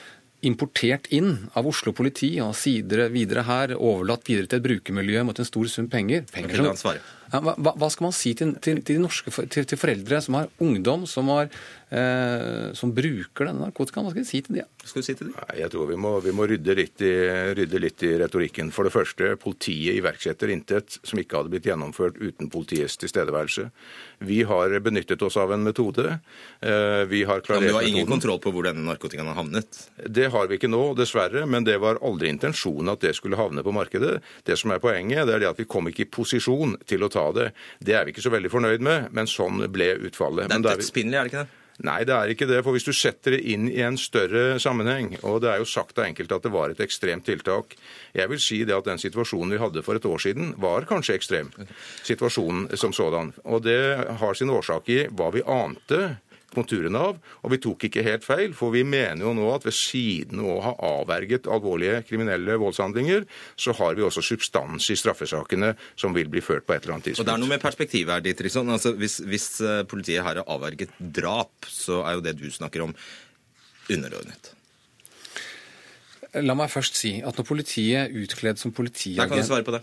importert 0.42 1.06
inn 1.14 1.48
av 1.54 1.68
Oslo 1.70 1.92
politi 1.94 2.34
og 2.42 2.54
sidere 2.58 3.06
videre 3.14 3.44
her, 3.46 3.76
overlatt 3.78 4.26
videre 4.26 4.50
til 4.50 4.58
et 4.58 4.66
brukermiljø 4.66 5.22
mot 5.28 5.38
en 5.38 5.46
stor 5.46 5.70
sum 5.70 5.86
penger. 5.90 6.24
penger 6.34 6.74
som, 6.74 6.98
hva, 7.32 7.54
hva, 7.56 7.88
skal 7.92 8.08
man 8.08 8.16
si 8.16 8.34
til, 8.36 8.56
til, 8.60 8.82
til, 8.84 9.00
norske, 9.00 9.32
til, 9.48 9.64
til 9.68 9.80
foreldre 9.80 10.20
som 10.24 10.36
har 10.36 10.50
ungdom 10.60 11.06
som 11.08 11.30
har 11.32 11.48
eh, 11.92 12.72
som 12.76 12.92
bruker 12.94 13.48
denne 13.48 13.66
narkotikaen. 13.66 14.06
Hva 14.06 14.12
skal 14.12 14.24
du 14.24 14.28
si 14.28 14.40
til 14.44 14.58
dem? 14.58 14.70
Skal 14.82 15.04
si 15.06 15.14
de? 15.18 15.28
Nei, 15.30 15.58
jeg 15.60 15.72
tror 15.72 15.88
vi 15.90 15.98
må, 16.00 16.14
vi 16.24 16.34
må 16.34 16.46
rydde, 16.50 16.76
litt 16.78 17.04
i, 17.04 17.12
rydde, 17.56 17.82
litt 17.82 18.04
i, 18.06 18.12
retorikken. 18.22 18.72
For 18.74 18.88
det 18.88 18.94
første, 18.94 19.34
politiet 19.40 19.98
iverksetter 20.00 20.52
intet 20.52 20.98
som 21.00 21.20
ikke 21.20 21.40
hadde 21.40 21.52
blitt 21.52 21.68
gjennomført 21.68 22.18
uten 22.20 22.50
politiets 22.52 22.98
tilstedeværelse. 23.02 23.68
Vi 24.26 24.42
har 24.48 24.76
benyttet 24.84 25.22
oss 25.26 25.38
av 25.40 25.54
en 25.54 25.64
metode. 25.66 26.18
Eh, 26.60 27.02
vi 27.10 27.24
har 27.28 27.44
klarert 27.44 27.68
ja, 27.68 27.68
men 27.68 27.72
Du 27.72 27.80
har 27.80 27.88
ingen 27.88 28.02
metoden. 28.06 28.14
kontroll 28.16 28.42
på 28.42 28.54
hvor 28.54 28.68
denne 28.68 28.86
narkotikaen 28.88 29.30
har 29.30 29.40
havnet? 29.40 29.82
Det 30.06 30.30
har 30.32 30.50
vi 30.50 30.58
ikke 30.60 30.72
nå, 30.72 30.84
dessverre. 30.98 31.46
Men 31.46 31.66
det 31.68 31.78
var 31.82 32.00
aldri 32.02 32.32
intensjonen 32.32 32.94
at 32.94 33.04
det 33.04 33.14
skulle 33.18 33.40
havne 33.40 33.64
på 33.64 33.74
markedet. 33.74 34.18
Det 34.46 34.58
som 34.58 34.72
er 34.74 34.82
poenget, 34.82 35.26
det 35.28 35.36
er 35.36 35.44
det 35.44 35.52
at 35.52 35.62
vi 35.62 35.68
kom 35.68 35.88
ikke 35.90 36.06
i 36.06 36.10
posisjon 36.12 36.76
til 36.88 37.04
å 37.04 37.10
ta 37.12 37.21
det. 37.36 37.48
Det 37.80 37.96
er 37.96 38.06
vi 38.06 38.14
ikke 38.14 38.24
så 38.24 38.32
veldig 38.34 38.52
fornøyd 38.52 38.84
med, 38.84 39.10
men 39.14 39.30
sånn 39.30 39.62
ble 39.72 39.94
utfallet. 40.08 40.50
Det 40.50 40.58
er 40.58 40.70
dødsspinnelig, 40.72 41.18
er 41.18 41.28
det 41.28 41.32
ikke 41.32 41.44
det? 41.44 41.58
Nei, 41.82 42.02
det 42.06 42.14
er 42.14 42.30
ikke 42.30 42.46
det. 42.46 42.60
For 42.62 42.76
hvis 42.76 42.86
du 42.86 42.92
setter 42.94 43.34
det 43.34 43.40
inn 43.48 43.64
i 43.70 43.80
en 43.82 43.96
større 43.98 44.58
sammenheng, 44.62 45.16
og 45.26 45.40
det 45.42 45.50
er 45.50 45.62
jo 45.62 45.68
sagt 45.68 45.98
av 45.98 46.06
enkelte 46.06 46.36
at 46.36 46.44
det 46.44 46.52
var 46.54 46.70
et 46.70 46.82
ekstremt 46.84 47.24
tiltak 47.26 47.76
Jeg 48.14 48.28
vil 48.30 48.42
si 48.42 48.60
det 48.68 48.76
at 48.76 48.86
den 48.86 49.00
situasjonen 49.00 49.56
vi 49.56 49.62
hadde 49.62 49.82
for 49.82 49.98
et 49.98 50.06
år 50.06 50.20
siden, 50.22 50.52
var 50.62 50.86
kanskje 50.88 51.16
ekstrem. 51.18 51.50
Situasjonen 52.04 52.68
som 52.76 52.92
sådan. 52.92 53.32
Og 53.44 53.64
det 53.64 53.80
har 54.20 54.38
sin 54.38 54.52
årsak 54.52 54.92
i 54.92 55.00
hva 55.10 55.32
vi 55.34 55.42
ante 55.42 56.18
konturene 56.54 57.00
av. 57.10 57.18
Og 57.42 57.54
vi 57.54 57.60
tok 57.62 57.88
ikke 57.88 58.04
helt 58.06 58.26
feil, 58.26 58.54
for 58.56 58.74
vi 58.74 58.84
mener 58.86 59.24
jo 59.24 59.34
nå 59.36 59.48
at 59.54 59.66
ved 59.66 59.76
siden 59.76 60.42
av 60.42 60.50
å 60.52 60.60
ha 60.66 60.72
avverget 61.00 61.48
alvorlige 61.50 62.02
kriminelle 62.08 62.58
voldshandlinger, 62.62 63.26
så 63.56 63.74
har 63.80 63.98
vi 63.98 64.06
også 64.06 64.24
substans 64.32 64.88
i 64.92 64.98
straffesakene 64.98 65.74
som 65.98 66.16
vil 66.16 66.30
bli 66.32 66.44
ført 66.44 66.66
på 66.68 66.76
et 66.76 66.84
eller 66.84 66.98
annet 66.98 67.10
tidspunkt. 67.10 67.26
Og 67.26 67.30
Det 67.30 67.36
er 67.36 67.44
noe 67.44 67.54
med 67.54 67.64
perspektivet 67.64 68.16
her, 68.16 68.24
Dietrichson. 68.24 68.72
Altså, 68.72 68.94
hvis, 68.98 69.20
hvis 69.26 69.48
eh, 69.64 69.82
politiet 69.88 70.22
her 70.22 70.42
har 70.42 70.50
avverget 70.50 70.94
drap, 70.98 71.54
så 71.68 72.02
er 72.06 72.18
jo 72.18 72.26
det 72.26 72.36
du 72.40 72.48
snakker 72.52 72.86
om, 72.86 72.96
underordnet. 73.92 74.52
La 76.40 76.54
meg 76.56 76.70
først 76.72 76.96
si 76.96 77.18
at 77.20 77.36
når 77.36 77.44
politiet 77.44 78.14
utkledd 78.16 78.60
som 78.60 78.72
politiagent 78.72 79.20
Der 79.20 79.28
kan 79.28 79.42
du 79.42 79.48
svare 79.48 79.66
på 79.66 79.74
det. 79.74 79.82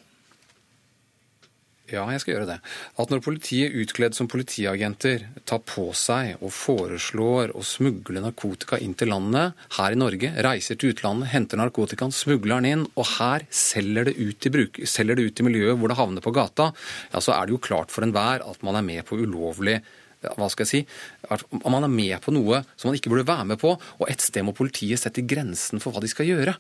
Ja, 1.90 2.04
jeg 2.14 2.22
skal 2.22 2.36
gjøre 2.36 2.48
det. 2.52 2.58
At 3.02 3.10
når 3.10 3.24
politiet 3.26 3.74
utkledd 3.82 4.14
som 4.18 4.30
politiagenter 4.30 5.26
tar 5.50 5.62
på 5.66 5.88
seg 5.98 6.38
og 6.38 6.52
foreslår 6.54 7.54
å 7.58 7.64
smugle 7.66 8.22
narkotika 8.22 8.78
inn 8.84 8.94
til 8.98 9.10
landet 9.10 9.58
her 9.80 9.96
i 9.96 10.00
Norge, 10.00 10.30
reiser 10.46 10.78
til 10.78 10.94
utlandet, 10.94 11.32
henter 11.34 11.62
narkotikaen, 11.62 12.14
smugler 12.14 12.60
den 12.60 12.70
inn, 12.70 12.86
og 12.94 13.10
her 13.16 13.48
selger 13.50 14.10
det 14.10 14.18
ut 14.20 14.38
til, 14.38 14.54
bruk, 14.54 14.82
selger 14.86 15.18
det 15.18 15.30
ut 15.30 15.40
til 15.40 15.50
miljøet 15.50 15.80
hvor 15.82 15.90
det 15.90 15.98
havner 15.98 16.26
på 16.26 16.36
gata, 16.36 16.70
ja, 17.14 17.24
så 17.24 17.34
er 17.38 17.48
det 17.48 17.58
jo 17.58 17.64
klart 17.70 17.94
for 17.94 18.06
enhver 18.06 18.46
at 18.46 18.66
man 18.66 18.78
er 18.78 18.86
med 18.86 19.08
på 19.10 19.18
ulovlig 19.18 19.80
hva 20.20 20.50
skal 20.52 20.66
jeg 20.66 20.72
si, 20.72 20.80
at 21.32 21.44
man 21.64 21.86
er 21.86 21.92
med 21.92 22.16
på 22.24 22.34
noe 22.36 22.62
som 22.76 22.90
man 22.90 22.98
ikke 23.00 23.12
burde 23.14 23.28
være 23.30 23.48
med 23.54 23.60
på. 23.62 23.74
Og 24.00 24.06
et 24.12 24.24
sted 24.24 24.44
må 24.46 24.56
politiet 24.58 25.00
sette 25.02 25.24
grensen 25.28 25.84
for 25.84 25.96
hva 25.96 26.04
de 26.04 26.12
skal 26.12 26.28
gjøre. 26.28 26.56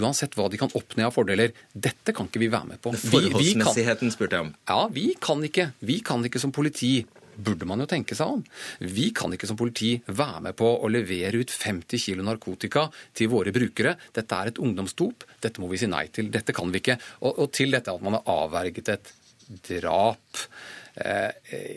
Uansett 0.00 0.36
hva 0.38 0.50
de 0.50 0.60
kan 0.60 0.72
oppnå 0.78 1.08
av 1.08 1.16
fordeler. 1.16 1.54
Dette 1.74 2.14
kan 2.16 2.30
ikke 2.30 2.42
vi 2.42 2.50
være 2.52 2.74
med 2.74 2.82
på. 2.82 2.94
Forholdsmessigheten 2.94 4.14
spurte 4.14 4.38
jeg 4.38 4.48
om. 4.48 4.52
Ja, 4.70 4.84
vi 4.94 5.08
kan 5.20 5.42
ikke. 5.46 5.72
Vi 5.86 6.00
kan 6.06 6.22
ikke 6.26 6.42
som 6.42 6.54
politi 6.54 7.00
burde 7.40 7.66
man 7.68 7.80
jo 7.80 7.88
tenke 7.88 8.16
seg 8.16 8.34
om. 8.36 8.42
Vi 8.84 9.10
kan 9.16 9.32
ikke 9.34 9.48
som 9.48 9.58
politi 9.58 9.94
være 10.06 10.42
med 10.48 10.56
på 10.58 10.68
å 10.68 10.90
levere 10.92 11.40
ut 11.40 11.52
50 11.54 12.02
kg 12.04 12.24
narkotika 12.26 12.86
til 13.16 13.30
våre 13.32 13.54
brukere. 13.54 13.96
Dette 14.16 14.36
er 14.36 14.50
et 14.50 14.60
ungdomsdop. 14.60 15.26
Dette 15.42 15.62
må 15.62 15.70
vi 15.70 15.80
si 15.80 15.88
nei 15.90 16.06
til. 16.14 16.30
Dette 16.32 16.54
kan 16.56 16.70
vi 16.72 16.82
ikke. 16.82 16.98
Og, 17.22 17.32
og 17.46 17.54
til 17.56 17.74
dette 17.74 17.94
at 17.94 18.04
man 18.04 18.18
har 18.18 18.44
avverget 18.44 18.92
et 18.94 19.14
drap. 19.66 20.44
Eh, 20.98 21.30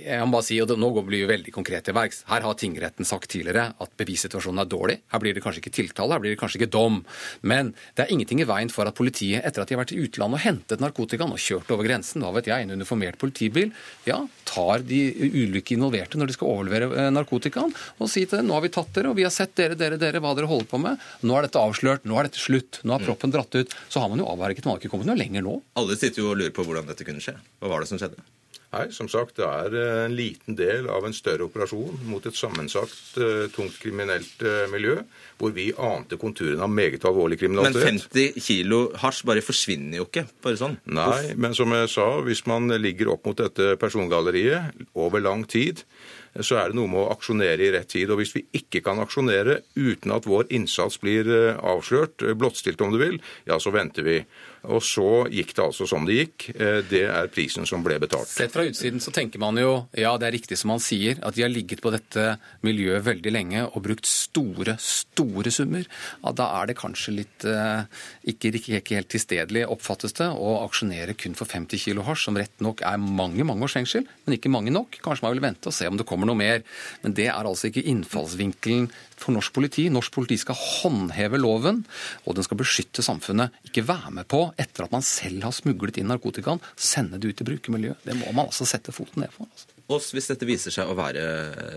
jeg 0.08 0.20
må 0.26 0.38
bare 0.38 0.46
si, 0.48 0.58
og 0.62 0.72
Nå 0.74 0.90
blir 1.06 1.24
vi 1.24 1.30
veldig 1.30 1.54
konkret 1.54 1.86
til 1.88 1.96
verks. 1.96 2.24
Her 2.30 2.46
har 2.46 2.58
tingretten 2.60 3.08
sagt 3.08 3.30
tidligere 3.34 3.70
at 3.82 3.94
bevissituasjonen 4.00 4.64
er 4.64 4.70
dårlig. 4.70 4.98
Her 5.14 5.22
blir 5.22 5.36
det 5.36 5.44
kanskje 5.46 5.62
ikke 5.62 5.76
tiltale, 5.78 6.16
her 6.16 6.24
blir 6.24 6.34
det 6.34 6.40
kanskje 6.42 6.62
ikke 6.62 6.72
dom. 6.74 7.02
Men 7.42 7.74
det 7.96 8.06
er 8.06 8.14
ingenting 8.14 8.42
i 8.44 8.48
veien 8.50 8.72
for 8.74 8.90
at 8.90 8.98
politiet, 8.98 9.44
etter 9.46 9.64
at 9.64 9.70
de 9.70 9.78
har 9.78 9.84
vært 9.84 9.96
i 9.96 10.02
utlandet 10.04 10.40
og 10.40 10.46
hentet 10.46 10.84
narkotikaen 10.84 11.36
og 11.36 11.42
kjørt 11.42 11.72
over 11.76 11.88
grensen, 11.88 12.26
hva 12.26 12.34
vet 12.38 12.50
jeg, 12.50 12.66
en 12.66 12.76
uniformert 12.76 13.20
politibil, 13.22 13.72
ja, 14.10 14.20
tar 14.50 14.84
de 14.88 15.02
ulykke 15.30 15.78
involverte 15.78 16.20
når 16.20 16.32
de 16.32 16.38
skal 16.38 16.52
overlevere 16.52 16.90
eh, 17.06 17.12
narkotikaen, 17.14 17.74
og 18.00 18.12
sier 18.12 18.30
til 18.30 18.42
dem 18.42 18.50
nå 18.50 18.58
har 18.58 18.66
vi 18.66 18.74
tatt 18.74 18.94
dere, 18.98 19.14
og 19.14 19.20
vi 19.20 19.28
har 19.28 19.34
sett 19.34 19.56
dere, 19.60 19.78
dere, 19.80 20.00
dere, 20.02 20.22
hva 20.24 20.34
dere 20.38 20.50
holder 20.50 20.70
på 20.70 20.82
med. 20.82 21.02
Nå 21.24 21.38
er 21.38 21.48
dette 21.48 21.62
avslørt, 21.62 22.08
nå 22.10 22.20
er 22.20 22.30
dette 22.30 22.42
slutt, 22.42 22.82
nå 22.84 22.98
har 22.98 23.06
proppen 23.06 23.34
dratt 23.34 23.56
ut. 23.56 23.76
Så 23.90 24.04
har 24.04 24.12
man 24.12 24.22
jo 24.22 24.30
avverget, 24.34 24.66
man 24.66 24.76
har 24.76 24.84
ikke 24.84 24.94
kommet 24.96 25.10
noe 25.10 25.20
lenger 25.20 25.46
nå. 25.46 25.60
Alle 25.80 25.98
sitter 26.00 26.24
jo 26.24 26.32
og 26.34 26.40
lurer 26.42 26.56
på 26.56 26.66
hvordan 26.66 26.90
dette 26.90 27.06
kunne 27.08 27.24
skje. 27.24 27.38
Hva 27.62 27.72
var 27.72 27.84
det 27.84 27.92
som 27.92 28.02
skjedde? 28.02 28.22
Nei, 28.74 28.88
som 28.90 29.06
sagt, 29.12 29.36
det 29.38 29.46
er 29.46 29.76
eh, 29.78 30.00
en 30.08 30.16
liten 30.18 30.56
del 30.58 30.88
av 30.90 31.06
en 31.06 31.14
større 31.14 31.46
operasjon 31.46 32.00
mot 32.10 32.24
et 32.26 32.38
sammensatt, 32.38 32.96
eh, 33.22 33.44
tungt 33.54 33.76
kriminelt 33.82 34.42
eh, 34.42 34.64
miljø, 34.72 34.96
hvor 35.38 35.54
vi 35.54 35.68
ante 35.78 36.18
konturene 36.18 36.66
av 36.66 36.74
meget 36.74 37.06
alvorlig 37.06 37.38
kriminalitet. 37.44 37.86
Men 37.86 38.02
50 38.02 38.42
kilo 38.42 38.80
hasj 39.04 39.22
bare 39.30 39.44
forsvinner 39.46 40.02
jo 40.02 40.08
ikke, 40.10 40.26
bare 40.42 40.58
sånn? 40.58 40.80
Nei, 40.90 41.36
men 41.38 41.54
som 41.58 41.76
jeg 41.78 41.92
sa, 41.94 42.08
hvis 42.26 42.46
man 42.50 42.74
ligger 42.82 43.14
opp 43.14 43.30
mot 43.30 43.38
dette 43.38 43.76
persongalleriet 43.82 44.88
over 44.98 45.22
lang 45.22 45.46
tid, 45.46 45.84
så 46.42 46.58
er 46.58 46.72
det 46.72 46.80
noe 46.80 46.90
med 46.90 46.98
å 47.04 47.12
aksjonere 47.14 47.62
i 47.62 47.70
rett 47.76 47.92
tid. 47.94 48.10
Og 48.10 48.18
hvis 48.24 48.34
vi 48.34 48.42
ikke 48.58 48.82
kan 48.82 48.98
aksjonere 49.04 49.60
uten 49.78 50.16
at 50.16 50.26
vår 50.26 50.50
innsats 50.58 50.98
blir 51.04 51.30
avslørt, 51.62 52.26
blottstilt 52.42 52.82
om 52.82 52.96
du 52.96 52.98
vil, 53.04 53.20
ja, 53.46 53.60
så 53.62 53.70
venter 53.76 54.08
vi. 54.08 54.18
Og 54.72 54.80
så 54.86 55.26
gikk 55.34 55.52
det 55.58 55.64
altså 55.64 55.88
som 55.90 56.06
det 56.08 56.16
gikk. 56.16 56.46
Eh, 56.56 56.80
det 56.88 57.04
er 57.10 57.32
prisen 57.34 57.68
som 57.68 57.84
ble 57.84 57.98
betalt. 58.00 58.30
Sett 58.32 58.54
fra 58.54 58.64
utsiden 58.68 59.02
så 59.04 59.12
tenker 59.16 59.42
man 59.42 59.60
jo, 59.60 59.74
ja 59.98 60.14
det 60.20 60.30
er 60.30 60.36
riktig 60.38 60.58
som 60.60 60.72
han 60.72 60.84
sier, 60.84 61.20
at 61.20 61.36
de 61.36 61.44
har 61.44 61.52
ligget 61.52 61.84
på 61.84 61.92
dette 61.94 62.38
miljøet 62.64 63.04
veldig 63.04 63.34
lenge 63.34 63.66
og 63.66 63.84
brukt 63.84 64.08
store, 64.08 64.78
store 64.80 65.52
summer. 65.52 65.84
Ja, 66.24 66.32
da 66.36 66.50
er 66.62 66.72
det 66.72 66.78
kanskje 66.80 67.18
litt 67.20 67.48
eh, 67.50 67.84
ikke, 68.32 68.54
ikke 68.80 69.00
helt 69.02 69.12
tilstedelig, 69.12 69.66
oppfattes 69.68 70.16
det, 70.20 70.30
å 70.32 70.56
aksjonere 70.64 71.18
kun 71.20 71.36
for 71.36 71.50
50 71.50 71.84
kilo 71.84 72.08
hasj, 72.08 72.30
som 72.30 72.40
rett 72.40 72.64
nok 72.64 72.86
er 72.88 73.02
mange, 73.04 73.44
mange 73.48 73.68
års 73.68 73.76
fengsel, 73.76 74.08
men 74.24 74.38
ikke 74.38 74.54
mange 74.54 74.72
nok. 74.72 75.02
Kanskje 75.04 75.28
man 75.28 75.36
vil 75.36 75.44
vente 75.44 75.72
og 75.72 75.76
se 75.76 75.90
om 75.90 76.00
det 76.00 76.08
kommer 76.08 76.30
noe 76.30 76.40
mer. 76.40 76.64
Men 77.04 77.18
det 77.18 77.28
er 77.28 77.44
altså 77.44 77.68
ikke 77.68 77.84
innfallsvinkelen 77.92 78.88
for 79.20 79.36
norsk 79.36 79.54
politi. 79.56 79.88
Norsk 79.92 80.14
politi 80.16 80.38
skal 80.42 80.58
håndheve 80.58 81.40
loven, 81.42 81.84
og 82.24 82.38
den 82.38 82.46
skal 82.46 82.60
beskytte 82.60 83.06
samfunnet. 83.06 83.54
Ikke 83.68 83.86
være 83.88 84.14
med 84.20 84.28
på, 84.32 84.46
etter 84.62 84.86
at 84.86 84.94
man 84.94 85.06
selv 85.06 85.48
har 85.48 85.56
smuglet 85.56 86.00
inn 86.02 86.10
narkotikaen, 86.12 86.62
sende 86.76 87.20
det 87.22 87.34
ut 87.34 87.40
til 87.42 87.50
brukermiljøet. 87.52 88.04
Det 88.06 88.18
må 88.20 88.32
man 88.32 88.48
altså 88.50 88.68
sette 88.70 88.96
foten 88.96 89.26
ned 89.26 89.34
for. 89.34 89.50
Altså. 89.50 89.70
Og 89.92 90.06
hvis 90.16 90.30
dette 90.32 90.48
viser 90.48 90.74
seg 90.74 90.90
å 90.90 90.96
være 90.98 91.26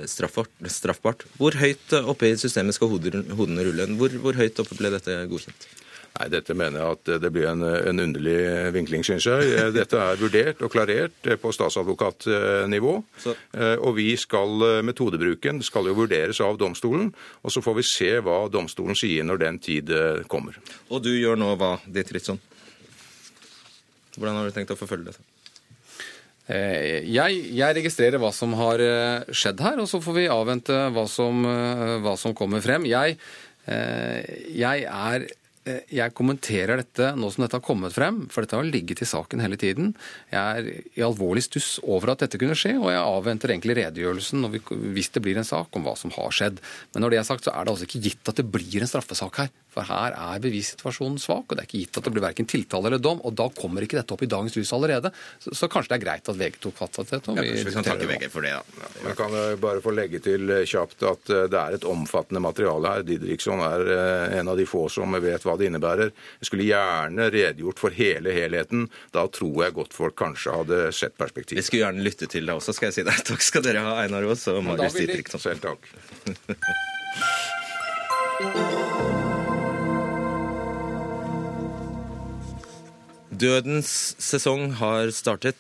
straffbart, 0.09 0.53
straffbart 0.71 1.27
hvor 1.41 1.57
høyt 1.59 1.97
oppe 2.05 2.31
i 2.31 2.39
systemet 2.39 2.77
skal 2.77 2.93
hodene 2.93 3.67
rulle? 3.67 3.89
Hvor, 3.99 4.15
hvor 4.23 4.39
høyt 4.39 4.63
oppe 4.63 4.79
ble 4.79 4.93
dette 4.95 5.19
godkjent? 5.31 5.69
Nei, 6.17 6.31
Dette 6.33 6.55
mener 6.57 6.81
jeg 6.81 6.97
at 6.97 7.11
det 7.21 7.31
blir 7.33 7.49
en, 7.51 7.61
en 7.61 8.03
underlig 8.07 8.39
vinkling, 8.73 9.05
syns 9.05 9.27
jeg. 9.29 9.69
Dette 9.75 10.01
er 10.01 10.21
vurdert 10.21 10.63
og 10.65 10.73
klarert 10.73 11.29
på 11.43 11.53
statsadvokatnivå. 11.53 12.95
Og 13.85 13.93
vi 13.99 14.09
skal, 14.21 14.65
metodebruken 14.87 15.61
skal 15.67 15.91
jo 15.91 15.97
vurderes 15.99 16.41
av 16.41 16.57
domstolen. 16.61 17.11
Og 17.45 17.53
så 17.53 17.61
får 17.65 17.77
vi 17.81 17.89
se 17.91 18.11
hva 18.25 18.47
domstolen 18.53 18.97
sier 18.97 19.29
når 19.29 19.43
den 19.45 19.61
tid 19.61 19.93
kommer. 20.33 20.57
Og 20.89 21.05
du 21.05 21.13
gjør 21.13 21.37
nå 21.43 21.53
hva, 21.61 21.75
Ditt 21.85 22.17
Ritzon? 22.17 22.41
Hvordan 24.17 24.41
har 24.41 24.49
du 24.49 24.57
tenkt 24.57 24.73
å 24.73 24.79
forfølge 24.79 25.13
dette? 25.13 25.27
Eh, 26.47 27.03
jeg, 27.11 27.41
jeg, 27.59 27.75
registrerer 27.81 28.23
hva 28.23 28.31
som 28.35 28.53
har 28.59 28.83
eh, 28.83 29.33
skjedd 29.35 29.63
her, 29.65 29.81
og 29.83 29.89
så 29.91 29.99
får 30.03 30.15
vi 30.21 30.29
avvente 30.31 30.77
hva 30.95 31.07
som, 31.11 31.43
eh, 31.43 31.97
hva 32.05 32.15
som 32.21 32.37
kommer 32.39 32.63
frem. 32.65 32.87
Jeg, 32.87 33.19
jeg, 33.67 34.85
er, 34.87 35.25
jeg, 35.91 36.13
kommenterer 36.15 36.79
dette 36.79 37.09
nå 37.19 37.33
som 37.35 37.43
dette 37.43 37.59
har 37.59 37.65
kommet 37.67 37.91
frem, 37.91 38.21
for 38.31 38.47
dette 38.47 38.55
har 38.55 38.69
ligget 38.69 39.03
i 39.03 39.09
saken 39.11 39.43
hele 39.43 39.59
tiden. 39.59 39.91
Jeg 40.31 40.39
er 40.39 40.69
i 40.95 41.03
alvorlig 41.03 41.43
stuss 41.49 41.81
over 41.83 42.13
at 42.13 42.23
dette 42.23 42.39
kunne 42.39 42.55
skje, 42.55 42.77
og 42.79 42.93
jeg 42.95 43.03
avventer 43.03 43.51
egentlig 43.51 43.81
redegjørelsen 43.81 44.47
vi, 44.53 44.63
hvis 44.95 45.11
det 45.17 45.25
blir 45.27 45.43
en 45.43 45.49
sak 45.49 45.75
om 45.75 45.83
hva 45.83 45.97
som 45.99 46.15
har 46.15 46.31
skjedd. 46.31 46.63
Men 46.95 47.03
når 47.03 47.17
det 47.17 47.21
er 47.25 47.27
sagt, 47.33 47.49
så 47.49 47.57
er 47.57 47.67
det 47.67 47.75
altså 47.75 47.91
ikke 47.91 48.05
gitt 48.07 48.31
at 48.31 48.39
det 48.39 48.47
blir 48.55 48.79
en 48.79 48.93
straffesak 48.93 49.43
her. 49.43 49.51
For 49.77 49.85
her 49.85 50.15
er 50.17 50.41
bevissituasjonen 50.41 51.19
svak, 51.21 51.51
og 51.51 51.59
det 51.59 51.63
er 51.63 51.69
ikke 51.69 51.83
gitt 51.83 51.99
at 52.01 52.07
det 52.07 52.13
blir 52.15 52.25
verken 52.25 52.49
tiltale 52.49 52.89
eller 52.89 53.03
dom. 53.03 53.21
Og 53.29 53.35
da 53.37 53.51
kommer 53.53 53.85
ikke 53.85 53.99
dette 53.99 54.15
opp 54.15 54.23
i 54.25 54.29
dagens 54.31 54.57
lys 54.57 54.73
allerede. 54.73 55.11
Så, 55.43 55.53
så 55.59 55.69
kanskje 55.69 55.93
det 55.93 55.99
er 55.99 56.05
greit 56.07 56.31
at 56.33 56.39
VG 56.41 56.57
tok 56.65 56.79
fatt 56.79 56.97
i 57.03 57.05
dette. 57.11 57.35
Ja, 57.37 57.45
vi 57.45 57.75
kan 57.75 57.85
takke 57.85 58.09
VG 58.09 58.31
for 58.33 58.47
det, 58.47 58.55
da. 58.57 58.89
Jeg 59.05 59.19
kan 59.19 59.37
bare 59.61 59.83
få 59.85 59.93
legge 59.93 60.23
til 60.25 60.49
eh, 60.49 60.65
kjapt 60.69 61.05
at 61.11 61.33
eh, 61.35 61.45
det 61.53 61.61
er 61.61 61.77
et 61.77 61.85
omfattende 61.89 62.41
materiale 62.41 62.95
her. 62.95 63.05
Didriksson 63.07 63.61
er 63.67 63.93
eh, 63.99 64.39
en 64.41 64.49
av 64.53 64.57
de 64.57 64.67
få 64.69 64.87
som 64.93 65.13
vet 65.21 65.45
hva 65.45 65.59
det 65.61 65.69
innebærer. 65.69 66.15
Jeg 66.41 66.51
skulle 66.51 66.69
gjerne 66.71 67.29
redegjort 67.35 67.85
for 67.85 68.01
hele 68.01 68.33
helheten. 68.37 68.89
Da 69.13 69.27
tror 69.29 69.67
jeg 69.67 69.77
godt 69.77 69.97
folk 69.97 70.17
kanskje 70.17 70.57
hadde 70.57 70.81
sett 70.97 71.21
perspektiv. 71.21 71.61
Vi 71.61 71.67
skulle 71.69 71.85
gjerne 71.85 72.07
lytte 72.07 72.31
til 72.33 72.49
deg 72.49 72.57
også, 72.57 72.73
skal 72.77 72.89
jeg 72.89 72.97
si 73.03 73.07
deg. 73.11 73.21
Takk 73.29 73.45
skal 73.45 73.67
dere 73.67 73.85
ha, 73.85 73.93
Einar 74.07 74.25
Aas 74.25 74.49
og 74.53 74.65
Marius 74.65 74.97
Didriksson. 74.97 75.43
Selv 75.43 75.61
takk. 75.69 75.81
Dødens 83.37 84.15
sesong 84.23 84.71
har 84.79 85.11
startet. 85.13 85.59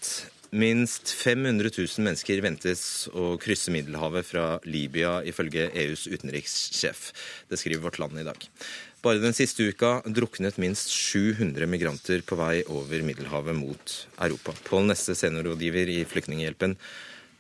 Minst 0.55 1.11
500 1.13 1.69
000 1.75 2.05
mennesker 2.07 2.41
ventes 2.41 2.83
å 3.13 3.35
krysse 3.43 3.73
Middelhavet 3.75 4.25
fra 4.25 4.45
Libya, 4.65 5.19
ifølge 5.29 5.67
EUs 5.83 6.07
utenrikssjef. 6.09 7.11
Det 7.51 7.59
skriver 7.61 7.83
Vårt 7.85 7.99
Land 8.01 8.23
i 8.23 8.25
dag. 8.25 8.47
Bare 9.05 9.21
den 9.21 9.37
siste 9.37 9.67
uka 9.69 9.99
druknet 10.09 10.57
minst 10.63 10.95
700 10.95 11.69
migranter 11.69 12.25
på 12.25 12.39
vei 12.41 12.63
over 12.65 13.05
Middelhavet 13.05 13.59
mot 13.59 13.97
Europa. 14.25 14.57
Pål 14.71 14.89
Neste, 14.95 15.19
seniorrådgiver 15.19 15.93
i 15.99 16.01
Flyktninghjelpen. 16.09 16.79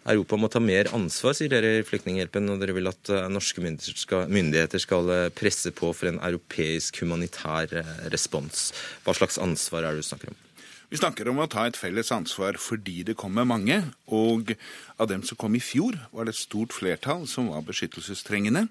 Europa 0.06 0.38
må 0.38 0.50
ta 0.52 0.62
mer 0.62 0.90
ansvar, 0.94 1.34
sier 1.36 1.50
dere 1.50 1.80
i 1.80 1.84
Flyktninghjelpen, 1.86 2.50
og 2.52 2.62
dere 2.62 2.76
vil 2.76 2.90
at 2.90 3.10
eh, 3.12 3.26
norske 3.32 3.62
myndigheter 3.64 3.98
skal, 3.98 4.32
myndigheter 4.32 4.82
skal 4.82 5.12
eh, 5.12 5.28
presse 5.34 5.72
på 5.74 5.90
for 5.96 6.12
en 6.12 6.20
europeisk 6.22 7.02
humanitær 7.02 7.74
eh, 7.82 7.94
respons. 8.14 8.70
Hva 9.06 9.16
slags 9.18 9.40
ansvar 9.42 9.84
er 9.86 9.96
det 9.96 10.04
du 10.04 10.10
snakker 10.10 10.32
om? 10.32 10.45
Vi 10.86 10.98
snakker 11.00 11.26
om 11.26 11.40
å 11.42 11.48
ta 11.50 11.64
et 11.66 11.74
felles 11.74 12.12
ansvar 12.14 12.60
fordi 12.62 13.00
det 13.08 13.16
kommer 13.18 13.46
mange. 13.48 13.80
Og 14.14 14.52
av 15.02 15.08
dem 15.10 15.24
som 15.26 15.38
kom 15.40 15.56
i 15.58 15.62
fjor, 15.62 15.96
var 16.14 16.28
det 16.28 16.36
et 16.36 16.38
stort 16.38 16.76
flertall 16.76 17.24
som 17.26 17.48
var 17.50 17.64
beskyttelsestrengende. 17.66 18.68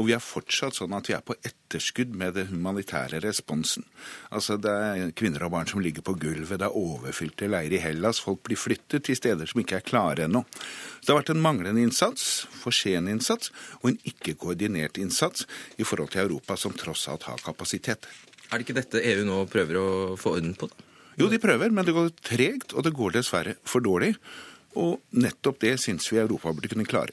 Og 0.00 0.08
vi 0.08 0.14
er 0.16 0.24
fortsatt 0.24 0.78
sånn 0.78 0.96
at 0.96 1.10
vi 1.10 1.18
er 1.18 1.26
på 1.26 1.36
etterskudd 1.36 2.16
med 2.16 2.38
den 2.38 2.48
humanitære 2.54 3.20
responsen. 3.26 3.84
Altså 4.32 4.56
det 4.56 4.72
er 4.72 5.12
kvinner 5.12 5.44
og 5.44 5.52
barn 5.58 5.68
som 5.68 5.84
ligger 5.84 6.06
på 6.06 6.16
gulvet, 6.22 6.62
det 6.62 6.70
er 6.70 6.80
overfylte 6.80 7.52
leirer 7.52 7.76
i 7.76 7.84
Hellas, 7.84 8.24
folk 8.24 8.40
blir 8.48 8.60
flyttet 8.60 9.04
til 9.04 9.20
steder 9.20 9.52
som 9.52 9.60
ikke 9.60 9.82
er 9.82 9.88
klare 9.92 10.28
ennå. 10.30 10.46
Så 10.48 11.04
det 11.04 11.12
har 11.12 11.22
vært 11.22 11.36
en 11.36 11.44
manglende 11.44 11.84
innsats, 11.84 12.46
for 12.56 12.72
sen 12.72 13.08
innsats, 13.12 13.52
og 13.82 13.92
en 13.92 14.04
ikke-koordinert 14.08 14.96
innsats 15.00 15.44
i 15.76 15.84
forhold 15.84 16.16
til 16.16 16.24
Europa, 16.24 16.56
som 16.56 16.72
tross 16.72 17.04
alt 17.12 17.28
har 17.28 17.44
kapasitet. 17.44 18.08
Er 18.48 18.56
det 18.56 18.64
ikke 18.64 18.80
dette 18.80 19.08
EU 19.12 19.26
nå 19.28 19.44
prøver 19.52 19.76
å 19.76 19.90
få 20.20 20.40
orden 20.40 20.56
på? 20.56 20.72
da? 20.72 20.89
Jo, 21.20 21.26
de 21.28 21.36
prøver, 21.42 21.68
men 21.68 21.84
det 21.84 21.92
går 21.92 22.14
tregt, 22.24 22.72
og 22.72 22.86
det 22.86 22.94
går 22.96 23.18
dessverre 23.18 23.58
for 23.68 23.84
dårlig. 23.84 24.14
Og 24.80 25.00
nettopp 25.12 25.58
det 25.60 25.74
syns 25.82 26.06
vi 26.08 26.20
Europa 26.22 26.52
burde 26.54 26.70
kunne 26.70 26.88
klare. 26.88 27.12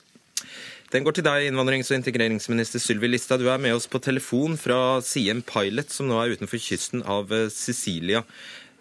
Den 0.94 1.04
går 1.04 1.18
til 1.18 1.26
deg, 1.28 1.50
innvandrings- 1.50 1.90
og 1.92 1.98
integreringsminister 1.98 2.80
Sylvi 2.80 3.10
Listhaug. 3.10 3.42
Du 3.44 3.50
er 3.52 3.60
med 3.60 3.76
oss 3.76 3.90
på 3.92 4.00
telefon 4.00 4.56
fra 4.56 5.02
Siem 5.04 5.42
Pilot, 5.44 5.92
som 5.92 6.08
nå 6.08 6.22
er 6.22 6.38
utenfor 6.38 6.62
kysten 6.64 7.04
av 7.04 7.34
eh, 7.36 7.50
Sicilia. 7.52 8.22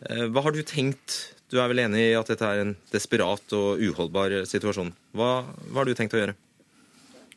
Eh, 0.07 0.29
hva 0.31 0.45
har 0.47 0.55
du 0.55 0.63
tenkt? 0.63 1.35
Du 1.51 1.59
er 1.59 1.73
vel 1.73 1.83
enig 1.83 2.05
i 2.13 2.15
at 2.19 2.31
dette 2.31 2.47
er 2.47 2.63
en 2.63 2.77
desperat 2.93 3.57
og 3.59 3.83
uholdbar 3.83 4.45
situasjon. 4.47 4.93
Hva, 5.19 5.31
hva 5.73 5.83
har 5.83 5.91
du 5.91 5.99
tenkt 5.99 6.15
å 6.15 6.23
gjøre? 6.23 6.37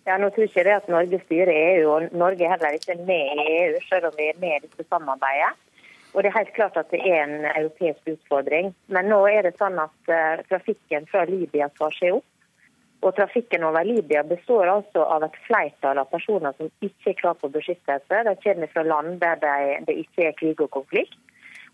Ja, 0.05 0.19
nå 0.21 0.29
tror 0.33 0.45
ikke 0.45 0.65
det 0.65 0.77
at 0.77 0.93
Norge 0.93 1.17
styrer 1.25 1.49
EU, 1.53 1.89
og 1.95 2.13
Norge 2.17 2.45
er 2.45 2.53
heller 2.53 2.77
ikke 2.77 2.97
med 3.01 3.41
i 3.41 3.49
EU, 3.63 3.81
selv 3.89 4.11
om 4.11 4.15
vi 4.17 4.29
er 4.29 4.37
med 4.41 4.55
i 4.59 4.67
dette 4.67 4.85
samarbeidet. 4.85 5.55
Og 6.13 6.23
Det 6.23 6.29
er 6.29 6.37
helt 6.39 6.55
klart 6.55 6.77
at 6.77 6.89
det 6.91 6.99
er 7.05 7.21
en 7.23 7.45
europeisk 7.45 8.07
utfordring. 8.09 8.73
Men 8.87 9.11
nå 9.11 9.19
er 9.29 9.45
det 9.45 9.57
sånn 9.59 9.77
at 9.81 10.09
uh, 10.09 10.41
trafikken 10.49 11.05
fra 11.11 11.25
Libya 11.29 11.69
tar 11.77 11.93
seg 11.99 12.17
opp. 12.17 12.27
Og 12.99 13.15
Trafikken 13.15 13.63
over 13.63 13.85
Libya 13.87 14.25
består 14.27 14.67
altså 14.67 15.05
av 15.07 15.23
et 15.23 15.37
flertall 15.45 16.01
av 16.01 16.09
personer 16.11 16.55
som 16.57 16.67
ikke 16.83 17.13
er 17.13 17.19
klar 17.21 17.37
på 17.39 17.47
beskyttelse. 17.53 18.23
De 18.27 18.33
kommer 18.43 18.71
fra 18.73 18.83
land 18.83 19.21
der 19.21 19.39
det 19.87 19.95
ikke 20.01 20.25
er 20.27 20.35
krig 20.35 20.59
og 20.59 20.71
konflikt, 20.73 21.15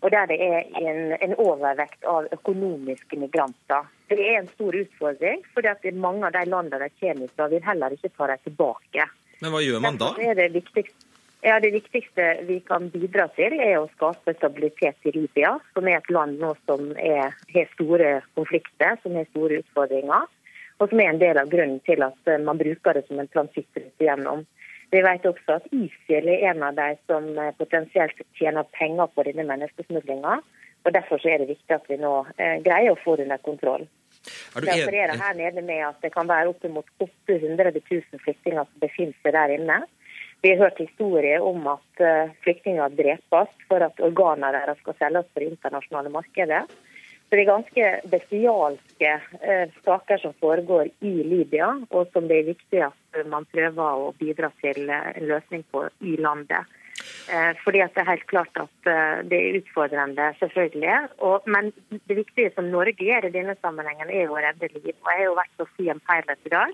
og 0.04 0.12
der 0.14 0.28
det 0.30 0.36
er 0.38 0.68
en, 0.78 1.16
en 1.18 1.34
overvekt 1.42 2.06
av 2.06 2.28
økonomiske 2.36 3.18
migranter. 3.18 3.90
Det 4.06 4.20
er 4.22 4.38
en 4.38 4.52
stor 4.52 4.78
utfordring, 4.78 5.42
for 5.50 5.66
mange 5.98 6.28
av 6.28 6.36
de 6.36 6.44
landene 6.46 6.84
de 6.84 6.94
kommer 7.00 7.34
fra, 7.34 7.50
vil 7.50 7.66
heller 7.66 7.98
ikke 7.98 8.14
ta 8.14 8.30
dem 8.30 8.44
tilbake. 8.46 9.08
Men 9.42 9.52
hva 9.52 9.64
gjør 9.64 9.82
man 9.82 9.98
da? 9.98 10.12
Det 10.14 10.30
er 10.30 10.38
det 10.38 10.52
viktigste. 10.54 11.05
Ja, 11.40 11.60
Det 11.60 11.70
viktigste 11.70 12.38
vi 12.48 12.60
kan 12.60 12.88
bidra 12.90 13.28
til, 13.36 13.54
er 13.60 13.76
å 13.78 13.90
skape 13.94 14.34
stabilitet 14.38 14.96
i 15.06 15.12
Libya, 15.14 15.56
som 15.74 15.88
er 15.88 16.00
et 16.00 16.10
land 16.10 16.40
nå 16.40 16.54
som 16.66 16.90
er, 16.96 17.36
har 17.54 17.68
store 17.74 18.20
konflikter, 18.34 18.96
som 19.02 19.14
har 19.14 19.28
store 19.30 19.60
utfordringer. 19.62 20.26
Og 20.78 20.90
som 20.90 21.00
er 21.00 21.12
en 21.12 21.20
del 21.20 21.38
av 21.40 21.48
grunnen 21.52 21.80
til 21.86 22.02
at 22.04 22.28
eh, 22.28 22.42
man 22.42 22.58
bruker 22.60 22.96
det 22.98 23.06
som 23.06 23.20
en 23.20 23.30
transittrute 23.32 24.04
gjennom. 24.04 24.44
Vi 24.92 25.00
vet 25.02 25.24
også 25.26 25.56
at 25.56 25.70
ISIL 25.72 26.28
er 26.30 26.50
en 26.50 26.62
av 26.66 26.76
de 26.76 26.90
som 27.08 27.30
eh, 27.38 27.54
potensielt 27.58 28.20
tjener 28.38 28.68
penger 28.76 29.08
på 29.14 29.24
denne 29.28 29.46
menneskesmuglinga. 29.48 30.40
Og 30.86 30.92
Derfor 30.94 31.22
er 31.26 31.40
det 31.42 31.48
viktig 31.50 31.74
at 31.74 31.88
vi 31.90 31.96
nå 31.98 32.12
eh, 32.36 32.58
greier 32.66 32.92
å 32.92 33.00
få 33.00 33.16
det 33.16 33.26
under 33.26 33.40
kontroll. 33.42 33.86
Er 34.56 34.66
Derfor 34.68 34.94
er 34.94 35.10
det 35.10 35.20
her 35.22 35.34
nede 35.38 35.64
med 35.64 35.82
at 35.88 35.98
det 36.04 36.12
kan 36.14 36.28
være 36.28 36.52
oppimot 36.52 36.86
800 37.00 37.72
000 37.72 38.22
flyktninger 38.22 38.62
som 38.62 38.82
befinner 38.82 39.16
seg 39.22 39.34
der 39.34 39.56
inne. 39.56 39.80
Vi 40.46 40.52
har 40.54 40.58
hørt 40.58 40.78
historier 40.78 41.42
om 41.42 41.64
at 41.66 42.00
eh, 42.06 42.28
flyktninger 42.44 42.92
drepes 42.94 43.54
for 43.66 43.82
at 43.82 43.98
organene 43.98 44.52
deres 44.54 44.78
skal 44.78 44.94
selges 45.00 45.26
på 45.32 45.42
det 45.42 45.48
internasjonale 45.50 46.12
markedet. 46.14 46.60
Så 46.70 47.32
Det 47.32 47.40
er 47.40 47.48
ganske 47.48 47.88
bestialske 48.12 49.10
eh, 49.42 49.74
saker 49.88 50.22
som 50.22 50.36
foregår 50.38 50.92
i 51.02 51.14
Libya, 51.26 51.72
og 51.90 52.12
som 52.14 52.30
det 52.30 52.38
er 52.38 52.52
viktig 52.52 52.84
at 52.86 53.18
man 53.26 53.48
prøver 53.50 54.04
å 54.04 54.14
bidra 54.20 54.52
til 54.62 54.86
eh, 54.86 55.10
en 55.16 55.26
løsning 55.32 55.66
på 55.74 55.82
i 56.06 56.14
landet. 56.28 56.78
Fordi 57.60 57.82
at 57.82 57.92
det 57.92 58.00
er 58.00 58.08
helt 58.08 58.24
klart 58.30 58.56
at 58.56 58.86
det 59.28 59.36
er 59.36 59.56
utfordrende, 59.58 60.30
selvfølgelig. 60.38 60.94
Og, 61.26 61.44
men 61.50 61.68
det 62.08 62.16
viktige 62.22 62.52
som 62.54 62.70
Norge 62.72 63.04
gjør 63.04 63.26
i 63.26 63.34
denne 63.34 63.52
sammenhengen, 63.58 64.08
er 64.08 64.30
å 64.30 64.38
redde 64.40 64.70
liv. 64.72 64.94
Og 64.94 65.10
Jeg 65.10 65.18
har 65.18 65.26
jo 65.26 65.36
vært 65.36 65.58
på 65.58 65.66
Siem 65.74 66.00
Pilot 66.06 66.48
i 66.48 66.54
dag, 66.54 66.72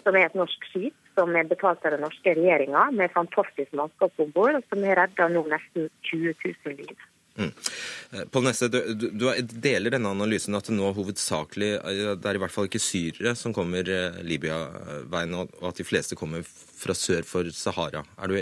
som 0.00 0.16
er 0.16 0.30
et 0.30 0.38
norsk 0.38 0.64
skip 0.70 1.09
som 1.20 1.36
er 1.36 1.48
betalt 1.48 1.84
av 1.84 1.96
den 1.96 2.04
norske 2.06 2.34
regjeringa, 2.38 2.88
med 2.96 3.12
fantastisk 3.12 3.76
mannskap 3.76 4.20
om 4.24 4.32
bord, 4.34 4.60
som 4.72 4.84
har 4.88 5.02
redda 5.04 5.28
nå 5.28 5.44
nesten 5.52 5.90
20 6.08 6.32
000 6.64 6.78
liv. 6.80 7.08
Mm. 7.40 7.52
Eh, 8.10 8.24
Pål 8.32 8.44
Nesse, 8.44 8.68
du, 8.68 8.80
du, 8.94 9.26
deler 9.40 9.94
denne 9.94 10.10
analysen 10.12 10.56
at 10.58 10.66
det 10.68 10.74
nå 10.76 10.90
hovedsakelig 10.96 11.70
eh, 11.78 12.00
det 12.18 12.26
er 12.26 12.38
i 12.38 12.42
hvert 12.42 12.54
fall 12.54 12.66
ikke 12.68 12.82
syrere 12.82 13.36
som 13.38 13.54
kommer 13.56 13.86
eh, 13.86 14.18
Libya-veien, 14.26 15.36
og 15.38 15.68
at 15.70 15.80
de 15.80 15.86
fleste 15.86 16.18
kommer 16.18 16.44
fra 16.44 16.96
sør 16.96 17.24
for 17.28 17.52
Sahara. 17.54 18.02
Du, 18.26 18.36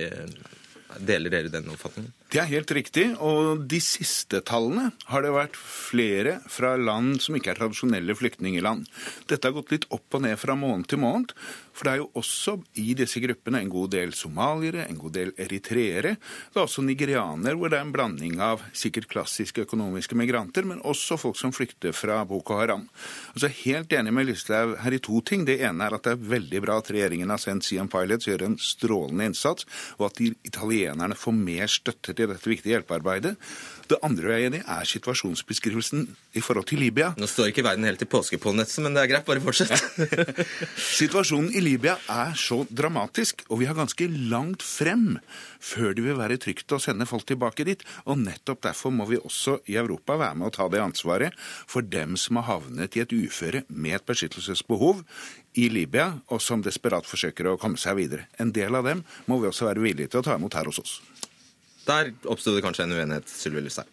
deler 1.05 1.35
dere 1.35 1.53
den 1.53 1.69
oppfatningen? 1.75 2.15
Det 2.29 2.43
er 2.43 2.51
helt 2.51 2.73
riktig. 2.77 3.07
Og 3.25 3.65
de 3.71 3.81
siste 3.81 4.43
tallene 4.45 4.91
har 5.09 5.25
det 5.25 5.33
vært 5.33 5.57
flere 5.57 6.39
fra 6.53 6.75
land 6.77 7.23
som 7.25 7.39
ikke 7.39 7.55
er 7.55 7.61
tradisjonelle 7.63 8.17
flyktningeland. 8.19 8.85
Dette 9.31 9.49
har 9.49 9.57
gått 9.57 9.73
litt 9.73 9.89
opp 9.95 10.19
og 10.19 10.27
ned 10.27 10.37
fra 10.41 10.57
måned 10.59 10.91
til 10.93 11.01
måned. 11.01 11.33
For 11.79 11.87
det 11.87 11.93
er 11.93 12.01
jo 12.01 12.09
også 12.19 12.57
i 12.83 12.93
disse 12.99 13.21
gruppene 13.23 13.61
en 13.63 13.71
god 13.71 13.93
del 13.95 14.13
somaliere, 14.19 14.89
en 14.89 14.99
god 14.99 15.15
del 15.15 15.31
eritreere. 15.39 16.17
Det 16.19 16.59
er 16.59 16.65
også 16.65 16.83
nigerianer, 16.83 17.55
hvor 17.55 17.71
det 17.71 17.79
er 17.79 17.87
en 17.87 17.93
blanding 17.95 18.41
av 18.43 18.65
sikkert 18.77 19.07
klassiske 19.13 19.63
økonomiske 19.63 20.19
migranter, 20.19 20.67
men 20.67 20.83
også 20.83 21.17
folk 21.23 21.39
som 21.39 21.55
flykter 21.55 21.95
fra 21.95 22.19
Boko 22.27 22.59
Haram. 22.59 22.89
Og 23.31 23.39
så 23.39 23.47
jeg 23.47 23.61
helt 23.63 23.95
enig 23.95 24.15
med 24.17 24.27
Listhaug 24.27 24.75
her 24.83 24.97
i 24.97 25.01
to 25.07 25.23
ting. 25.23 25.47
Det 25.47 25.61
ene 25.63 25.87
er 25.87 25.95
at 25.95 26.09
det 26.09 26.17
er 26.17 26.29
veldig 26.35 26.65
bra 26.67 26.81
at 26.83 26.91
regjeringen 26.91 27.31
har 27.31 27.41
sendt 27.41 27.69
Sian 27.69 27.91
Pilots, 27.93 28.27
gjør 28.27 28.49
en 28.49 28.59
strålende 28.59 29.31
innsats, 29.31 29.69
og 30.01 30.11
at 30.11 30.23
italienerne 30.27 31.17
får 31.17 31.39
mer 31.39 31.71
støtte 31.71 32.18
engasjert 32.19 32.27
i 32.27 32.27
dette 32.33 32.51
viktige 32.51 32.75
hjelpearbeidet. 32.77 33.37
Det 33.89 33.99
andre 34.05 34.35
jeg 34.35 34.43
er 34.43 34.51
enig 34.51 34.61
i, 34.61 34.67
er 34.69 34.85
situasjonsbeskrivelsen 34.85 36.03
i 36.37 36.43
forhold 36.45 36.67
til 36.69 36.79
Libya. 36.83 37.15
Nå 37.17 37.27
står 37.27 37.53
ikke 37.53 37.65
verden 37.65 37.87
helt 37.89 38.03
i 38.03 38.09
påskepollenettet, 38.09 38.83
men 38.85 38.95
det 38.95 39.03
er 39.03 39.09
greit. 39.09 39.25
Bare 39.25 39.41
fortsett. 39.41 39.73
Situasjonen 41.01 41.55
i 41.57 41.63
Libya 41.65 41.97
er 42.09 42.35
så 42.37 42.65
dramatisk, 42.69 43.47
og 43.49 43.63
vi 43.63 43.69
har 43.69 43.79
ganske 43.79 44.09
langt 44.29 44.63
frem 44.63 45.19
før 45.59 45.95
det 45.97 46.05
vil 46.05 46.19
være 46.19 46.39
trygt 46.39 46.71
å 46.71 46.79
sende 46.83 47.09
folk 47.09 47.27
tilbake 47.27 47.65
dit. 47.65 47.83
Og 48.05 48.21
nettopp 48.21 48.63
derfor 48.69 48.93
må 48.95 49.09
vi 49.09 49.19
også 49.19 49.59
i 49.73 49.79
Europa 49.81 50.19
være 50.21 50.39
med 50.39 50.51
å 50.51 50.55
ta 50.55 50.69
det 50.69 50.85
ansvaret 50.85 51.37
for 51.41 51.83
dem 51.83 52.17
som 52.21 52.39
har 52.43 52.49
havnet 52.53 52.97
i 52.97 53.05
et 53.05 53.15
uføre 53.15 53.65
med 53.69 53.97
et 53.99 54.09
beskyttelsesbehov 54.09 55.03
i 55.59 55.69
Libya, 55.73 56.13
og 56.29 56.43
som 56.45 56.63
desperat 56.63 57.09
forsøker 57.09 57.49
å 57.49 57.59
komme 57.59 57.81
seg 57.81 57.97
videre. 57.99 58.29
En 58.39 58.53
del 58.55 58.77
av 58.79 58.87
dem 58.87 59.03
må 59.27 59.41
vi 59.41 59.49
også 59.49 59.71
være 59.71 59.83
villige 59.83 60.13
til 60.13 60.21
å 60.21 60.29
ta 60.29 60.37
imot 60.39 60.55
her 60.59 60.69
hos 60.69 60.83
oss. 60.83 60.99
Der 61.89 62.13
oppsto 62.29 62.53
det 62.55 62.65
kanskje 62.65 62.85
en 62.85 62.93
uenighet, 62.93 63.29
Sylvi 63.29 63.65
Lysthaug. 63.65 63.89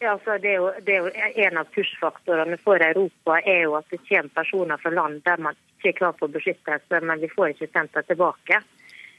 Ja, 0.00 0.12
altså 0.12 0.36
det, 0.38 0.50
er 0.50 0.58
jo, 0.60 0.72
det 0.84 0.94
er 0.94 1.04
jo 1.06 1.10
En 1.46 1.58
av 1.62 1.68
push-faktorene 1.72 2.58
for 2.60 2.82
Europa 2.84 3.38
er 3.40 3.62
jo 3.64 3.78
at 3.78 3.86
det 3.90 4.02
kommer 4.04 4.34
personer 4.34 4.80
fra 4.82 4.92
land 4.92 5.22
der 5.24 5.40
man 5.40 5.56
ikke 5.56 5.94
er 5.94 5.98
klar 6.00 6.16
på 6.18 6.28
beskyttelse, 6.28 7.00
men 7.00 7.22
vi 7.22 7.30
får 7.32 7.54
ikke 7.54 7.70
sendt 7.72 7.96
dem 7.96 8.04
tilbake. 8.10 8.60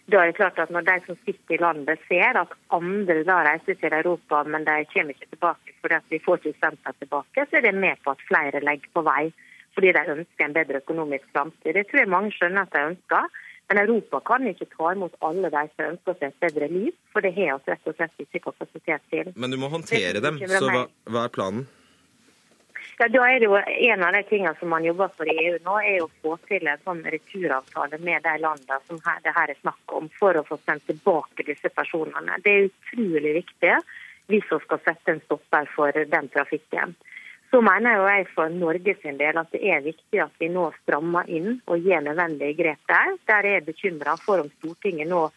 Da 0.08 0.22
er 0.22 0.30
det 0.30 0.38
klart 0.38 0.60
at 0.60 0.70
Når 0.70 0.86
de 0.88 0.99
som 1.05 1.18
sitter 1.26 1.55
i 1.55 1.62
landet 1.64 1.99
ser 2.08 2.38
at 2.43 2.53
andre 2.72 3.24
da 3.24 3.41
reiser 3.49 3.76
til 3.82 3.93
Europa, 3.93 4.43
men 4.43 4.66
de 4.70 4.86
kommer 4.93 5.18
ikke 5.18 5.32
tilbake 5.34 5.74
fordi 5.82 5.97
vi 6.10 6.22
får 6.26 6.38
ikke 6.38 6.60
sendt 6.62 6.86
dem 6.86 6.95
tilbake, 6.99 7.45
så 7.49 7.58
er 7.58 7.62
det 7.62 7.76
med 7.76 7.95
på 8.03 8.12
at 8.12 8.24
flere 8.30 8.62
legger 8.62 8.89
på 8.93 9.01
vei 9.01 9.34
fordi 9.74 9.91
de 9.93 10.14
ønsker 10.14 10.45
en 10.45 10.53
bedre 10.53 10.80
økonomisk 10.82 11.26
framtid. 11.34 11.74
Det 11.74 11.86
tror 11.88 11.99
jeg 11.99 12.10
mange 12.10 12.32
skjønner 12.34 12.66
at 12.66 12.74
de 12.74 12.86
ønsker. 12.91 13.28
Men 13.68 13.82
Europa 13.82 14.20
kan 14.24 14.47
ikke 14.47 14.70
ta 14.72 14.93
imot 14.95 15.15
alle 15.28 15.49
de 15.51 15.63
som 15.74 15.89
ønsker 15.89 16.15
seg 16.20 16.30
et 16.30 16.43
bedre 16.45 16.70
liv, 16.72 16.93
for 17.11 17.26
det 17.26 17.34
har 17.36 17.57
vi 17.59 17.74
rett 17.74 17.89
og 17.91 17.97
slett 17.97 18.24
ikke 18.24 18.45
kapasitet 18.45 19.09
til. 19.11 19.34
Men 19.36 19.51
du 19.51 19.57
må 19.59 19.68
håndtere 19.74 20.22
dem, 20.24 20.39
så 20.39 20.70
hva, 20.72 20.86
hva 21.11 21.26
er 21.28 21.34
planen? 21.36 21.68
Ja, 22.97 23.05
da 23.13 23.26
er 23.30 23.38
det 23.38 23.45
jo 23.45 23.57
En 23.57 24.03
av 24.03 24.15
de 24.15 24.24
tingene 24.26 24.55
som 24.57 24.72
man 24.74 24.86
jobber 24.86 25.11
for 25.13 25.30
i 25.30 25.36
EU 25.43 25.57
nå, 25.65 25.76
er 25.86 25.99
å 26.01 26.09
få 26.24 26.38
til 26.47 26.65
en 26.65 26.82
sånn 26.86 27.03
returavtale 27.05 27.99
med 28.01 28.24
de 28.26 28.34
landene 28.41 28.80
som 28.88 29.01
her, 29.05 29.20
det 29.26 29.36
her 29.36 29.53
er 29.53 29.59
snakk 29.59 29.93
om, 29.99 30.07
for 30.18 30.39
å 30.39 30.45
få 30.47 30.57
sendt 30.63 30.88
tilbake 30.89 31.45
disse 31.45 31.70
personene. 31.76 32.39
Det 32.41 32.53
er 32.53 32.70
utrolig 32.72 33.36
viktig 33.41 33.76
hvis 34.32 34.47
vi 34.49 34.59
skal 34.63 34.82
sette 34.84 35.13
en 35.13 35.22
stopper 35.28 35.70
for 35.76 35.93
den 36.15 36.32
trafikken. 36.34 36.95
Så 37.52 37.62
mener 37.64 37.95
jo 37.95 38.08
jeg 38.10 38.28
for 38.36 38.52
Norge 38.52 38.93
sin 39.02 39.20
del 39.20 39.38
at 39.39 39.52
det 39.56 39.62
er 39.64 39.86
viktig 39.86 40.20
at 40.20 40.34
vi 40.41 40.50
nå 40.52 40.66
strammer 40.82 41.30
inn 41.32 41.62
og 41.66 41.84
gjør 41.86 42.04
nødvendige 42.10 42.58
grep 42.60 42.91
der. 42.91 43.14
Der 43.30 43.45
er 43.45 43.58
jeg 43.58 43.68
bekymra 43.70 44.18
for 44.20 44.43
om 44.43 44.50
Stortinget 44.58 45.08
nå 45.08 45.30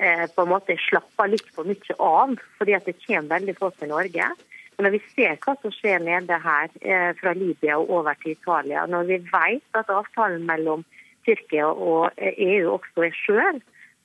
eh, 0.00 0.24
på 0.32 0.44
en 0.44 0.52
måte 0.54 0.78
slapper 0.88 1.28
litt 1.28 1.50
for 1.52 1.68
mye 1.68 1.98
av, 2.00 2.36
fordi 2.56 2.76
at 2.78 2.88
det 2.88 2.96
kommer 3.04 3.34
veldig 3.36 3.56
få 3.60 3.70
til 3.76 3.92
Norge. 3.92 4.30
Men 4.78 4.86
når 4.86 4.94
vi 4.94 5.02
ser 5.12 5.36
hva 5.42 5.56
som 5.60 5.74
skjer 5.74 6.04
nede 6.06 6.40
her 6.40 6.72
eh, 6.80 7.10
fra 7.20 7.34
Libya 7.36 7.76
og 7.82 7.92
over 8.00 8.16
til 8.22 8.36
Italia, 8.38 8.86
når 8.86 9.08
vi 9.10 9.20
vet 9.28 9.80
at 9.80 9.92
avtalen 9.92 10.48
mellom 10.48 10.86
Tyrkia 11.26 11.68
og 11.68 12.14
EU 12.16 12.64
eh, 12.64 12.72
også 12.78 13.08
er 13.10 13.16
skjør, 13.24 13.58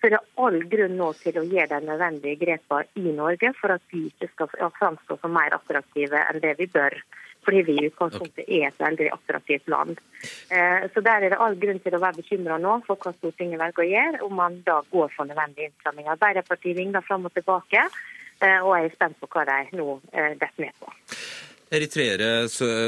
så 0.04 0.10
er 0.10 0.18
det 0.18 0.24
all 0.36 0.58
grunn 0.68 0.98
nå 1.00 1.14
til 1.16 1.38
å 1.40 1.46
gjøre 1.48 1.78
de 1.78 1.88
nødvendige 1.88 2.42
grepene 2.42 2.90
i 3.00 3.14
Norge 3.16 3.54
for 3.56 3.72
at 3.78 3.86
vi 3.94 4.10
ikke 4.10 4.34
skal 4.34 4.74
framstå 4.82 5.22
som 5.22 5.32
mer 5.32 5.56
attraktive 5.56 6.26
enn 6.26 6.42
det 6.44 6.58
vi 6.60 6.68
bør 6.74 6.98
fordi 7.46 7.62
vi 7.68 7.78
i 7.78 7.86
utgangspunktet 7.90 8.48
er 8.48 8.68
et 8.70 8.82
veldig 8.82 9.10
attraktivt 9.14 9.70
land. 9.72 10.02
Eh, 10.50 10.90
så 10.94 11.04
Der 11.04 11.24
er 11.26 11.30
det 11.30 11.40
all 11.40 11.56
grunn 11.60 11.80
til 11.84 11.96
å 11.96 12.02
være 12.02 12.22
bekymra 12.22 12.60
nå 12.62 12.80
for 12.88 12.96
hva 12.96 13.14
Stortinget 13.18 13.60
velger 13.62 13.84
å 13.84 13.92
gjøre, 13.92 14.26
om 14.28 14.36
man 14.40 14.62
da 14.66 14.82
går 14.92 15.12
for 15.16 15.30
nødvendige 15.30 15.70
innstramminger. 15.70 16.16
Arbeiderpartiet 16.18 16.78
vingler 16.78 17.06
fram 17.06 17.26
og 17.26 17.34
tilbake, 17.34 17.88
eh, 18.42 18.60
og 18.60 18.78
jeg 18.78 18.92
er 18.92 18.96
spent 18.96 19.20
på 19.20 19.32
hva 19.32 19.48
de 19.50 19.80
nå 19.80 20.00
eh, 20.14 20.36
detter 20.40 20.68
ned 20.68 20.78
på. 20.80 20.94
Eritreere 21.74 22.44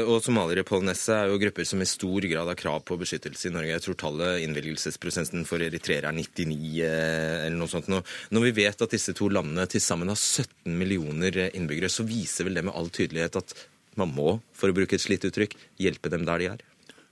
og 0.06 0.20
somaliere 0.22 0.62
på 0.62 0.78
Nesset 0.84 1.10
er 1.16 1.32
jo 1.32 1.40
grupper 1.42 1.66
som 1.66 1.80
i 1.82 1.88
stor 1.90 2.22
grad 2.30 2.46
har 2.46 2.58
krav 2.58 2.84
på 2.86 2.98
beskyttelse 3.00 3.48
i 3.48 3.50
Norge. 3.50 3.72
Jeg 3.72 3.82
tror 3.82 3.96
tallet 3.98 4.44
innvilgelsesprosenten 4.44 5.42
for 5.48 5.64
eritreere 5.64 6.12
er 6.12 6.14
99 6.14 6.84
eller 6.86 7.56
noe 7.58 7.72
sånt. 7.72 7.90
Når 7.90 8.44
vi 8.44 8.52
vet 8.60 8.84
at 8.86 8.94
disse 8.94 9.16
to 9.18 9.26
landene 9.32 9.66
til 9.66 9.82
sammen 9.82 10.12
har 10.12 10.20
17 10.20 10.70
millioner 10.78 11.48
innbyggere, 11.48 11.90
så 11.90 12.06
viser 12.06 12.46
vel 12.46 12.60
det 12.60 12.66
med 12.68 12.78
all 12.78 12.92
tydelighet 12.94 13.40
at 13.42 13.56
man 14.00 14.12
må, 14.16 14.38
for 14.56 14.70
å 14.70 14.76
bruke 14.76 14.96
et 14.96 15.04
slitt 15.04 15.26
uttrykk, 15.28 15.56
hjelpe 15.82 16.12
dem 16.12 16.26
der 16.28 16.42
de 16.42 16.50
er. 16.54 16.64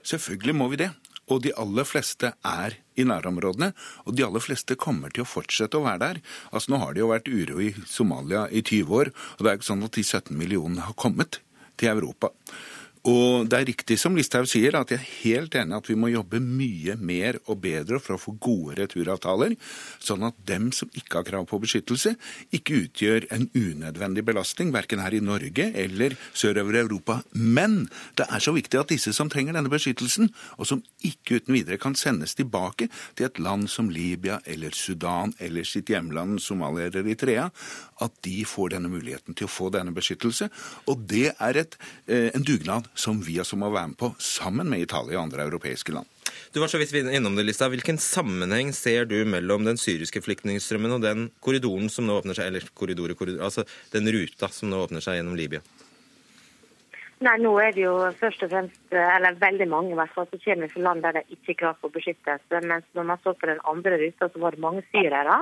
Selvfølgelig 0.05 0.55
må 0.57 0.69
vi 0.71 0.81
det. 0.85 0.91
Og 1.33 1.41
de 1.41 1.55
aller 1.57 1.87
fleste 1.89 2.35
er 2.45 2.75
i 3.01 3.05
nærområdene, 3.07 3.71
og 4.05 4.13
de 4.13 4.25
aller 4.27 4.43
fleste 4.43 4.77
kommer 4.77 5.09
til 5.13 5.23
å 5.23 5.29
fortsette 5.29 5.79
å 5.79 5.85
være 5.87 6.01
der. 6.03 6.19
Altså 6.51 6.71
Nå 6.71 6.81
har 6.83 6.93
det 6.93 7.01
jo 7.01 7.09
vært 7.09 7.31
uro 7.31 7.57
i 7.65 7.71
Somalia 7.89 8.45
i 8.53 8.61
20 8.61 8.93
år, 8.99 9.09
og 9.09 9.41
det 9.41 9.49
er 9.49 9.57
jo 9.57 9.61
ikke 9.63 9.71
sånn 9.71 9.87
at 9.87 9.97
de 9.97 10.05
17 10.05 10.37
millionene 10.37 10.85
har 10.85 10.97
kommet 11.01 11.39
til 11.81 11.95
Europa. 11.95 12.29
Og 13.05 13.45
det 13.45 13.57
er 13.59 13.67
riktig 13.69 13.99
som 14.01 14.15
Listhaug 14.17 14.47
sier, 14.49 14.73
at 14.79 14.89
jeg 14.89 14.97
er 14.97 15.09
helt 15.21 15.55
enig 15.59 15.75
at 15.77 15.89
vi 15.91 15.97
må 15.99 16.09
jobbe 16.09 16.39
mye 16.41 16.95
mer 16.97 17.37
og 17.45 17.59
bedre 17.61 17.99
for 18.01 18.15
å 18.15 18.21
få 18.21 18.33
gode 18.41 18.79
returavtaler, 18.79 19.53
sånn 20.01 20.25
at 20.25 20.37
dem 20.49 20.71
som 20.73 20.89
ikke 20.97 21.19
har 21.19 21.27
krav 21.27 21.45
på 21.51 21.59
beskyttelse, 21.61 22.15
ikke 22.57 22.79
utgjør 22.87 23.27
en 23.35 23.45
unødvendig 23.53 24.25
belastning, 24.25 24.71
verken 24.73 25.03
her 25.03 25.13
i 25.13 25.21
Norge 25.21 25.67
eller 25.85 26.17
sørover 26.33 26.79
i 26.79 26.81
Europa. 26.81 27.19
Men 27.37 27.83
det 28.17 28.25
er 28.25 28.41
så 28.41 28.55
viktig 28.55 28.81
at 28.81 28.95
disse 28.95 29.13
som 29.13 29.29
trenger 29.29 29.53
denne 29.53 29.69
beskyttelsen, 29.69 30.31
og 30.57 30.65
som 30.65 30.81
ikke 31.05 31.43
uten 31.43 31.59
videre 31.59 31.77
kan 31.81 31.93
sendes 31.99 32.33
tilbake 32.39 32.89
til 33.13 33.29
et 33.29 33.37
land 33.37 33.69
som 33.69 33.91
Libya 33.93 34.39
eller 34.49 34.73
Sudan 34.73 35.35
eller 35.37 35.67
sitt 35.67 35.93
hjemland 35.93 36.41
Somalia 36.41 36.89
eller 36.89 37.05
Eritrea, 37.05 37.51
at 38.03 38.15
de 38.25 38.43
får 38.47 38.73
denne 38.75 38.91
muligheten 38.91 39.37
til 39.37 39.47
å 39.47 39.51
få 39.51 39.69
denne 39.73 39.93
beskyttelse. 39.95 40.49
Og 40.91 41.05
det 41.07 41.35
er 41.39 41.61
et, 41.61 41.77
eh, 42.07 42.31
en 42.35 42.43
dugnad 42.43 42.89
som 42.95 43.21
vi 43.21 43.39
også 43.39 43.57
må 43.57 43.71
være 43.71 43.93
med 43.93 43.97
på, 43.97 44.15
sammen 44.19 44.69
med 44.69 44.81
Italia 44.81 45.17
og 45.17 45.29
andre 45.29 45.47
europeiske 45.47 45.93
land. 45.93 46.05
Du 46.51 46.59
var 46.59 46.67
så 46.67 46.77
vidt 46.77 46.91
innom 46.91 47.35
det, 47.35 47.45
Lista. 47.45 47.69
Hvilken 47.69 47.97
sammenheng 47.97 48.73
ser 48.73 49.05
du 49.05 49.23
mellom 49.25 49.65
den 49.65 49.77
syriske 49.77 50.21
flyktningstrømmen 50.21 50.97
og 50.97 51.01
den 51.01 51.31
korridoren 51.39 51.89
som 51.89 52.05
nå 52.05 52.19
åpner 52.19 52.35
seg, 52.35 52.47
eller 52.47 52.61
korridor, 52.73 53.13
korridor, 53.15 53.43
altså 53.43 53.65
den 53.91 54.07
ruta 54.11 54.49
som 54.51 54.69
nå 54.69 54.83
åpner 54.85 55.03
seg 55.03 55.19
gjennom 55.19 55.35
Libya? 55.35 55.61
Nei, 57.23 57.37
Nå 57.39 57.53
er 57.63 57.71
det 57.71 57.85
jo 57.85 57.93
først 58.19 58.43
og 58.43 58.51
fremst, 58.51 58.81
eller 58.91 59.37
veldig 59.39 59.67
mange 59.71 59.93
i 59.93 59.99
hvert 59.99 60.11
fall, 60.11 60.27
som 60.27 60.41
kommer 60.43 60.71
fra 60.71 60.81
land 60.83 61.05
der 61.05 61.15
det 61.15 61.23
ikke 61.31 61.53
er 61.53 61.59
klare 61.61 61.79
for 61.79 61.93
beskyttelse. 61.93 62.59
Mens 62.67 62.87
når 62.97 63.07
man 63.11 63.21
så 63.23 63.33
på 63.33 63.47
den 63.47 63.61
andre 63.63 63.99
ruta, 64.01 64.27
så 64.27 64.41
var 64.43 64.51
det 64.51 64.63
mange 64.65 64.83
syrere. 64.91 65.37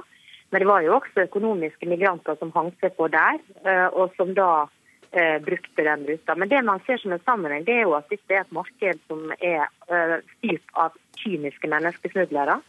Men 0.53 0.61
det 0.61 0.69
var 0.69 0.83
jo 0.85 0.91
også 0.99 1.23
økonomiske 1.25 1.87
migranter 1.89 2.35
som 2.37 2.51
hang 2.53 2.67
seg 2.77 2.93
på 2.93 3.07
der, 3.09 3.39
eh, 3.65 3.87
og 3.89 4.11
som 4.13 4.35
da 4.37 4.67
eh, 5.09 5.39
brukte 5.41 5.81
den 5.81 6.03
ruta. 6.05 6.35
Men 6.37 6.51
det 6.51 6.59
man 6.61 6.83
ser 6.85 7.01
som 7.01 7.15
en 7.15 7.23
sammenheng, 7.25 7.65
det 7.65 7.79
er 7.79 7.87
jo 7.87 7.95
at 7.97 8.11
dette 8.13 8.35
er 8.35 8.43
et 8.43 8.53
marked 8.53 9.01
som 9.09 9.31
er 9.39 9.63
eh, 9.89 10.13
styrt 10.35 10.75
av 10.77 10.93
kyniske 11.23 11.71
menneskesmuglere. 11.73 12.59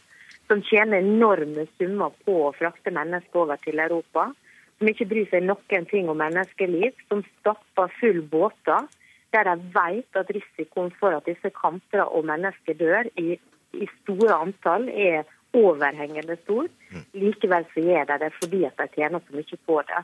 Som 0.49 0.65
tjener 0.65 1.05
enorme 1.05 1.67
summer 1.77 2.17
på 2.25 2.39
å 2.47 2.55
frakte 2.57 2.89
mennesker 2.89 3.43
over 3.43 3.61
til 3.61 3.77
Europa. 3.85 4.31
Som 4.79 4.89
ikke 4.89 5.09
bryr 5.13 5.29
seg 5.29 5.45
noen 5.45 5.85
ting 5.93 6.09
om 6.09 6.17
menneskeliv. 6.25 6.97
Som 7.05 7.21
stapper 7.35 7.93
full 8.01 8.23
båter. 8.33 8.89
Der 9.29 9.45
de 9.45 9.69
vet 9.77 10.17
at 10.17 10.33
risikoen 10.33 10.89
for 10.97 11.13
at 11.13 11.29
disse 11.29 11.53
kanter 11.53 12.09
og 12.09 12.25
mennesker 12.33 12.81
dør 12.81 13.13
i, 13.21 13.37
i 13.77 13.93
store 14.01 14.41
antall, 14.41 14.89
er 14.89 15.29
overhengende 15.55 16.37
stor. 16.43 16.67
Mm. 16.91 17.07
Likevel 17.23 17.65
så 17.73 17.85
gjør 17.87 18.11
de 18.11 18.19
det 18.25 18.31
fordi 18.41 18.61
at 18.67 18.77
de 18.81 18.87
tjener 18.95 19.23
så 19.23 19.37
mye 19.39 19.59
på 19.69 19.81
det. 19.89 20.03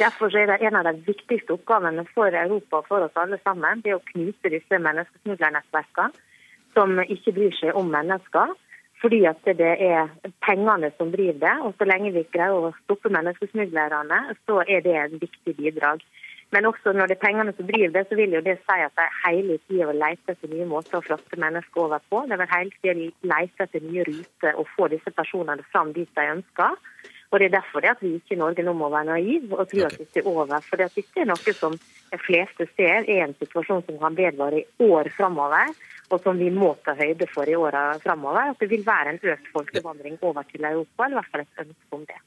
Derfor 0.00 0.36
er 0.36 0.46
det 0.50 0.66
en 0.66 0.76
av 0.80 0.86
de 0.88 0.94
viktigste 1.06 1.54
oppgavene 1.54 2.06
for 2.14 2.34
Europa 2.34 2.80
og 2.80 2.86
for 2.88 3.06
oss 3.06 3.18
alle 3.20 3.38
sammen, 3.44 3.82
det 3.84 3.94
å 3.94 4.02
knuse 4.12 4.50
disse 4.50 4.80
menneskesmuglernettverkene 4.86 6.10
som 6.74 6.98
ikke 7.04 7.34
bryr 7.36 7.54
seg 7.60 7.78
om 7.78 7.92
mennesker. 7.92 8.54
Fordi 9.02 9.20
at 9.28 9.42
det 9.44 9.74
er 9.84 10.08
pengene 10.46 10.88
som 10.96 11.10
driver 11.12 11.40
det. 11.42 11.54
Og 11.66 11.74
så 11.78 11.86
lenge 11.86 12.14
vi 12.14 12.24
greier 12.32 12.56
å 12.56 12.72
stoppe 12.84 13.12
menneskesmuglerne, 13.12 14.20
så 14.48 14.62
er 14.64 14.80
det 14.86 14.94
en 14.96 15.18
viktig 15.20 15.56
bidrag. 15.58 16.00
Men 16.54 16.68
også 16.70 16.92
når 16.94 17.10
det 17.10 17.16
er 17.16 17.24
pengene 17.24 17.52
som 17.56 17.66
driver 17.66 17.94
det, 17.96 18.04
så 18.08 18.18
vil 18.18 18.36
jo 18.36 18.42
det 18.46 18.60
si 18.62 18.76
at 18.86 18.94
de 19.00 19.06
hele 19.24 19.56
tida 19.66 19.88
vil 19.90 19.98
lete 19.98 20.34
etter 20.36 20.52
nye 20.52 20.68
måter 20.70 21.00
å 21.00 21.02
flotte 21.02 21.38
mennesker 21.44 21.86
over 21.86 22.04
på. 22.12 22.20
De 22.30 22.38
vil 22.38 22.52
hele 22.52 22.76
tida 22.78 22.94
lete 23.32 23.66
etter 23.66 23.82
nye 23.82 24.06
ruter 24.06 24.60
og 24.60 24.70
få 24.76 24.86
disse 24.92 25.10
personene 25.18 25.66
fram 25.72 25.90
dit 25.96 26.10
de 26.14 26.28
ønsker. 26.36 26.78
Og 27.34 27.40
Det 27.40 27.48
er 27.48 27.56
derfor 27.56 27.82
det 27.82 27.90
at 27.90 28.02
vi 28.04 28.12
ikke 28.14 28.36
i 28.36 28.38
Norge 28.38 28.62
nå 28.62 28.72
må 28.78 28.86
være 28.92 29.08
naive 29.08 29.56
og 29.58 29.66
tro 29.66 29.80
at 29.82 29.96
dette 29.98 30.20
er 30.20 30.28
over. 30.30 30.60
For 30.62 30.78
dette 30.78 31.02
er 31.18 31.26
noe 31.26 31.54
som 31.58 31.74
de 31.74 32.18
fleste 32.22 32.68
ser 32.76 33.08
er 33.10 33.24
en 33.24 33.34
situasjon 33.40 33.82
som 33.88 33.98
kan 33.98 34.14
vedvare 34.14 34.62
i 34.62 34.86
år 34.86 35.10
framover, 35.16 35.72
og 36.14 36.22
som 36.22 36.38
vi 36.38 36.52
må 36.54 36.70
ta 36.86 36.94
høyde 36.94 37.26
for 37.32 37.50
i 37.50 37.56
åra 37.58 37.96
framover. 38.04 38.52
At 38.54 38.62
det 38.62 38.70
vil 38.70 38.86
være 38.86 39.16
en 39.16 39.22
økt 39.34 39.50
folkevandring 39.56 40.20
over 40.22 40.46
til 40.52 40.62
Europa, 40.70 41.08
eller 41.08 41.16
i 41.16 41.20
hvert 41.24 41.32
fall 41.32 41.42
et 41.42 41.64
ønske 41.66 41.98
om 41.98 42.06
det. 42.12 42.20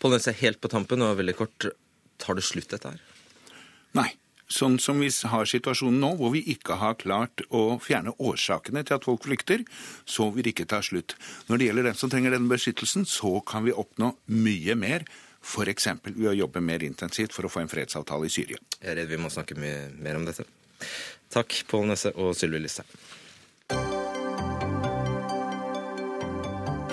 Pål 0.00 0.16
Nesse, 0.16 0.38
helt 0.40 0.62
på 0.64 0.72
tampen 0.72 1.04
og 1.04 1.18
veldig 1.20 1.36
kort, 1.42 1.68
tar 2.24 2.40
det 2.40 2.46
slutt 2.48 2.72
dette 2.72 2.94
her? 2.94 3.13
Nei. 3.98 4.10
Sånn 4.54 4.76
som 4.78 4.98
vi 5.00 5.08
har 5.08 5.48
situasjonen 5.48 6.02
nå, 6.02 6.10
hvor 6.18 6.34
vi 6.34 6.42
ikke 6.52 6.76
har 6.78 6.98
klart 7.00 7.42
å 7.48 7.78
fjerne 7.82 8.12
årsakene 8.20 8.82
til 8.84 8.98
at 8.98 9.06
folk 9.08 9.24
flykter, 9.24 9.64
så 10.04 10.28
vil 10.34 10.44
det 10.44 10.52
ikke 10.52 10.68
ta 10.68 10.82
slutt. 10.84 11.16
Når 11.48 11.58
det 11.58 11.68
gjelder 11.70 11.88
dem 11.88 11.96
som 11.98 12.12
trenger 12.12 12.36
denne 12.36 12.52
beskyttelsen, 12.52 13.08
så 13.08 13.38
kan 13.48 13.64
vi 13.64 13.72
oppnå 13.72 14.12
mye 14.36 14.76
mer 14.78 15.08
F.eks. 15.44 15.88
ved 16.04 16.28
å 16.30 16.36
jobbe 16.36 16.60
mer 16.64 16.84
intensivt 16.84 17.34
for 17.36 17.46
å 17.46 17.52
få 17.52 17.64
en 17.64 17.72
fredsavtale 17.72 18.28
i 18.28 18.32
Syria. 18.32 18.60
Jeg 18.78 18.92
er 18.92 19.00
redd 19.00 19.12
vi 19.12 19.20
må 19.20 19.32
snakke 19.32 19.56
mye 19.60 19.90
mer 20.00 20.20
om 20.20 20.24
dette. 20.28 20.46
Takk, 21.32 21.64
Pål 21.68 21.90
Nesse 21.92 22.14
og 22.16 22.32
Sylvi 22.38 22.62
Listhaug. 22.64 22.88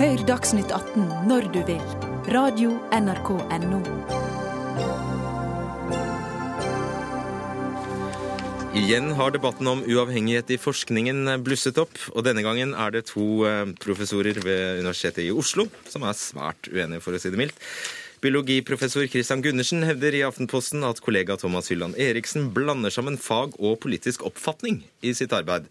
Hør 0.01 0.25
Dagsnytt 0.25 0.71
18 0.73 1.29
når 1.29 1.51
du 1.53 1.61
vil. 1.67 1.95
Radio 2.33 2.75
NRK 2.95 3.35
Radio.nrk.no. 3.37 4.30
Igjen 8.71 9.09
har 9.19 9.33
debatten 9.35 9.67
om 9.67 9.81
uavhengighet 9.83 10.53
i 10.55 10.57
forskningen 10.61 11.27
blusset 11.43 11.75
opp, 11.81 11.97
og 12.15 12.23
denne 12.23 12.39
gangen 12.45 12.71
er 12.71 12.93
det 12.95 13.01
to 13.09 13.43
eh, 13.43 13.65
professorer 13.83 14.39
ved 14.39 14.79
Universitetet 14.79 15.25
i 15.25 15.33
Oslo 15.35 15.65
som 15.91 16.05
er 16.07 16.15
svært 16.15 16.69
uenige, 16.71 17.01
for 17.03 17.11
å 17.11 17.19
si 17.19 17.33
det 17.33 17.41
mildt. 17.41 17.59
Biologiprofessor 18.23 19.09
Christian 19.11 19.43
Gundersen 19.43 19.83
hevder 19.83 20.15
i 20.15 20.23
Aftenposten 20.23 20.87
at 20.87 21.03
kollega 21.03 21.35
Thomas 21.41 21.67
Hylland 21.67 21.99
Eriksen 21.99 22.47
blander 22.55 22.95
sammen 22.95 23.19
fag 23.19 23.59
og 23.59 23.79
politisk 23.83 24.23
oppfatning 24.31 24.85
i 25.03 25.11
sitt 25.19 25.35
arbeid. 25.35 25.67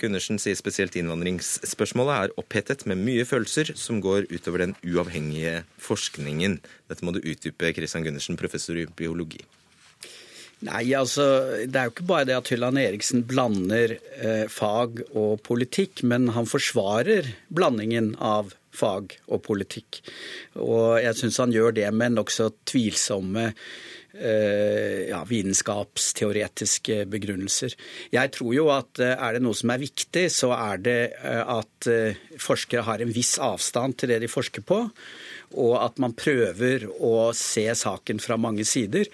Gundersen 0.00 0.40
sier 0.40 0.56
spesielt 0.56 0.96
innvandringsspørsmålet 0.96 2.16
er 2.16 2.38
opphetet 2.40 2.86
med 2.88 3.02
mye 3.04 3.28
følelser 3.28 3.74
som 3.76 4.00
går 4.00 4.30
utover 4.32 4.64
den 4.64 4.78
uavhengige 4.80 5.66
forskningen. 5.84 6.62
Dette 6.88 7.04
må 7.04 7.12
du 7.12 7.20
utdype, 7.20 7.74
Christian 7.76 8.08
Gundersen, 8.08 8.40
professor 8.40 8.80
i 8.80 8.88
biologi. 8.88 9.44
Nei, 10.62 10.92
altså, 10.94 11.24
Det 11.66 11.78
er 11.78 11.88
jo 11.88 11.94
ikke 11.96 12.06
bare 12.06 12.28
det 12.28 12.38
at 12.38 12.50
Hylland 12.52 12.78
Eriksen 12.78 13.24
blander 13.26 13.96
eh, 13.98 14.44
fag 14.50 15.02
og 15.10 15.40
politikk, 15.46 16.04
men 16.06 16.30
han 16.36 16.46
forsvarer 16.46 17.32
blandingen 17.50 18.14
av 18.22 18.54
fag 18.72 19.16
og 19.28 19.42
politikk. 19.44 20.00
Og 20.56 21.00
jeg 21.02 21.18
syns 21.18 21.40
han 21.42 21.54
gjør 21.54 21.74
det 21.76 21.88
med 21.94 22.14
nokså 22.14 22.52
tvilsomme 22.68 23.50
eh, 23.52 25.10
ja, 25.10 25.20
vitenskapsteoretiske 25.28 27.02
begrunnelser. 27.12 27.76
Jeg 28.14 28.32
tror 28.36 28.54
jo 28.56 28.70
at 28.74 29.02
eh, 29.02 29.14
er 29.16 29.36
det 29.36 29.44
noe 29.44 29.58
som 29.58 29.74
er 29.74 29.82
viktig, 29.82 30.28
så 30.32 30.52
er 30.56 30.82
det 30.84 30.98
eh, 31.18 31.42
at 31.42 31.90
eh, 31.90 32.24
forskere 32.40 32.86
har 32.88 33.02
en 33.02 33.14
viss 33.14 33.34
avstand 33.42 33.98
til 34.00 34.14
det 34.14 34.22
de 34.24 34.30
forsker 34.32 34.64
på, 34.66 34.84
og 35.52 35.74
at 35.82 35.98
man 36.00 36.16
prøver 36.16 36.86
å 36.88 37.32
se 37.36 37.66
saken 37.76 38.22
fra 38.22 38.38
mange 38.40 38.64
sider 38.68 39.10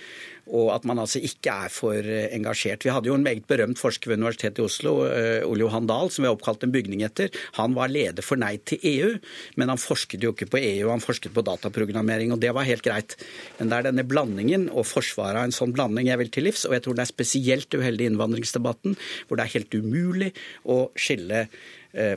og 0.48 0.70
at 0.74 0.86
man 0.88 1.00
altså 1.02 1.20
ikke 1.24 1.54
er 1.66 1.72
for 1.72 1.96
eh, 1.96 2.28
engasjert. 2.36 2.84
Vi 2.86 2.92
hadde 2.92 3.10
jo 3.10 3.16
en 3.18 3.24
meget 3.24 3.46
berømt 3.48 3.80
forsker 3.80 4.12
ved 4.12 4.20
Universitetet 4.20 4.62
i 4.62 4.66
Oslo, 4.66 4.94
eh, 5.06 5.46
Ole 5.46 5.64
Johan 5.64 5.88
Dahl, 5.88 6.10
som 6.12 6.24
vi 6.24 6.30
har 6.30 6.36
oppkalt 6.36 6.64
en 6.66 6.74
bygning 6.74 7.04
etter. 7.06 7.32
Han 7.58 7.76
var 7.76 7.92
leder 7.92 8.24
for 8.24 8.40
Nei 8.40 8.56
til 8.68 8.82
EU, 8.82 9.14
men 9.60 9.72
han 9.72 9.80
forsket 9.80 10.24
jo 10.24 10.34
ikke 10.34 10.50
på 10.52 10.60
EU, 10.62 10.90
han 10.92 11.04
forsket 11.04 11.34
på 11.36 11.44
dataprogrammering, 11.46 12.34
og 12.34 12.42
det 12.42 12.52
var 12.56 12.68
helt 12.68 12.86
greit. 12.86 13.18
Men 13.58 13.70
det 13.70 13.78
er 13.78 13.88
denne 13.90 14.06
blandingen 14.08 14.68
og 14.72 14.88
forsvaret 14.88 15.42
av 15.42 15.48
en 15.48 15.56
sånn 15.56 15.74
blanding 15.76 16.10
jeg 16.10 16.22
vil 16.22 16.32
til 16.34 16.48
livs, 16.48 16.66
og 16.68 16.76
jeg 16.76 16.86
tror 16.86 16.98
det 16.98 17.06
er 17.06 17.12
spesielt 17.12 17.78
uheldig 17.78 18.06
i 18.06 18.12
innvandringsdebatten, 18.12 18.98
hvor 19.28 19.38
det 19.38 19.46
er 19.46 19.56
helt 19.58 19.78
umulig 19.78 20.32
å 20.64 20.86
skille 20.98 21.46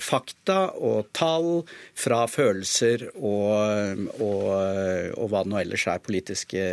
fakta 0.04 0.74
og 0.78 1.08
tall 1.16 1.64
fra 1.98 2.26
følelser 2.30 3.08
og, 3.16 4.02
og, 4.20 4.48
og 5.16 5.30
hva 5.32 5.44
det 5.46 5.52
nå 5.52 5.60
ellers 5.62 5.86
er 5.88 6.02
politiske 6.04 6.64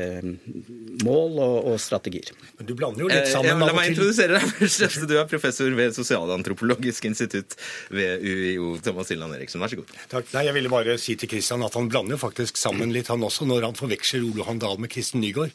mål 1.04 1.38
og, 1.38 1.56
og 1.72 1.78
strategier. 1.82 2.32
Men 2.58 2.68
du 2.68 2.74
blander 2.78 3.04
jo 3.04 3.10
litt 3.10 3.22
eh, 3.22 3.30
sammen. 3.30 3.54
Eh, 3.54 3.66
la 3.68 3.76
meg 3.76 3.92
introdusere 3.92 4.38
deg 4.38 4.48
først. 4.58 4.98
Du 5.08 5.14
er 5.18 5.28
professor 5.30 5.78
ved 5.78 5.96
Sosialantropologisk 5.96 7.08
institutt 7.10 7.56
ved 7.94 8.24
UiO. 8.24 8.74
Thomas 8.84 9.12
Hilland 9.12 9.36
Eriksen, 9.38 9.62
vær 9.62 9.72
så 9.72 9.80
god. 9.80 9.94
Takk. 10.10 10.32
Nei, 10.34 10.44
Jeg 10.48 10.58
ville 10.58 10.72
bare 10.72 10.98
si 11.00 11.16
til 11.20 11.30
Kristian 11.30 11.64
at 11.66 11.78
han 11.78 11.90
blander 11.92 12.20
faktisk 12.20 12.60
sammen 12.60 12.92
litt, 12.94 13.10
han 13.12 13.24
også, 13.24 13.46
når 13.48 13.70
han 13.70 13.78
forveksler 13.78 14.26
Ole 14.26 14.46
Handal 14.48 14.80
med 14.82 14.92
Kristen 14.92 15.22
Nygaard. 15.24 15.54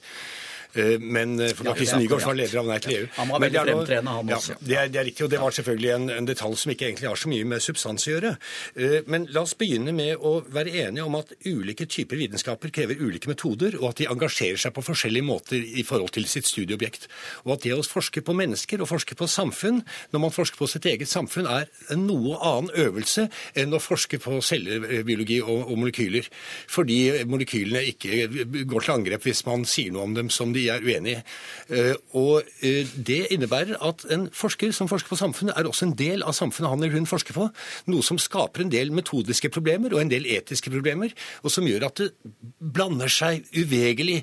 Eh, 0.73 0.99
men 0.99 1.39
eh, 1.39 1.53
for 1.53 1.67
ja, 1.69 1.75
Kristen 1.77 2.01
Nygaard 2.01 2.23
var 2.25 2.37
leder 2.37 2.61
av 2.63 2.69
Nei 2.69 2.79
til 2.81 2.95
EU. 2.95 3.09
Han 3.19 3.29
var 3.29 3.43
veldig 3.43 3.61
fremtredende, 3.67 4.15
han 4.17 4.31
også. 4.37 4.55
Ja, 4.55 4.65
det, 4.65 4.77
er, 4.77 4.87
det 4.93 4.99
er 5.01 5.07
riktig, 5.09 5.25
og 5.27 5.31
det 5.33 5.41
var 5.43 5.55
selvfølgelig 5.57 5.91
en, 5.93 6.07
en, 6.15 6.29
detalj 6.29 6.57
som 6.57 6.73
ikke 6.73 6.87
egentlig 6.89 7.09
har 7.11 7.19
så 7.21 7.29
mye 7.29 7.49
med 7.51 7.63
substans 7.63 8.07
å 8.07 8.13
gjøre. 8.13 8.31
Eh, 8.73 8.95
men 9.13 9.27
la 9.35 9.43
oss 9.45 9.53
begynne 9.59 9.93
med 9.93 10.17
å 10.17 10.33
være 10.53 10.73
enige 10.87 11.05
om 11.05 11.17
at 11.19 11.35
ulike 11.45 11.85
typer 11.85 12.17
vitenskaper 12.23 12.73
krever 12.73 13.01
ulike 13.03 13.29
metoder, 13.29 13.77
og 13.81 13.91
at 13.91 14.01
de 14.01 14.09
engasjerer 14.09 14.61
seg 14.63 14.73
på 14.73 14.85
forskjellige 14.87 15.27
måter 15.27 15.61
i 15.61 15.85
forhold 15.85 16.15
til 16.17 16.25
sitt 16.31 16.49
studieobjekt. 16.49 17.05
Og 17.45 17.57
at 17.57 17.67
det 17.67 17.75
å 17.77 17.85
forske 17.85 18.25
på 18.25 18.37
mennesker 18.37 18.81
og 18.81 18.89
forske 18.89 19.17
på 19.19 19.29
samfunn, 19.29 19.83
når 20.15 20.25
man 20.25 20.33
forsker 20.33 20.57
på 20.57 20.69
sitt 20.71 20.89
eget 20.89 21.11
samfunn, 21.11 21.49
er 21.49 21.69
en 21.93 22.07
noe 22.09 22.39
annen 22.41 22.73
øvelse 22.87 23.27
enn 23.59 23.77
å 23.77 23.81
forske 23.83 24.17
på 24.23 24.39
cellebiologi 24.41 25.37
og, 25.43 25.67
og 25.69 25.77
molekyler. 25.83 26.25
Fordi 26.71 26.99
molekylene 27.29 27.85
ikke 27.93 28.65
går 28.65 28.87
til 28.87 28.95
angrep 28.97 29.29
hvis 29.29 29.45
man 29.45 29.67
sier 29.69 29.93
noe 29.93 30.07
om 30.07 30.17
dem 30.17 30.33
som 30.33 30.49
de 30.55 30.62
er 30.71 30.83
uenige. 30.83 31.23
Eh, 31.69 31.93
og 32.13 32.43
eh, 32.61 32.87
Det 33.07 33.27
innebærer 33.31 33.79
at 33.83 34.05
en 34.13 34.27
forsker 34.33 34.71
som 34.71 34.89
forsker 34.91 35.09
på 35.09 35.19
samfunnet, 35.19 35.55
er 35.57 35.67
også 35.67 35.89
en 35.89 35.97
del 35.97 36.23
av 36.23 36.35
samfunnet 36.37 36.69
han 36.69 36.83
eller 36.83 36.97
hun 36.97 37.09
forsker 37.09 37.35
på. 37.35 37.49
Noe 37.91 38.05
som 38.05 38.19
skaper 38.21 38.63
en 38.63 38.71
del 38.71 38.93
metodiske 38.95 39.49
problemer 39.53 39.93
og 39.93 40.01
en 40.01 40.11
del 40.11 40.27
etiske 40.29 40.71
problemer, 40.73 41.13
og 41.43 41.51
som 41.51 41.67
gjør 41.67 41.87
at 41.89 42.03
det 42.03 42.11
blander 42.59 43.11
seg 43.11 43.43
uvegelig. 43.57 44.21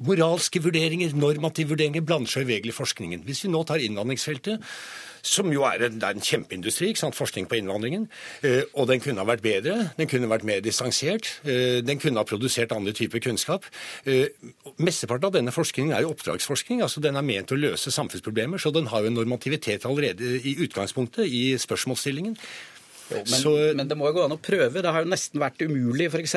Moralske 0.00 0.62
vurderinger, 0.64 1.12
normative 1.16 1.74
vurderinger, 1.74 2.04
blander 2.06 2.30
seg 2.32 2.48
uvegelig 2.48 2.72
i 2.72 2.78
forskningen. 2.78 3.24
Hvis 3.26 3.44
vi 3.44 3.52
nå 3.52 3.62
tar 3.68 3.82
innvandringsfeltet, 3.84 4.64
som 5.26 5.50
jo 5.52 5.64
er 5.68 5.84
en, 5.84 5.98
er 6.00 6.16
en 6.16 6.24
kjempeindustri, 6.24 6.94
forskning 6.96 7.48
på 7.48 7.58
innvandringen. 7.60 8.06
Eh, 8.46 8.62
og 8.74 8.88
den 8.88 9.02
kunne 9.04 9.20
ha 9.20 9.28
vært 9.28 9.44
bedre, 9.44 9.90
den 9.98 10.08
kunne 10.08 10.30
vært 10.30 10.46
mer 10.48 10.62
distansert, 10.64 11.28
eh, 11.44 11.80
den 11.84 12.00
kunne 12.00 12.20
ha 12.20 12.24
produsert 12.24 12.72
andre 12.72 12.94
typer 12.96 13.20
kunnskap. 13.20 13.68
Eh, 14.06 14.32
mesteparten 14.78 15.28
av 15.28 15.36
denne 15.36 15.52
forskningen 15.52 15.92
er 15.92 16.06
jo 16.06 16.14
oppdragsforskning, 16.14 16.82
altså 16.82 17.02
den 17.04 17.16
er 17.16 17.26
ment 17.26 17.52
å 17.52 17.60
løse 17.60 17.92
samfunnsproblemer, 17.92 18.58
så 18.58 18.72
den 18.72 18.88
har 18.88 19.02
jo 19.02 19.12
en 19.12 19.20
normativitet 19.20 19.84
allerede 19.84 20.40
i 20.40 20.56
utgangspunktet 20.64 21.28
i 21.28 21.56
spørsmålsstillingen. 21.60 22.36
Men, 23.10 23.26
så, 23.26 23.54
men, 23.76 23.88
det 23.90 23.98
må 23.98 24.10
jo 24.10 24.16
gå 24.18 24.26
an 24.26 24.36
å 24.36 24.40
prøve. 24.42 24.82
Det 24.82 24.94
har 24.94 25.04
jo 25.04 25.12
nesten 25.12 25.42
vært 25.42 25.62
umulig 25.64 26.10
f.eks. 26.10 26.36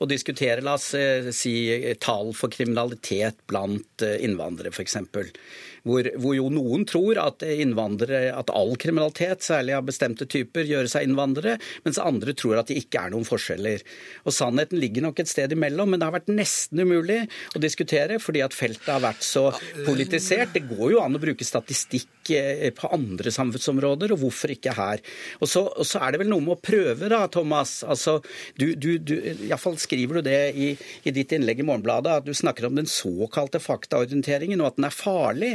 å 0.00 0.08
diskutere 0.10 0.64
la 0.64 0.76
oss 0.78 0.92
si, 1.36 1.54
tall 2.02 2.32
for 2.36 2.52
kriminalitet 2.52 3.42
blant 3.50 4.06
innvandrere 4.06 4.72
f.eks 4.74 4.98
hvor, 5.86 6.06
hvor, 6.20 6.34
jo 6.36 6.48
noen 6.52 6.86
tror 6.88 7.20
at 7.20 7.44
at 7.44 8.52
all 8.54 8.74
kriminalitet, 8.80 9.44
særlig 9.44 9.74
av 9.76 9.86
bestemte 9.88 10.26
typer, 10.30 10.66
gjør 10.68 10.88
seg 10.90 11.06
innvandrere, 11.06 11.58
mens 11.86 12.00
andre 12.02 12.34
tror 12.36 12.60
at 12.60 12.70
det 12.70 12.78
ikke 12.82 13.06
er 13.06 13.14
noen 13.14 13.26
forskjeller. 13.28 13.84
Og 14.26 14.34
Sannheten 14.34 14.80
ligger 14.80 15.06
nok 15.06 15.22
et 15.22 15.30
sted 15.30 15.52
imellom, 15.54 15.92
men 15.92 16.00
det 16.00 16.08
har 16.08 16.16
vært 16.18 16.32
nesten 16.32 16.82
umulig 16.84 17.22
å 17.54 17.62
diskutere 17.62 18.20
fordi 18.22 18.42
at 18.44 18.56
feltet 18.56 18.88
har 18.90 19.02
vært 19.04 19.24
så 19.26 19.48
politisert. 19.86 20.54
Det 20.54 20.66
går 20.70 20.94
jo 20.94 21.02
an 21.02 21.16
å 21.16 21.22
bruke 21.22 21.46
statistikk 21.46 22.32
eh, 22.36 22.68
på 22.76 22.90
andre 22.94 23.32
samfunnsområder, 23.34 24.14
og 24.14 24.24
hvorfor 24.24 24.54
ikke 24.54 24.74
her? 24.76 25.04
Og 25.40 25.50
så, 25.50 25.64
og 25.68 25.88
så 25.88 26.02
er 26.04 26.14
det 26.14 26.22
vel 26.24 26.32
noe 26.32 26.44
med 26.44 26.56
å 26.56 26.60
prøve, 26.62 27.10
da, 27.12 27.22
Thomas. 27.32 27.80
Altså, 27.86 28.18
du, 28.60 28.72
du, 28.74 28.92
du, 28.98 29.16
Iallfall 29.48 29.78
skriver 29.80 30.20
du 30.20 30.30
det 30.30 30.40
i, 30.54 30.72
i 31.04 31.14
ditt 31.14 31.34
innlegg 31.36 31.62
i 31.62 31.66
Morgenbladet, 31.66 32.20
at 32.20 32.28
du 32.28 32.34
snakker 32.36 32.68
om 32.68 32.78
den 32.78 32.90
såkalte 32.90 33.62
faktaorienteringen, 33.62 34.60
og 34.62 34.72
at 34.72 34.80
den 34.80 34.88
er 34.90 34.96
farlig. 34.96 35.52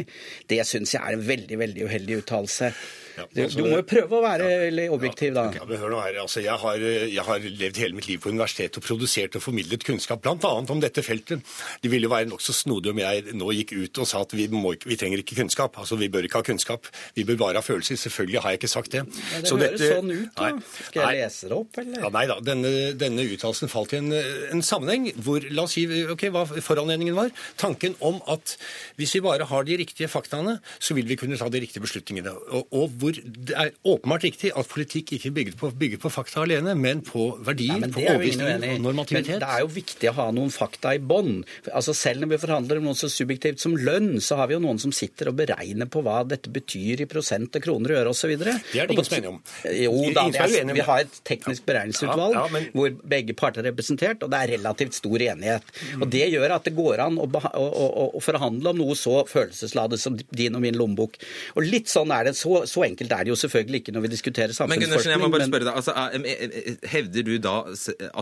Det 0.50 0.62
syns 0.68 0.94
jeg 0.96 1.02
er 1.02 1.18
en 1.18 1.28
veldig, 1.28 1.60
veldig 1.60 1.88
uheldig 1.88 2.22
uttalelse. 2.24 2.72
Ja, 3.16 3.26
altså, 3.26 3.60
du 3.60 3.70
må 3.70 3.80
jo 3.80 3.86
prøve 3.88 4.18
å 4.18 4.22
være 4.24 4.50
ja, 4.68 4.88
objektiv, 4.92 5.34
da. 5.36 5.46
Ja, 5.56 5.64
men 5.68 5.80
hør 5.80 5.94
nå 5.94 6.02
her, 6.04 6.20
altså, 6.26 6.42
jeg, 6.44 6.56
har, 6.62 6.82
jeg, 6.84 7.24
har, 7.28 7.46
levd 7.62 7.80
hele 7.80 7.98
mitt 7.98 8.10
liv 8.10 8.22
på 8.24 8.32
universitetet 8.34 8.80
og 8.82 8.86
produsert 8.86 9.38
og 9.40 9.44
formidlet 9.46 9.86
kunnskap, 9.88 10.24
bl.a. 10.26 10.52
om 10.60 10.82
dette 10.84 11.04
feltet. 11.06 11.44
Det 11.84 11.92
ville 11.92 12.10
jo 12.10 12.14
være 12.14 12.30
nokså 12.32 12.56
snodig 12.56 12.92
om 12.92 13.02
jeg 13.02 13.36
nå 13.38 13.52
gikk 13.60 13.76
ut 13.78 14.02
og 14.04 14.10
sa 14.10 14.24
at 14.26 14.36
vi, 14.36 14.48
må, 14.52 14.74
vi, 14.84 14.98
trenger 15.00 15.24
ikke 15.24 15.40
kunnskap. 15.40 15.80
Altså, 15.82 16.00
Vi 16.00 16.10
bør 16.12 16.28
ikke 16.28 16.42
ha 16.42 16.48
kunnskap. 16.48 16.90
Vi 17.16 17.26
bør 17.28 17.40
bare 17.46 17.62
ha 17.62 17.66
følelser. 17.66 18.00
Selvfølgelig 18.02 18.44
har 18.44 18.56
jeg 18.56 18.62
ikke 18.62 18.72
sagt 18.72 18.96
det. 18.96 19.04
Ja, 19.06 19.42
det 19.42 19.52
Så 19.52 19.60
høres 19.60 19.80
dette, 19.80 19.92
sånn 19.96 20.12
ut, 20.12 20.32
da. 20.36 20.52
Skal 20.90 21.02
jeg 21.02 21.08
nei, 21.08 21.22
lese 21.22 21.52
det 21.52 21.58
opp, 21.60 21.80
eller? 21.82 22.04
Ja, 22.04 22.12
nei 22.18 22.26
da. 22.32 22.40
Denne, 22.52 22.74
denne 23.00 23.28
uttalelsen 23.36 23.72
falt 23.72 23.96
i 23.96 24.02
en, 24.02 24.12
en, 24.16 24.66
sammenheng 24.66 25.10
hvor 25.24 25.44
La 25.56 25.66
oss 25.68 25.76
si 25.78 25.86
ok, 25.86 26.28
hva 26.34 26.46
foranledningen 26.50 27.16
var. 27.18 27.32
Tanken 27.62 27.96
om 28.04 28.20
at 28.32 28.56
hvis 29.00 29.16
vi 29.18 29.24
bare 29.26 29.48
har 29.48 29.68
de 29.68 29.80
riktige 29.80 30.10
faktaene, 30.12 30.58
så 30.80 30.98
vil 30.98 31.08
vi 31.10 31.18
kunne 31.20 31.40
ta 31.40 31.48
de 31.52 31.62
riktige 31.64 31.84
beslutningene. 31.86 32.34
Og, 32.56 32.68
og 32.76 32.96
hvor 33.06 33.18
det 33.22 33.56
er 33.56 33.72
åpenbart 33.86 34.26
riktig 34.26 34.52
at 34.58 34.70
politikk 34.72 35.16
ikke 35.18 35.32
bygger 35.36 35.58
på, 35.60 35.70
bygger 35.80 36.02
på 36.02 36.12
fakta 36.14 36.44
alene, 36.46 36.76
men 36.80 37.02
på 37.06 37.28
verdier, 37.46 37.84
ja, 37.84 37.90
på 37.92 38.04
overbevisning 38.04 38.66
og 38.72 38.84
normativitet. 38.88 39.36
Men 39.36 39.44
det 39.44 39.52
er 39.54 39.64
jo 39.64 39.72
viktig 39.76 40.12
å 40.12 40.16
ha 40.20 40.28
noen 40.36 40.54
fakta 40.54 40.96
i 40.98 41.02
bånn. 41.02 41.44
Altså 41.72 41.96
selv 41.98 42.24
når 42.24 42.34
vi 42.34 42.42
forhandler 42.46 42.82
om 42.82 42.90
noe 42.90 43.00
så 43.00 43.10
subjektivt 43.12 43.62
som 43.64 43.76
lønn, 43.78 44.16
så 44.24 44.40
har 44.40 44.50
vi 44.50 44.58
jo 44.58 44.62
noen 44.64 44.82
som 44.82 44.94
sitter 44.96 45.32
og 45.32 45.38
beregner 45.40 45.90
på 45.92 46.04
hva 46.06 46.22
dette 46.28 46.52
betyr 46.54 47.06
i 47.06 47.10
prosent 47.10 47.56
og 47.58 47.66
kroner 47.66 47.96
og 47.96 48.02
øre 48.02 48.16
osv. 48.16 48.36
Det 48.42 48.56
er 48.56 48.90
det 48.90 48.98
ingen 48.98 49.10
som 49.10 49.18
er 49.20 49.30
om. 49.32 49.40
Jo 49.76 49.94
da, 50.16 50.26
er, 50.46 50.74
vi 50.76 50.86
har 50.90 51.06
et 51.06 51.20
teknisk 51.28 51.66
beregningsutvalg 51.68 52.36
ja, 52.36 52.46
ja, 52.46 52.54
men... 52.54 52.70
hvor 52.76 52.94
begge 53.16 53.36
parter 53.38 53.64
er 53.64 53.72
representert, 53.72 54.24
og 54.26 54.34
det 54.34 54.42
er 54.42 54.54
relativt 54.58 54.98
stor 54.98 55.28
enighet. 55.30 55.74
Og 56.00 56.08
Det 56.16 56.26
gjør 56.32 56.58
at 56.58 56.68
det 56.68 56.76
går 56.78 57.04
an 57.06 57.20
å, 57.22 57.28
å, 57.28 57.66
å, 57.66 58.08
å 58.18 58.24
forhandle 58.24 58.74
om 58.74 58.82
noe 58.82 58.98
så 59.00 59.22
følelsesladet 59.30 60.00
som 60.02 60.16
din 60.16 60.58
og 60.58 60.64
min 60.64 60.78
lommebok. 60.78 61.20
Og 61.56 61.68
litt 61.68 61.92
sånn 61.92 62.14
er 62.16 62.30
det. 62.30 62.36
Så, 62.40 62.64
så 62.70 62.86
enkelt 62.86 62.95
enkelt 62.96 63.12
er 63.20 63.24
det 63.28 63.34
jo 63.36 63.40
selvfølgelig 63.44 63.84
ikke 63.84 63.96
når 64.00 64.08
vi 64.08 64.14
diskuterer 64.16 64.56
samfunnsforskning. 64.56 64.82
Men 64.82 64.90
Gundersen, 64.90 65.12
jeg 65.12 65.22
må 65.22 65.32
bare 65.36 65.48
spørre 65.52 65.68
deg, 65.70 65.76
altså, 65.76 65.92
er- 65.92 66.74
er- 66.74 66.92
Hevder 66.96 67.24
du 67.28 67.36
da 67.38 67.56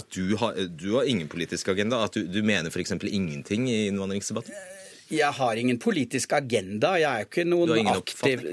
at 0.01 0.05
du 0.17 0.35
har, 0.41 0.57
du 0.83 0.89
har 0.97 1.03
ingen 1.15 1.27
politisk 1.31 1.69
agenda? 1.73 2.03
At 2.03 2.15
du, 2.17 2.25
du 2.27 2.41
mener 2.43 2.69
f.eks. 2.73 2.91
ingenting 3.03 3.69
i 3.69 3.85
innvandringsdebatten? 3.91 4.53
Jeg 5.13 5.29
har 5.35 5.59
ingen 5.59 5.77
politisk 5.77 6.31
agenda. 6.33 6.93
Jeg 6.97 7.05
er 7.11 7.19
jo 7.21 7.27
ikke 7.27 7.43
noen 7.45 7.67
Du 7.67 7.73
har 7.73 7.79
ingen 7.81 7.99
aktiv 7.99 8.45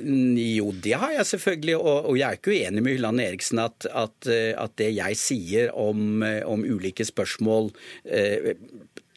Jo, 0.58 0.72
det 0.84 0.92
har 0.98 1.12
jeg 1.14 1.26
selvfølgelig. 1.30 1.76
Og, 1.78 2.08
og 2.10 2.18
jeg 2.18 2.26
er 2.26 2.36
ikke 2.40 2.52
uenig 2.52 2.82
med 2.84 2.92
Hylland 2.96 3.20
Eriksen 3.24 3.62
at, 3.62 3.86
at, 3.88 4.28
eh, 4.28 4.50
at 4.60 4.74
det 4.76 4.90
jeg 4.96 5.16
sier 5.16 5.70
om, 5.78 6.22
eh, 6.26 6.42
om 6.44 6.64
ulike 6.66 7.06
spørsmål 7.06 7.70
eh, 8.04 8.50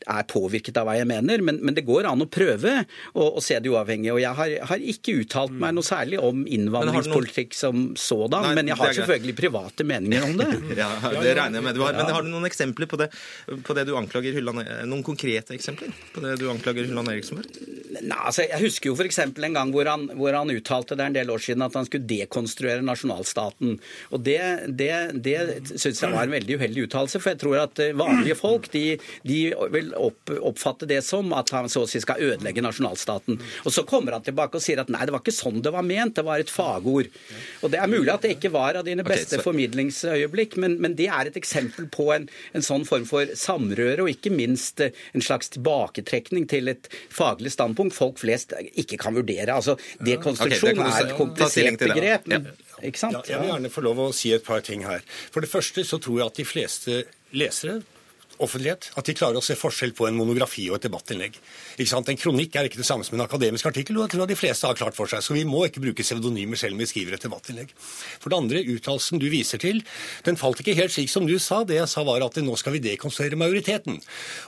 er 0.10 0.26
påvirket 0.30 0.78
av 0.80 0.88
hva 0.88 0.98
jeg 0.98 1.08
mener, 1.10 1.44
men, 1.46 1.60
men 1.64 1.76
det 1.78 1.86
går 1.88 2.08
an 2.10 2.24
å 2.24 2.28
prøve 2.30 2.76
å, 3.14 3.28
å 3.38 3.44
se 3.44 3.60
det 3.64 3.72
uavhengig. 3.72 4.12
Og 4.14 4.22
jeg 4.22 4.38
har, 4.40 4.56
har 4.72 4.86
ikke 4.94 5.18
uttalt 5.24 5.56
meg 5.56 5.76
noe 5.78 5.88
særlig 5.88 6.20
om 6.24 6.44
innvandringspolitikk 6.44 7.56
som 7.58 7.92
sådan, 8.00 8.50
Nei, 8.50 8.56
men 8.60 8.72
jeg 8.72 8.80
har 8.80 8.96
selvfølgelig 9.00 9.38
private 9.38 9.88
meninger 9.88 10.28
om 10.30 10.38
det. 10.40 10.52
Ja, 10.84 10.90
det 11.00 11.36
regner 11.38 11.60
jeg 11.60 11.66
med 11.68 11.78
du 11.78 11.84
har. 11.84 11.96
Men 11.96 12.10
har 12.12 12.26
du 12.26 12.30
noen 12.32 12.48
eksempler 12.48 12.90
på 12.90 12.98
det, 13.00 13.10
på 13.64 13.76
det 13.78 13.86
du 13.88 13.94
anklager 13.98 14.36
Hylland 14.36 14.64
Noen 14.90 15.04
konkrete 15.06 15.54
eksempler 15.56 15.94
på 16.16 16.24
det 16.24 16.36
du 16.42 16.48
anklager 16.52 16.88
Hylland 16.88 17.12
Eriksen 17.14 17.40
for? 17.40 17.48
Nei, 17.94 18.18
altså, 18.18 18.46
jeg 18.48 18.60
husker 18.64 18.90
jo 18.90 18.96
f.eks. 18.98 19.20
en 19.24 19.56
gang 19.56 19.72
hvor 19.74 19.88
han, 19.90 20.08
hvor 20.18 20.36
han 20.36 20.52
uttalte 20.54 20.98
det 21.00 21.08
en 21.08 21.18
del 21.18 21.32
år 21.34 21.44
siden 21.46 21.66
at 21.66 21.78
han 21.78 21.88
skulle 21.88 22.08
dekonstruere 22.10 22.84
nasjonalstaten. 22.86 23.78
Og 24.12 24.24
Det, 24.26 24.40
det, 24.68 24.92
det 25.26 25.38
syns 25.72 26.02
jeg 26.02 26.14
var 26.14 26.28
en 26.28 26.36
veldig 26.36 26.58
uheldig 26.60 26.88
uttalelse, 26.88 27.22
for 27.22 27.34
jeg 27.34 27.42
tror 27.44 27.60
at 27.66 27.84
eh, 27.84 27.96
vanlige 27.98 28.38
folk 28.40 28.70
de, 28.74 28.86
de 29.28 29.40
vil 29.74 29.93
opp, 29.98 30.32
oppfatte 30.40 30.88
det 30.90 31.02
som 31.06 31.34
at 31.38 31.50
han 31.56 31.70
så 31.72 31.86
å 31.86 31.90
si 31.90 32.02
skal 32.04 32.22
ødelegge 32.22 32.64
nasjonalstaten. 32.64 33.40
Og 33.66 33.74
Så 33.74 33.86
kommer 33.90 34.18
han 34.18 34.26
tilbake 34.26 34.60
og 34.60 34.64
sier 34.64 34.82
at 34.84 34.92
nei, 34.94 35.06
det 35.06 35.16
var 35.16 35.24
ikke 35.24 35.36
sånn 35.36 35.62
det 35.64 35.74
var 35.74 35.86
ment, 35.86 36.16
det 36.16 36.26
var 36.28 36.44
et 36.44 36.52
fagord. 36.52 37.10
Og 37.62 37.72
Det 37.74 37.80
er 37.80 37.92
mulig 37.92 38.14
at 38.14 38.22
det 38.22 38.36
ikke 38.38 38.54
var 38.54 38.78
av 38.80 38.86
dine 38.86 39.04
beste 39.04 39.24
beste 39.24 39.40
så- 39.40 39.44
formidlingsøyeblikk, 39.48 40.58
men, 40.58 40.80
men 40.82 40.96
det 40.96 41.08
er 41.08 41.28
et 41.28 41.38
eksempel 41.40 41.88
på 41.90 42.14
en, 42.16 42.30
en 42.54 42.66
sånn 42.66 42.86
form 42.86 43.06
for 43.06 43.26
samrøre, 43.26 44.02
og 44.04 44.10
ikke 44.12 44.32
minst 44.34 44.82
eh, 44.82 44.92
en 45.14 45.22
slags 45.22 45.50
tilbaketrekning 45.56 46.48
til 46.50 46.68
et 46.74 46.90
faglig 47.10 47.54
standpunkt 47.54 47.96
folk 47.96 48.20
flest 48.22 48.54
ikke 48.74 49.00
kan 49.02 49.16
vurdere. 49.16 49.54
Altså, 49.54 49.78
Dekonstruksjon 50.04 50.78
okay, 50.78 50.92
er 50.92 51.10
et 51.10 51.18
komplisert 51.18 51.80
begrep. 51.80 52.28
Men, 52.28 52.52
ikke 52.84 53.00
sant? 53.00 53.20
Ja, 53.22 53.36
jeg 53.36 53.44
vil 53.44 53.54
gjerne 53.54 53.74
få 53.74 53.86
lov 53.86 54.04
å 54.08 54.12
si 54.16 54.34
et 54.36 54.46
par 54.46 54.64
ting 54.66 54.84
her. 54.88 55.04
For 55.32 55.44
det 55.44 55.52
første 55.52 55.86
så 55.88 56.00
tror 56.02 56.20
jeg 56.20 56.32
at 56.32 56.42
de 56.42 56.48
fleste 56.48 57.04
lesere 57.34 57.82
offentlighet, 58.42 58.90
at 58.98 59.06
de 59.06 59.16
klarer 59.18 59.40
å 59.40 59.46
se 59.46 59.58
forskjell 59.58 59.94
på 59.98 60.08
en 60.08 60.18
monografi 60.18 60.70
og 60.70 60.80
et 60.80 60.88
debattinnlegg. 60.88 61.38
En 61.78 62.20
kronikk 62.20 62.56
er 62.56 62.68
ikke 62.70 62.82
det 62.82 62.86
samme 62.86 63.06
som 63.06 63.18
en 63.18 63.26
akademisk 63.26 63.66
artikkel, 63.66 63.98
og 63.98 64.06
jeg 64.06 64.14
tror 64.14 64.30
de 64.30 64.38
fleste 64.38 64.68
har 64.68 64.78
klart 64.78 64.98
for 64.98 65.10
seg. 65.10 65.24
Så 65.26 65.34
vi 65.34 65.46
må 65.48 65.66
ikke 65.66 65.82
bruke 65.82 66.06
pseudonymer 66.06 66.60
selv 66.60 66.78
om 66.78 66.84
vi 66.84 66.90
skriver 66.90 67.18
et 67.18 67.26
debattinnlegg. 67.26 67.74
For 68.22 68.30
det 68.30 68.38
andre, 68.38 68.62
uttalelsen 68.76 69.22
du 69.22 69.28
viser 69.32 69.62
til, 69.62 69.82
den 70.28 70.38
falt 70.38 70.62
ikke 70.62 70.76
helt 70.78 70.94
slik 70.94 71.10
som 71.10 71.26
du 71.28 71.36
sa. 71.42 71.64
Det 71.66 71.80
jeg 71.80 71.90
sa 71.90 72.04
var 72.06 72.22
at 72.26 72.38
nå 72.44 72.58
skal 72.60 72.76
vi 72.76 72.84
dekonstruere 72.84 73.40
majoriteten. 73.40 73.98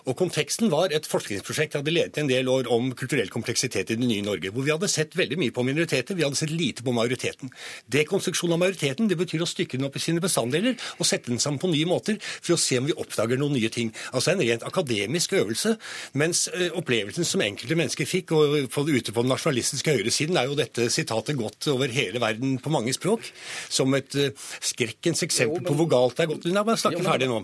Og 0.05 0.17
konteksten 0.19 0.69
var 0.73 0.93
et 0.93 1.09
forskningsprosjekt 1.09 1.75
jeg 1.75 1.83
hadde 1.83 1.95
ledet 1.95 2.21
en 2.21 2.29
del 2.29 2.49
år 2.51 2.69
om 2.71 2.91
kulturell 2.97 3.31
kompleksitet 3.33 3.91
i 3.91 3.97
det 3.97 4.05
nye 4.05 4.23
Norge, 4.25 4.51
hvor 4.53 4.65
vi 4.65 4.73
hadde 4.73 4.89
sett 4.91 5.17
veldig 5.17 5.39
mye 5.41 5.53
på 5.55 5.65
minoriteter, 5.65 6.17
vi 6.17 6.25
hadde 6.25 6.39
sett 6.39 6.53
lite 6.53 6.85
på 6.85 6.93
majoriteten. 6.95 7.51
Dekonstruksjon 7.91 8.53
av 8.55 8.61
majoriteten, 8.61 9.09
det 9.09 9.17
betyr 9.19 9.43
å 9.43 9.49
stykke 9.49 9.79
den 9.79 9.89
opp 9.89 9.97
i 9.97 10.03
sine 10.03 10.23
bestanddeler 10.23 10.77
og 10.99 11.09
sette 11.09 11.31
den 11.31 11.41
sammen 11.41 11.61
på 11.61 11.71
nye 11.73 11.89
måter 11.89 12.19
for 12.21 12.55
å 12.55 12.59
se 12.61 12.79
om 12.79 12.87
vi 12.89 12.95
oppdager 12.95 13.39
noen 13.41 13.57
nye 13.57 13.71
ting. 13.73 13.91
Altså 14.13 14.33
en 14.33 14.43
rent 14.43 14.65
akademisk 14.67 15.35
øvelse, 15.39 15.75
mens 16.13 16.45
eh, 16.53 16.69
opplevelsen 17.15 17.25
som 17.25 17.41
enkelte 17.43 17.75
mennesker 17.77 18.07
fikk 18.07 18.31
og 18.35 18.55
på, 18.71 18.83
ute 18.87 19.13
på 19.13 19.23
den 19.23 19.31
nasjonalistiske 19.31 19.93
høyresiden, 19.95 20.37
er 20.37 20.49
jo 20.49 20.55
dette 20.57 20.89
sitatet 20.91 21.37
gått 21.37 21.67
over 21.71 21.87
hele 21.87 22.19
verden 22.19 22.57
på 22.59 22.71
mange 22.73 22.93
språk, 22.93 23.23
som 23.69 23.93
et 23.95 24.15
eh, 24.15 24.31
skrekkens 24.61 25.23
eksempel 25.23 25.63
på 25.65 25.75
hvor 25.75 25.87
galt 25.91 26.17
det 26.17 26.25
er 26.25 26.31
gått. 26.33 26.45
Nei, 26.51 26.63
bare 26.63 26.77
snakke 26.81 26.99
men- 27.01 27.11
ferdig 27.11 27.29
nå. 27.31 27.39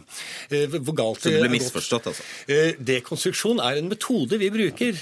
Eh, 0.51 0.67
hvor 0.82 0.95
galt 0.97 1.24
det, 1.24 1.36
det 1.38 1.43
ble 1.45 1.53
misforstått, 1.55 2.09
altså? 2.11 2.24
Eh, 2.47 2.74
Dekonstruksjon 2.80 3.61
er 3.63 3.80
en 3.80 3.89
metode 3.91 4.39
vi 4.41 4.51
bruker 4.51 4.97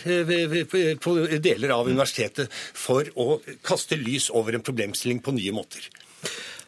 på 1.00 1.16
deler 1.42 1.74
av 1.74 1.90
universitetet 1.90 2.52
for 2.54 3.10
å 3.18 3.40
kaste 3.66 3.98
lys 3.98 4.30
over 4.30 4.54
en 4.58 4.66
problemstilling 4.66 5.24
på 5.24 5.34
nye 5.34 5.56
måter. 5.56 5.90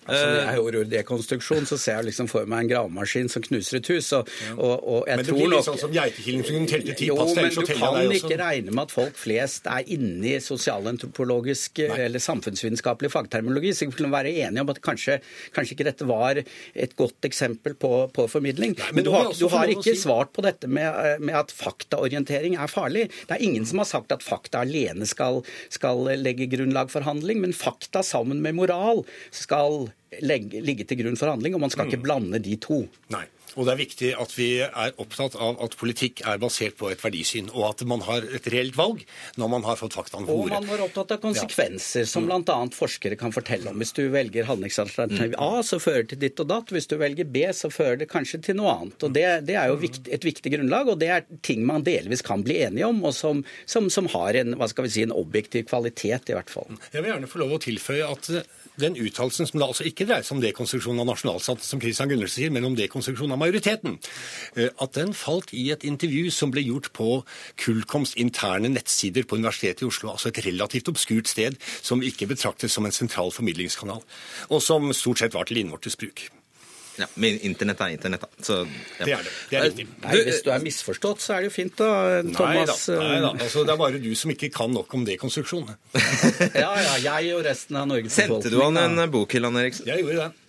Altså, 0.01 0.25
når 0.25 0.37
Eh, 0.37 0.45
jeg 0.45 0.55
hører 0.57 0.75
ordet 0.81 0.89
dekonstruksjon, 0.91 1.65
så 1.69 1.77
ser 1.77 1.95
jeg 1.99 2.05
liksom 2.09 2.27
for 2.27 2.45
meg 2.49 2.63
en 2.63 2.69
gravemaskin 2.71 3.29
som 3.29 3.43
knuser 3.45 3.77
et 3.77 3.87
hus. 3.93 4.07
Og, 4.17 4.27
og, 4.57 4.71
og 4.81 5.03
jeg 5.07 5.17
Men 5.21 5.25
det 5.27 5.33
blir 5.35 5.45
litt 5.45 5.53
nok- 5.59 5.67
sånn 5.67 5.79
som 5.79 5.91
geitekilling 5.93 6.43
som 6.47 6.65
telte 6.71 6.95
ti 6.97 7.05
Jo, 7.11 7.15
pass, 7.19 7.35
men 7.35 7.43
ellers 7.45 7.53
så 7.53 7.61
du 7.61 7.67
teller 7.69 7.85
jeg 7.85 8.01
kan 8.01 8.09
deg 8.09 8.17
ikke 8.23 8.39
regne 8.41 8.71
med 8.73 8.81
at 8.87 8.91
folk 8.95 9.15
flest 9.21 9.67
er 9.69 9.83
inne 9.93 10.25
i 10.31 10.39
sosialantropologisk 10.41 11.79
eller 11.85 12.19
samfunnsvitenskapelig 12.19 13.11
fagterminologi. 13.13 13.73
Så 13.77 13.85
vi 13.91 13.97
kan 14.01 14.11
være 14.13 14.33
enige 14.47 14.61
om 14.65 14.69
at 14.73 14.81
kanskje, 14.81 15.19
kanskje 15.55 15.75
ikke 15.77 15.87
dette 15.91 16.07
var 16.09 16.41
et 16.41 16.95
godt 16.99 17.21
eksempel 17.29 17.75
på, 17.75 17.93
på 18.13 18.27
formidling. 18.31 18.75
men 18.77 18.95
men 19.01 19.05
du 19.07 19.11
har, 19.13 19.31
du 19.37 19.47
har 19.49 19.67
ikke 19.71 19.95
si- 19.95 20.01
svart 20.03 20.33
på 20.33 20.41
dette 20.45 20.67
med, 20.67 20.85
eh, 20.89 21.17
med 21.19 21.35
at 21.35 21.51
faktaorientering 21.51 22.57
er 22.57 22.67
farlig. 22.71 23.07
Det 23.27 23.37
er 23.37 23.41
ingen 23.45 23.65
som 23.65 23.79
har 23.81 23.85
sagt 23.89 24.11
at 24.11 24.21
fakta 24.25 24.61
alene 24.65 25.05
skal, 25.09 25.43
skal 25.69 26.03
legge 26.17 26.49
grunnlag 26.51 26.89
for 26.93 27.01
handling, 27.01 27.41
men 27.41 27.53
fakta 27.53 28.03
sammen 28.05 28.41
med 28.41 28.55
moral 28.55 29.05
skal 29.31 29.91
legge, 30.21 30.59
ligge 30.61 30.83
til 30.87 30.97
grunn 31.03 31.15
for 31.19 31.31
handling, 31.31 31.55
og 31.55 31.61
man 31.61 31.69
skal 31.71 31.85
Mm. 31.87 31.91
ikke 31.93 32.03
blande 32.03 32.41
de 32.43 32.55
to. 32.57 32.87
Nei. 33.09 33.25
Og 33.57 33.65
det 33.67 33.73
er 33.73 33.79
viktig 33.83 34.09
at 34.15 34.31
vi 34.37 34.45
er 34.63 34.93
opptatt 34.97 35.33
av 35.35 35.57
at 35.61 35.73
politikk 35.75 36.21
er 36.25 36.37
basert 36.39 36.77
på 36.79 36.87
et 36.89 37.01
verdisyn, 37.03 37.49
og 37.53 37.65
at 37.75 37.81
man 37.85 37.99
har 38.07 38.23
et 38.23 38.45
reelt 38.47 38.77
valg 38.77 39.01
når 39.35 39.49
man 39.51 39.63
har 39.67 39.75
fått 39.75 39.91
faktaene 39.91 40.23
på 40.25 40.37
Og 40.45 40.49
man 40.53 40.63
var 40.69 40.79
opptatt 40.85 41.11
av 41.11 41.19
konsekvenser, 41.19 42.05
som 42.07 42.23
Mm. 42.29 42.45
bl.a. 42.45 42.67
forskere 42.71 43.17
kan 43.19 43.31
fortelle 43.35 43.67
om. 43.67 43.75
Hvis 43.77 43.91
du 43.93 44.07
velger 44.09 44.45
handlingsalternativ 44.47 45.35
A, 45.37 45.59
så 45.67 45.81
fører 45.83 46.03
det 46.07 46.09
til 46.15 46.19
ditt 46.19 46.39
og 46.39 46.47
datt. 46.47 46.67
Hvis 46.71 46.87
du 46.87 46.95
velger 46.97 47.25
B, 47.27 47.43
så 47.51 47.67
fører 47.69 47.99
det 47.99 48.07
kanskje 48.09 48.41
til 48.41 48.55
noe 48.55 48.71
annet. 48.71 49.03
Og 49.03 49.11
Det, 49.11 49.45
det 49.45 49.55
er 49.59 49.67
jo 49.67 49.75
viktig, 49.75 50.07
et 50.13 50.23
viktig 50.23 50.51
grunnlag, 50.55 50.87
og 50.87 50.99
det 50.99 51.09
er 51.09 51.25
ting 51.43 51.65
man 51.65 51.83
delvis 51.83 52.21
kan 52.23 52.43
bli 52.43 52.61
enige 52.63 52.87
om, 52.87 53.03
og 53.03 53.13
som, 53.13 53.43
som, 53.65 53.89
som 53.89 54.07
har 54.15 54.33
en, 54.33 54.55
hva 54.55 54.69
skal 54.69 54.85
vi 54.87 54.89
si, 54.95 55.03
en 55.03 55.11
objektiv 55.11 55.65
kvalitet, 55.67 56.29
i 56.31 56.33
hvert 56.39 56.49
fall. 56.49 56.71
Jeg 56.93 57.03
vil 57.03 57.11
gjerne 57.11 57.27
få 57.27 57.39
lov 57.43 57.51
å 57.59 57.59
tilføye 57.59 58.07
at 58.09 58.31
den 58.79 58.95
uttalelsen 58.95 59.47
som 59.49 59.59
da 59.59 59.67
altså 59.67 59.85
ikke 59.87 60.07
dreier 60.07 60.25
seg 60.25 60.37
om 60.37 60.43
dekonstruksjon 60.43 61.01
av 61.03 61.09
nasjonalstaten, 61.09 61.65
som 61.65 61.81
Christian 61.83 62.11
Gundersen 62.11 62.37
sier, 62.37 62.53
men 62.53 62.67
om 62.67 62.75
dekonstruksjon 62.77 63.33
av 63.35 63.41
majoriteten, 63.41 63.97
eh, 64.55 64.69
at 64.71 64.97
den 64.97 65.13
falt 65.17 65.53
i 65.53 65.69
et 65.75 65.85
intervju 65.87 66.31
som 66.31 66.53
ble 66.53 66.63
gjort 66.65 66.91
på 66.97 67.21
Kullkoms 67.61 68.15
interne 68.21 68.71
nettsider 68.71 69.27
på 69.27 69.39
Universitetet 69.39 69.83
i 69.83 69.89
Oslo, 69.89 70.13
altså 70.13 70.31
et 70.31 70.43
relativt 70.45 70.91
obskurt 70.91 71.27
sted 71.31 71.57
som 71.81 72.03
ikke 72.03 72.29
betraktes 72.31 72.71
som 72.71 72.85
en 72.85 72.95
sentral 72.95 73.31
formidlingskanal, 73.35 74.03
og 74.49 74.61
som 74.63 74.93
stort 74.95 75.23
sett 75.23 75.35
var 75.35 75.49
til 75.49 75.63
innvortes 75.63 75.99
bruk. 75.99 76.29
Ja, 76.99 77.05
men 77.15 77.37
internett 77.47 77.79
er 77.81 77.93
internett, 77.95 78.21
da. 78.25 78.43
Så, 78.43 78.57
ja. 78.99 79.05
Det 79.05 79.13
er 79.15 79.23
det. 79.23 79.31
Det 79.49 79.57
er 79.57 79.63
riktig. 79.69 79.85
Nei, 80.03 80.17
hvis 80.27 80.41
du 80.43 80.49
er 80.51 80.59
misforstått, 80.65 81.21
så 81.23 81.37
er 81.37 81.45
det 81.45 81.49
jo 81.51 81.53
fint, 81.55 81.75
da, 81.79 81.87
Thomas. 82.35 82.83
Nei 82.91 82.97
da, 82.97 82.97
nei 82.99 83.21
da. 83.23 83.31
eh, 83.31 83.45
Altså, 83.45 83.63
det 83.63 83.73
er 83.73 83.79
bare 83.79 84.01
du 84.03 84.09
som 84.19 84.33
ikke 84.35 84.49
kan 84.53 84.73
nok 84.75 84.93
om 84.99 85.05
dekonstruksjon. 85.07 85.71
Ja, 86.63 86.73
ja, 86.75 86.97
jeg 87.05 87.33
og 87.37 87.45
resten 87.47 87.77
av 87.79 87.87
Norges 87.87 88.15
Sendte 88.19 88.51
du 88.51 88.59
han 88.61 88.77
en 88.81 89.01
bok, 89.13 89.31
Hilland 89.33 89.57
Eriksen? 89.61 89.87
Jeg 89.87 90.03
gjorde 90.03 90.25
det. 90.27 90.40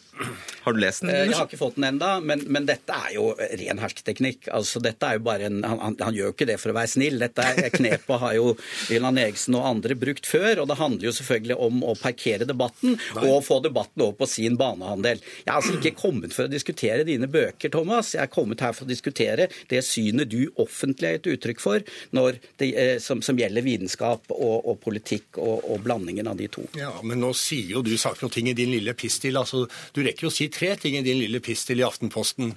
Har 0.62 0.72
du 0.76 0.78
lest 0.80 1.00
den? 1.02 1.10
Eh, 1.10 1.24
Jeg 1.26 1.36
har 1.38 1.46
ikke 1.48 1.58
fått 1.58 1.76
den 1.78 1.86
enda, 1.88 2.20
men, 2.20 2.42
men 2.52 2.66
dette 2.68 2.94
er 2.94 3.14
jo 3.16 3.30
ren 3.38 3.80
hersketeknikk. 3.82 4.48
Altså, 4.54 4.80
dette 4.84 5.08
er 5.08 5.16
jo 5.18 5.22
bare 5.26 5.48
en, 5.48 5.62
han, 5.64 5.80
han, 5.82 5.96
han 5.98 6.14
gjør 6.14 6.28
jo 6.30 6.34
ikke 6.36 6.46
det 6.52 6.58
for 6.60 6.72
å 6.72 6.76
være 6.76 6.90
snill. 6.92 7.16
Dette 7.22 7.46
er 7.48 7.70
knepet 7.72 8.20
har 8.22 8.34
jo 8.36 8.52
Ilan 8.92 9.18
Eriksen 9.22 9.56
og 9.58 9.66
andre 9.70 9.96
brukt 9.98 10.28
før, 10.28 10.60
og 10.62 10.68
det 10.70 10.76
handler 10.78 11.08
jo 11.08 11.14
selvfølgelig 11.16 11.56
om 11.66 11.80
å 11.88 11.94
parkere 11.98 12.46
debatten 12.48 12.98
og 13.22 13.38
få 13.46 13.58
debatten 13.64 14.04
over 14.04 14.18
på 14.20 14.28
sin 14.30 14.58
banehandel. 14.60 15.22
Jeg 15.42 15.48
har 15.50 15.60
altså 15.62 15.78
ikke 15.80 15.94
kommet 16.02 16.36
for 16.36 16.46
å 16.46 16.52
diskutere 16.52 17.06
dine 17.08 17.30
bøker, 17.32 17.72
Thomas. 17.72 18.12
Jeg 18.14 18.22
er 18.26 18.32
kommet 18.32 18.62
her 18.62 18.76
for 18.76 18.86
å 18.86 18.92
diskutere 18.92 19.48
det 19.72 19.82
synet 19.86 20.30
du 20.32 20.44
offentlig 20.62 21.08
har 21.08 21.18
gitt 21.18 21.30
uttrykk 21.38 21.62
for 21.64 21.82
når 22.14 22.38
det, 22.60 22.70
eh, 22.78 22.94
som, 23.02 23.24
som 23.24 23.38
gjelder 23.40 23.64
vitenskap 23.66 24.28
og, 24.36 24.56
og 24.68 24.78
politikk 24.84 25.40
og, 25.40 25.64
og 25.72 25.82
blandingen 25.88 26.28
av 26.30 26.36
de 26.38 26.50
to. 26.52 26.66
Ja, 26.78 26.92
men 27.02 27.22
nå 27.24 27.32
sier 27.38 27.72
jo 27.78 27.82
du 27.86 27.94
saker 27.98 28.28
og 28.28 28.34
ting 28.36 28.52
i 28.52 28.56
din 28.58 28.70
lille 28.76 28.94
pistil. 28.98 29.40
Altså, 29.40 29.64
du 29.96 30.01
rekker 30.06 30.26
jo 30.26 30.32
å 30.32 30.34
si 30.34 30.48
tre 30.52 30.74
ting 30.80 30.96
i 30.98 31.04
din 31.04 31.20
lille 31.20 31.40
pistil 31.44 31.80
i 31.82 31.86
Aftenposten. 31.86 32.52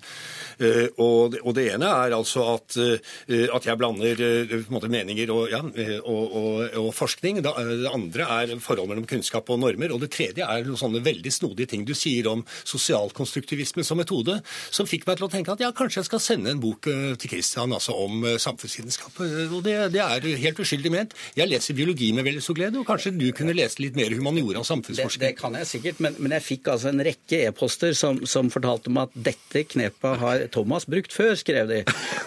Eh, 0.59 0.87
og, 1.01 1.35
det, 1.35 1.41
det 1.57 1.65
ene 1.75 1.89
er 2.05 2.15
altså 2.17 2.45
at, 2.55 2.77
eh, 2.81 3.47
at 3.53 3.67
jeg 3.67 3.79
blander 3.79 4.21
eh, 4.23 4.55
måte 4.73 4.89
meninger 4.91 5.31
og, 5.33 5.47
ja, 5.51 5.61
og, 6.03 6.23
og, 6.39 6.77
og 6.81 6.89
forskning. 6.95 7.41
Det 7.45 7.53
andre 7.91 8.29
er 8.39 8.55
forhold 8.63 8.91
mellom 8.91 9.07
kunnskap 9.09 9.49
og 9.53 9.61
normer. 9.63 9.93
Og 9.95 10.03
det 10.03 10.11
tredje 10.15 10.45
er 10.45 10.67
noen 10.67 10.79
sånne 10.79 11.03
veldig 11.05 11.33
snodige 11.33 11.73
ting 11.73 11.85
du 11.87 11.93
sier 11.97 12.29
om 12.31 12.43
sosialkonstruktivisme 12.63 13.85
som 13.85 13.99
metode, 13.99 14.39
som 14.73 14.89
fikk 14.89 15.07
meg 15.09 15.19
til 15.19 15.27
å 15.27 15.31
tenke 15.31 15.55
at 15.55 15.63
ja, 15.63 15.71
kanskje 15.75 16.03
jeg 16.03 16.09
skal 16.09 16.23
sende 16.23 16.53
en 16.53 16.63
bok 16.63 16.85
til 16.85 17.31
Christian 17.31 17.73
altså 17.75 17.95
om 18.05 18.25
samfunnsvitenskap. 18.41 19.21
Og 19.55 19.61
det, 19.65 19.77
det 19.95 20.03
er 20.03 20.29
helt 20.41 20.59
uskyldig 20.61 20.91
ment. 20.93 21.15
Jeg 21.37 21.49
leser 21.51 21.77
biologi 21.77 22.11
med 22.15 22.27
veldig 22.27 22.43
stor 22.43 22.57
glede, 22.59 22.79
og 22.81 22.87
kanskje 22.87 23.13
du 23.15 23.27
kunne 23.35 23.55
lese 23.55 23.81
litt 23.83 23.97
mer 23.97 24.13
humaniora 24.15 24.61
og 24.61 24.65
Det, 24.65 24.71
samfunnsforskning. 24.71 25.23
det 25.25 25.33
kan 25.39 25.57
jeg 25.59 25.69
sikkert, 25.69 26.01
men, 26.03 26.17
men 26.21 26.35
jeg 26.37 26.45
fikk 26.45 26.71
altså 26.73 26.91
en 26.91 27.03
rekke 27.05 27.34
rekke 27.35 27.49
e-poster 27.49 27.93
som, 27.93 28.25
som, 28.25 28.49
fortalte 28.49 28.89
meg 28.89 29.09
at 29.09 29.17
dette 29.27 29.63
knepet 29.71 30.19
har 30.19 30.45
Thomas 30.53 30.85
brukt 30.87 31.13
før, 31.13 31.35
skrev 31.35 31.67
de. 31.69 31.81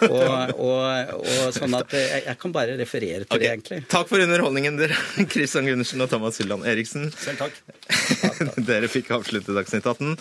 Og, 0.07 0.59
og, 0.59 1.13
og 1.19 1.53
sånn 1.55 1.75
at 1.77 1.93
jeg, 1.93 2.23
jeg, 2.25 2.37
kan 2.39 2.53
bare 2.55 2.77
referere 2.79 3.25
til 3.25 3.35
okay. 3.35 3.41
det, 3.43 3.51
egentlig. 3.53 3.79
Takk 3.91 4.09
for 4.11 4.23
underholdningen, 4.23 4.79
dere. 4.79 4.97
Kristian 5.31 5.67
Gundersen 5.69 6.03
og 6.03 6.11
Thomas 6.11 6.39
Hylland 6.39 6.67
Eriksen. 6.69 7.09
Selv 7.17 7.41
takk. 7.43 7.57
takk, 8.21 8.39
takk. 8.43 8.61
dere 8.69 8.91
fikk 8.91 9.11
avslutte 9.17 9.55
Dagsnytt 9.55 9.87
18. 9.89 10.15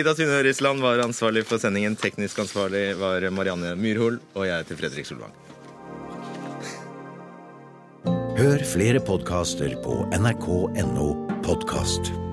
Ida 0.00 0.16
Tune 0.18 0.42
Risland 0.46 0.84
var 0.84 1.02
ansvarlig 1.04 1.46
for 1.48 1.62
sendingen. 1.62 1.98
Teknisk 2.00 2.42
ansvarlig 2.44 2.90
var 3.00 3.24
Marianne 3.34 3.74
Myrhol, 3.78 4.20
og 4.34 4.48
jeg 4.48 4.64
heter 4.64 4.80
Fredrik 4.82 5.08
Solvang. 5.10 5.34
Hør 8.34 8.60
flere 8.66 8.98
podkaster 9.00 9.76
på 9.84 10.02
nrk.no 10.18 11.08
podkast. 11.46 12.23